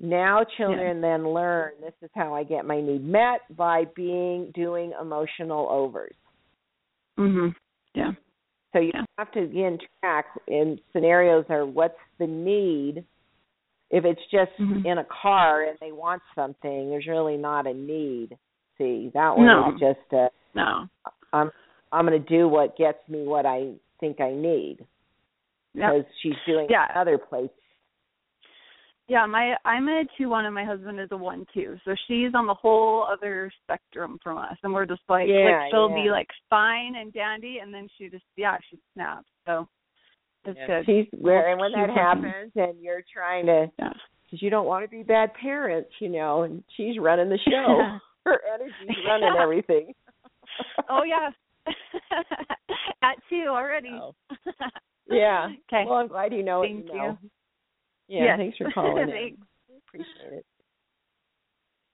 now 0.00 0.44
children 0.56 0.96
yeah. 0.96 1.02
then 1.02 1.28
learn 1.28 1.72
this 1.80 1.94
is 2.02 2.10
how 2.14 2.34
I 2.34 2.42
get 2.44 2.64
my 2.64 2.80
need 2.80 3.04
met 3.04 3.40
by 3.56 3.84
being 3.94 4.50
doing 4.54 4.92
emotional 5.00 5.68
overs. 5.70 6.16
Mhm. 7.18 7.54
Yeah. 7.94 8.12
So 8.72 8.80
you 8.80 8.90
yeah. 8.92 9.04
have 9.18 9.30
to 9.32 9.40
again 9.40 9.78
track 10.00 10.26
in 10.48 10.80
scenarios 10.92 11.44
are 11.48 11.64
what's 11.64 11.98
the 12.18 12.26
need. 12.26 13.04
If 13.90 14.04
it's 14.04 14.20
just 14.32 14.50
mm-hmm. 14.58 14.84
in 14.84 14.98
a 14.98 15.06
car 15.22 15.62
and 15.62 15.78
they 15.80 15.92
want 15.92 16.22
something, 16.34 16.90
there's 16.90 17.06
really 17.06 17.36
not 17.36 17.66
a 17.66 17.74
need. 17.74 18.36
See, 18.78 19.12
that 19.14 19.36
one 19.36 19.46
no. 19.46 19.72
is 19.72 19.80
just 19.80 20.12
a 20.12 20.28
no. 20.54 20.88
I'm 21.32 21.52
I'm 21.92 22.06
going 22.06 22.20
to 22.20 22.28
do 22.28 22.48
what 22.48 22.76
gets 22.76 22.98
me 23.08 23.22
what 23.22 23.46
I 23.46 23.74
think 24.00 24.20
I 24.20 24.32
need. 24.32 24.78
Because 25.72 26.04
she's 26.22 26.34
doing 26.46 26.68
yeah. 26.70 26.86
other 26.94 27.18
places 27.18 27.50
yeah, 29.06 29.26
my 29.26 29.54
I'm 29.64 29.88
a 29.88 30.04
two 30.16 30.30
one 30.30 30.46
and 30.46 30.54
my 30.54 30.64
husband 30.64 30.98
is 30.98 31.08
a 31.10 31.16
one 31.16 31.46
two. 31.52 31.76
So 31.84 31.94
she's 32.08 32.34
on 32.34 32.46
the 32.46 32.54
whole 32.54 33.06
other 33.10 33.52
spectrum 33.62 34.18
from 34.22 34.38
us 34.38 34.56
and 34.62 34.72
we're 34.72 34.86
just 34.86 35.02
like 35.08 35.28
yeah, 35.28 35.60
like 35.62 35.70
she'll 35.70 35.90
yeah. 35.90 36.04
be 36.04 36.10
like 36.10 36.28
fine 36.48 36.96
and 36.96 37.12
dandy 37.12 37.58
and 37.62 37.72
then 37.72 37.88
she 37.98 38.08
just 38.08 38.24
yeah, 38.36 38.56
she 38.70 38.78
snaps. 38.94 39.26
So 39.46 39.68
it's 40.46 40.58
yeah. 40.58 40.66
good. 40.66 40.86
She's 40.86 41.20
where 41.20 41.50
and 41.50 41.60
when 41.60 41.72
that 41.72 41.90
happens 41.90 42.52
and 42.56 42.80
you're 42.80 43.04
trying 43.12 43.46
to 43.46 43.70
yeah. 43.78 43.92
cuz 44.30 44.40
you 44.40 44.48
don't 44.48 44.66
want 44.66 44.84
to 44.84 44.88
be 44.88 45.02
bad 45.02 45.34
parents, 45.34 45.90
you 46.00 46.08
know, 46.08 46.44
and 46.44 46.64
she's 46.76 46.98
running 46.98 47.28
the 47.28 47.38
show. 47.38 47.98
Her 48.24 48.40
energy's 48.54 49.04
running 49.06 49.36
everything. 49.38 49.92
oh 50.88 51.02
yeah. 51.06 51.30
At 53.02 53.16
two 53.28 53.46
already. 53.48 53.90
Oh. 53.90 54.14
Yeah. 55.10 55.48
Okay. 55.68 55.84
Well, 55.86 55.98
I'm 55.98 56.08
glad 56.08 56.32
you 56.32 56.42
know 56.42 56.62
Thank 56.62 56.86
you 56.86 56.94
know. 56.94 57.18
Yeah, 58.08 58.24
yes. 58.24 58.38
thanks 58.38 58.58
for 58.58 58.70
calling 58.74 59.08
in. 59.08 59.36
Appreciate 59.88 60.38
it. 60.38 60.46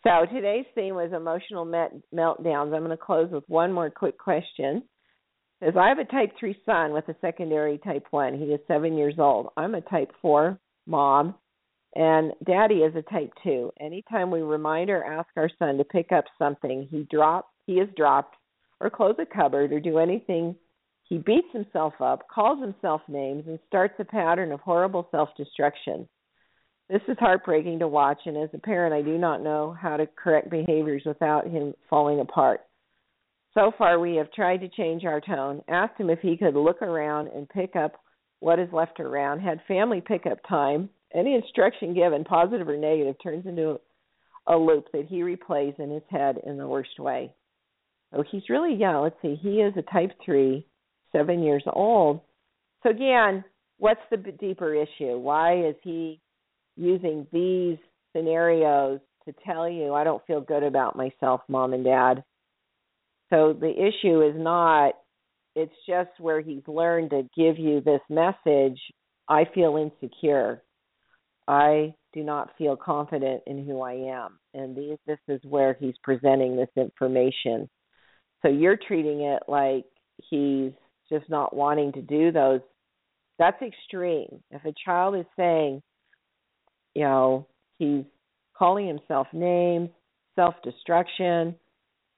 So 0.02 0.24
today's 0.32 0.64
theme 0.74 0.94
was 0.94 1.12
emotional 1.12 1.64
met- 1.64 1.92
meltdowns. 2.14 2.74
I'm 2.74 2.84
going 2.84 2.90
to 2.90 2.96
close 2.96 3.30
with 3.30 3.44
one 3.48 3.72
more 3.72 3.90
quick 3.90 4.16
question. 4.16 4.82
says, 5.62 5.74
I 5.78 5.88
have 5.88 5.98
a 5.98 6.04
type 6.06 6.32
3 6.38 6.56
son 6.64 6.92
with 6.92 7.06
a 7.08 7.16
secondary 7.20 7.78
type 7.78 8.06
1. 8.10 8.38
He 8.38 8.46
is 8.46 8.60
seven 8.66 8.96
years 8.96 9.14
old. 9.18 9.48
I'm 9.58 9.74
a 9.74 9.82
type 9.82 10.10
4 10.22 10.58
mom, 10.86 11.34
and 11.94 12.32
daddy 12.46 12.76
is 12.76 12.94
a 12.96 13.02
type 13.02 13.30
2. 13.44 13.72
Anytime 13.78 14.30
we 14.30 14.40
remind 14.40 14.88
or 14.88 15.04
ask 15.04 15.28
our 15.36 15.50
son 15.58 15.76
to 15.76 15.84
pick 15.84 16.12
up 16.12 16.24
something 16.38 16.88
he 16.90 17.06
dropped, 17.10 17.52
he 17.66 17.74
is 17.74 17.88
dropped, 17.94 18.36
or 18.80 18.88
close 18.88 19.16
a 19.18 19.26
cupboard, 19.26 19.70
or 19.70 19.80
do 19.80 19.98
anything, 19.98 20.56
he 21.10 21.18
beats 21.18 21.48
himself 21.52 21.94
up, 22.00 22.28
calls 22.32 22.62
himself 22.62 23.02
names, 23.08 23.42
and 23.48 23.58
starts 23.66 23.94
a 23.98 24.04
pattern 24.04 24.52
of 24.52 24.60
horrible 24.60 25.08
self 25.10 25.28
destruction. 25.36 26.08
This 26.88 27.02
is 27.08 27.16
heartbreaking 27.18 27.80
to 27.80 27.88
watch, 27.88 28.20
and 28.26 28.36
as 28.36 28.48
a 28.54 28.58
parent, 28.58 28.94
I 28.94 29.02
do 29.02 29.18
not 29.18 29.42
know 29.42 29.76
how 29.78 29.96
to 29.96 30.06
correct 30.06 30.50
behaviors 30.50 31.02
without 31.04 31.48
him 31.48 31.74
falling 31.90 32.20
apart. 32.20 32.60
So 33.54 33.72
far, 33.76 33.98
we 33.98 34.14
have 34.16 34.32
tried 34.32 34.58
to 34.58 34.68
change 34.68 35.04
our 35.04 35.20
tone, 35.20 35.62
asked 35.68 35.98
him 35.98 36.10
if 36.10 36.20
he 36.20 36.36
could 36.36 36.54
look 36.54 36.80
around 36.80 37.26
and 37.28 37.48
pick 37.48 37.74
up 37.74 37.94
what 38.38 38.60
is 38.60 38.68
left 38.72 39.00
around, 39.00 39.40
had 39.40 39.60
family 39.66 40.00
pickup 40.00 40.38
time. 40.48 40.88
Any 41.12 41.34
instruction 41.34 41.92
given, 41.92 42.22
positive 42.22 42.68
or 42.68 42.76
negative, 42.76 43.16
turns 43.20 43.46
into 43.46 43.80
a 44.46 44.56
loop 44.56 44.86
that 44.92 45.06
he 45.06 45.22
replays 45.22 45.78
in 45.80 45.90
his 45.90 46.04
head 46.08 46.38
in 46.46 46.56
the 46.56 46.68
worst 46.68 47.00
way. 47.00 47.34
So 48.14 48.22
he's 48.30 48.48
really 48.48 48.74
young. 48.74 49.02
Let's 49.02 49.20
see, 49.20 49.34
he 49.34 49.60
is 49.60 49.74
a 49.76 49.82
type 49.92 50.12
3, 50.24 50.64
seven 51.12 51.42
years 51.42 51.64
old. 51.72 52.20
So, 52.82 52.90
again, 52.90 53.44
what's 53.78 54.00
the 54.10 54.16
deeper 54.16 54.74
issue? 54.74 55.18
Why 55.18 55.66
is 55.66 55.74
he 55.82 56.20
using 56.76 57.26
these 57.32 57.78
scenarios 58.14 59.00
to 59.26 59.34
tell 59.44 59.68
you, 59.68 59.94
I 59.94 60.04
don't 60.04 60.24
feel 60.26 60.40
good 60.40 60.62
about 60.62 60.96
myself, 60.96 61.42
mom 61.48 61.72
and 61.72 61.84
dad? 61.84 62.24
So 63.30 63.52
the 63.52 63.70
issue 63.70 64.22
is 64.22 64.34
not, 64.36 64.94
it's 65.54 65.72
just 65.88 66.10
where 66.18 66.40
he's 66.40 66.66
learned 66.66 67.10
to 67.10 67.22
give 67.36 67.58
you 67.58 67.80
this 67.80 68.00
message 68.08 68.78
I 69.28 69.44
feel 69.54 69.76
insecure. 69.76 70.62
I 71.46 71.94
do 72.12 72.24
not 72.24 72.50
feel 72.58 72.76
confident 72.76 73.42
in 73.46 73.64
who 73.64 73.80
I 73.80 73.92
am. 73.92 74.38
And 74.54 74.76
these, 74.76 74.98
this 75.06 75.18
is 75.28 75.40
where 75.44 75.76
he's 75.78 75.94
presenting 76.02 76.56
this 76.56 76.70
information. 76.76 77.68
So 78.42 78.48
you're 78.48 78.76
treating 78.76 79.20
it 79.20 79.44
like 79.46 79.84
he's 80.28 80.72
just 81.10 81.28
not 81.28 81.54
wanting 81.54 81.92
to 81.92 82.02
do 82.02 82.32
those. 82.32 82.60
That's 83.38 83.60
extreme. 83.62 84.42
If 84.50 84.64
a 84.64 84.74
child 84.84 85.16
is 85.16 85.26
saying, 85.36 85.82
you 86.94 87.02
know, 87.02 87.46
he's 87.78 88.04
calling 88.56 88.86
himself 88.86 89.26
names, 89.32 89.90
self 90.36 90.54
destruction, 90.62 91.54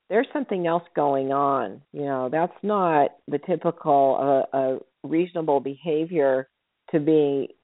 there's 0.08 0.26
something 0.32 0.66
else 0.66 0.82
going 0.94 1.32
on. 1.32 1.80
You 1.92 2.04
know, 2.04 2.28
that's 2.30 2.52
not 2.62 3.12
the 3.28 3.38
typical 3.38 4.46
uh, 4.52 4.56
uh, 4.56 4.78
reasonable 5.02 5.60
behavior 5.60 6.48
to 6.90 7.00
be 7.00 7.54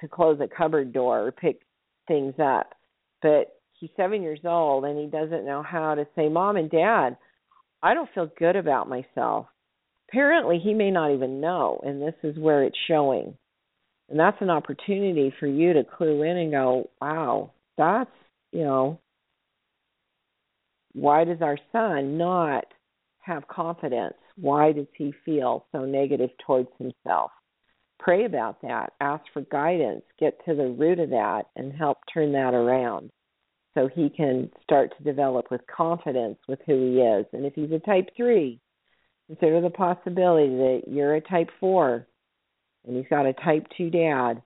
to 0.00 0.08
close 0.08 0.40
a 0.40 0.48
cupboard 0.48 0.92
door 0.92 1.26
or 1.26 1.32
pick 1.32 1.60
things 2.08 2.34
up. 2.42 2.74
But 3.22 3.60
he's 3.78 3.90
seven 3.96 4.22
years 4.22 4.40
old 4.44 4.84
and 4.84 4.98
he 4.98 5.06
doesn't 5.06 5.46
know 5.46 5.62
how 5.62 5.94
to 5.94 6.06
say, 6.16 6.28
"Mom 6.28 6.56
and 6.56 6.70
Dad, 6.70 7.16
I 7.82 7.94
don't 7.94 8.10
feel 8.14 8.30
good 8.38 8.56
about 8.56 8.88
myself." 8.88 9.46
Apparently, 10.12 10.58
he 10.58 10.74
may 10.74 10.90
not 10.90 11.10
even 11.10 11.40
know, 11.40 11.80
and 11.82 12.02
this 12.02 12.14
is 12.22 12.38
where 12.38 12.62
it's 12.64 12.76
showing. 12.86 13.34
And 14.10 14.20
that's 14.20 14.42
an 14.42 14.50
opportunity 14.50 15.32
for 15.40 15.46
you 15.46 15.72
to 15.72 15.84
clue 15.84 16.22
in 16.22 16.36
and 16.36 16.50
go, 16.50 16.90
"Wow, 17.00 17.52
that's 17.78 18.10
you 18.52 18.62
know 18.62 18.98
why 20.92 21.24
does 21.24 21.40
our 21.40 21.56
son 21.72 22.18
not 22.18 22.66
have 23.20 23.48
confidence? 23.48 24.18
Why 24.36 24.72
does 24.72 24.88
he 24.94 25.12
feel 25.24 25.64
so 25.72 25.86
negative 25.86 26.30
towards 26.38 26.68
himself? 26.76 27.30
Pray 27.98 28.26
about 28.26 28.60
that. 28.60 28.92
Ask 29.00 29.24
for 29.32 29.40
guidance. 29.42 30.04
Get 30.18 30.44
to 30.44 30.54
the 30.54 30.68
root 30.68 30.98
of 30.98 31.08
that 31.10 31.46
and 31.56 31.72
help 31.72 31.98
turn 32.12 32.32
that 32.32 32.52
around 32.52 33.10
so 33.72 33.88
he 33.88 34.10
can 34.10 34.50
start 34.62 34.94
to 34.98 35.04
develop 35.04 35.50
with 35.50 35.66
confidence 35.66 36.38
with 36.48 36.60
who 36.66 36.74
he 36.74 37.00
is. 37.00 37.24
And 37.32 37.46
if 37.46 37.54
he's 37.54 37.72
a 37.72 37.78
type 37.78 38.10
3, 38.14 38.60
consider 39.32 39.60
the 39.60 39.70
possibility 39.70 40.48
that 40.48 40.82
you're 40.86 41.14
a 41.14 41.20
type 41.20 41.48
4 41.58 42.06
and 42.86 42.96
he's 42.96 43.06
got 43.08 43.24
a 43.24 43.32
type 43.32 43.66
2 43.78 43.88
dad 43.88 44.42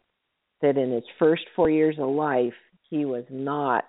that 0.62 0.76
in 0.76 0.92
his 0.92 1.04
first 1.18 1.42
4 1.56 1.70
years 1.70 1.96
of 1.98 2.08
life 2.08 2.54
he 2.88 3.04
was 3.04 3.24
not 3.28 3.84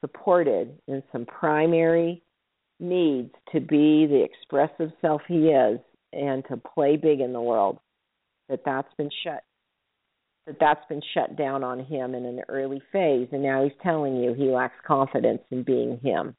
supported 0.00 0.76
in 0.88 1.02
some 1.12 1.24
primary 1.24 2.22
needs 2.80 3.32
to 3.52 3.60
be 3.60 4.06
the 4.06 4.24
expressive 4.24 4.90
self 5.00 5.22
he 5.28 5.48
is 5.48 5.78
and 6.12 6.44
to 6.48 6.56
play 6.56 6.96
big 6.96 7.20
in 7.20 7.32
the 7.32 7.40
world 7.40 7.78
that 8.48 8.60
that's 8.64 8.92
been 8.96 9.10
shut 9.24 9.44
that 10.46 10.56
that's 10.58 10.86
been 10.88 11.02
shut 11.14 11.36
down 11.36 11.62
on 11.62 11.78
him 11.84 12.14
in 12.14 12.24
an 12.24 12.40
early 12.48 12.80
phase. 12.90 13.28
And 13.32 13.42
now 13.42 13.62
he's 13.62 13.72
telling 13.82 14.16
you 14.16 14.32
he 14.32 14.44
lacks 14.44 14.80
confidence 14.86 15.42
in 15.50 15.62
being 15.62 16.00
him 16.02 16.34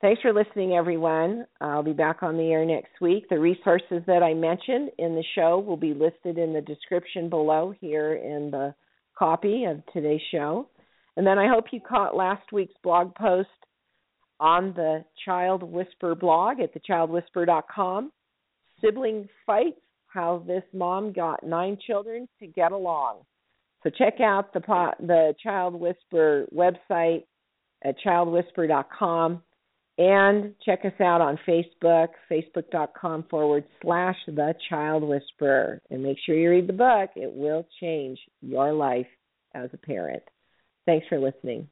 thanks 0.00 0.20
for 0.22 0.32
listening 0.32 0.72
everyone 0.72 1.46
i'll 1.60 1.82
be 1.82 1.92
back 1.92 2.22
on 2.22 2.36
the 2.36 2.50
air 2.50 2.64
next 2.64 3.00
week 3.00 3.28
the 3.28 3.38
resources 3.38 4.02
that 4.06 4.22
i 4.22 4.34
mentioned 4.34 4.90
in 4.98 5.14
the 5.14 5.24
show 5.34 5.58
will 5.58 5.76
be 5.76 5.94
listed 5.94 6.38
in 6.38 6.52
the 6.52 6.60
description 6.60 7.28
below 7.28 7.74
here 7.80 8.14
in 8.14 8.50
the 8.50 8.74
copy 9.18 9.64
of 9.64 9.80
today's 9.92 10.20
show 10.30 10.68
and 11.16 11.26
then 11.26 11.38
I 11.38 11.48
hope 11.48 11.66
you 11.70 11.80
caught 11.80 12.16
last 12.16 12.52
week's 12.52 12.74
blog 12.82 13.14
post 13.14 13.48
on 14.38 14.72
the 14.74 15.04
Child 15.24 15.62
Whisperer 15.62 16.14
blog 16.14 16.60
at 16.60 16.72
thechildwhisperer.com. 16.74 18.12
Sibling 18.80 19.28
fights, 19.44 19.80
how 20.06 20.42
this 20.46 20.62
mom 20.72 21.12
got 21.12 21.44
nine 21.44 21.76
children 21.86 22.26
to 22.38 22.46
get 22.46 22.72
along. 22.72 23.18
So 23.82 23.90
check 23.90 24.20
out 24.20 24.52
the 24.54 24.60
the 25.00 25.34
Child 25.42 25.74
Whisperer 25.74 26.46
website 26.54 27.24
at 27.84 27.96
childwhisperer.com 28.04 29.42
and 29.98 30.54
check 30.64 30.80
us 30.84 30.98
out 31.00 31.20
on 31.20 31.38
Facebook, 31.46 32.08
facebook.com 32.30 33.24
forward 33.30 33.64
slash 33.82 34.16
the 34.26 34.54
child 34.68 35.02
whisperer. 35.02 35.80
And 35.90 36.02
make 36.02 36.16
sure 36.24 36.34
you 36.34 36.50
read 36.50 36.68
the 36.68 36.72
book. 36.72 37.10
It 37.16 37.32
will 37.32 37.66
change 37.80 38.18
your 38.40 38.72
life 38.72 39.06
as 39.54 39.70
a 39.72 39.76
parent. 39.76 40.22
Thanks 40.86 41.06
for 41.08 41.18
listening. 41.18 41.68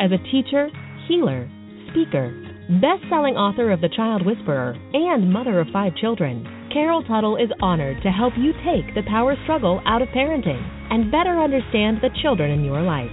As 0.00 0.10
a 0.12 0.30
teacher, 0.32 0.70
healer, 1.06 1.46
speaker, 1.90 2.32
best 2.80 3.02
selling 3.10 3.36
author 3.36 3.70
of 3.70 3.82
The 3.82 3.90
Child 3.94 4.24
Whisperer, 4.24 4.74
and 4.94 5.30
mother 5.30 5.60
of 5.60 5.66
five 5.72 5.94
children, 5.96 6.70
Carol 6.72 7.02
Tuttle 7.02 7.36
is 7.36 7.50
honored 7.60 8.00
to 8.02 8.10
help 8.10 8.32
you 8.38 8.52
take 8.64 8.94
the 8.94 9.02
power 9.06 9.36
struggle 9.42 9.82
out 9.84 10.00
of 10.00 10.08
parenting 10.08 10.62
and 10.90 11.10
better 11.10 11.38
understand 11.38 11.98
the 12.00 12.14
children 12.22 12.50
in 12.50 12.64
your 12.64 12.80
life. 12.80 13.10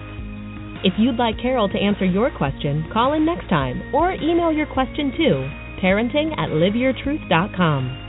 If 0.83 0.93
you'd 0.97 1.17
like 1.17 1.41
Carol 1.41 1.69
to 1.69 1.77
answer 1.77 2.05
your 2.05 2.29
question, 2.29 2.85
call 2.93 3.13
in 3.13 3.25
next 3.25 3.49
time 3.49 3.81
or 3.95 4.11
email 4.13 4.51
your 4.51 4.67
question 4.67 5.11
to 5.17 5.49
parenting 5.81 6.31
at 6.37 6.49
liveyourtruth.com. 6.49 8.03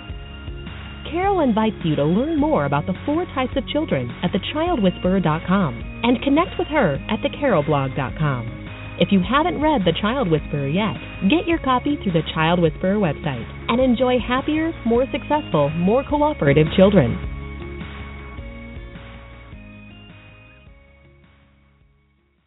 Carol 1.11 1.41
invites 1.41 1.77
you 1.85 1.97
to 1.97 2.05
learn 2.05 2.39
more 2.39 2.67
about 2.67 2.85
the 2.87 2.93
four 3.07 3.25
types 3.35 3.57
of 3.57 3.67
children 3.69 4.11
at 4.23 4.33
thechildwhisperer.com 4.33 6.01
and 6.05 6.23
connect 6.23 6.59
with 6.59 6.69
her 6.69 6.97
at 7.09 7.21
thecarolblog.com. 7.21 8.97
If 9.01 9.13
you 9.13 9.21
haven't 9.23 9.63
read 9.63 9.83
The 9.87 9.97
Child 10.01 10.29
Whisperer 10.29 10.69
yet, 10.69 10.97
get 11.31 11.47
your 11.47 11.59
copy 11.59 11.97
through 12.03 12.13
the 12.13 12.29
Child 12.35 12.61
Whisperer 12.61 12.97
website 12.97 13.47
and 13.69 13.81
enjoy 13.81 14.19
happier, 14.19 14.73
more 14.85 15.07
successful, 15.13 15.71
more 15.71 16.05
cooperative 16.05 16.67
children. 16.77 17.38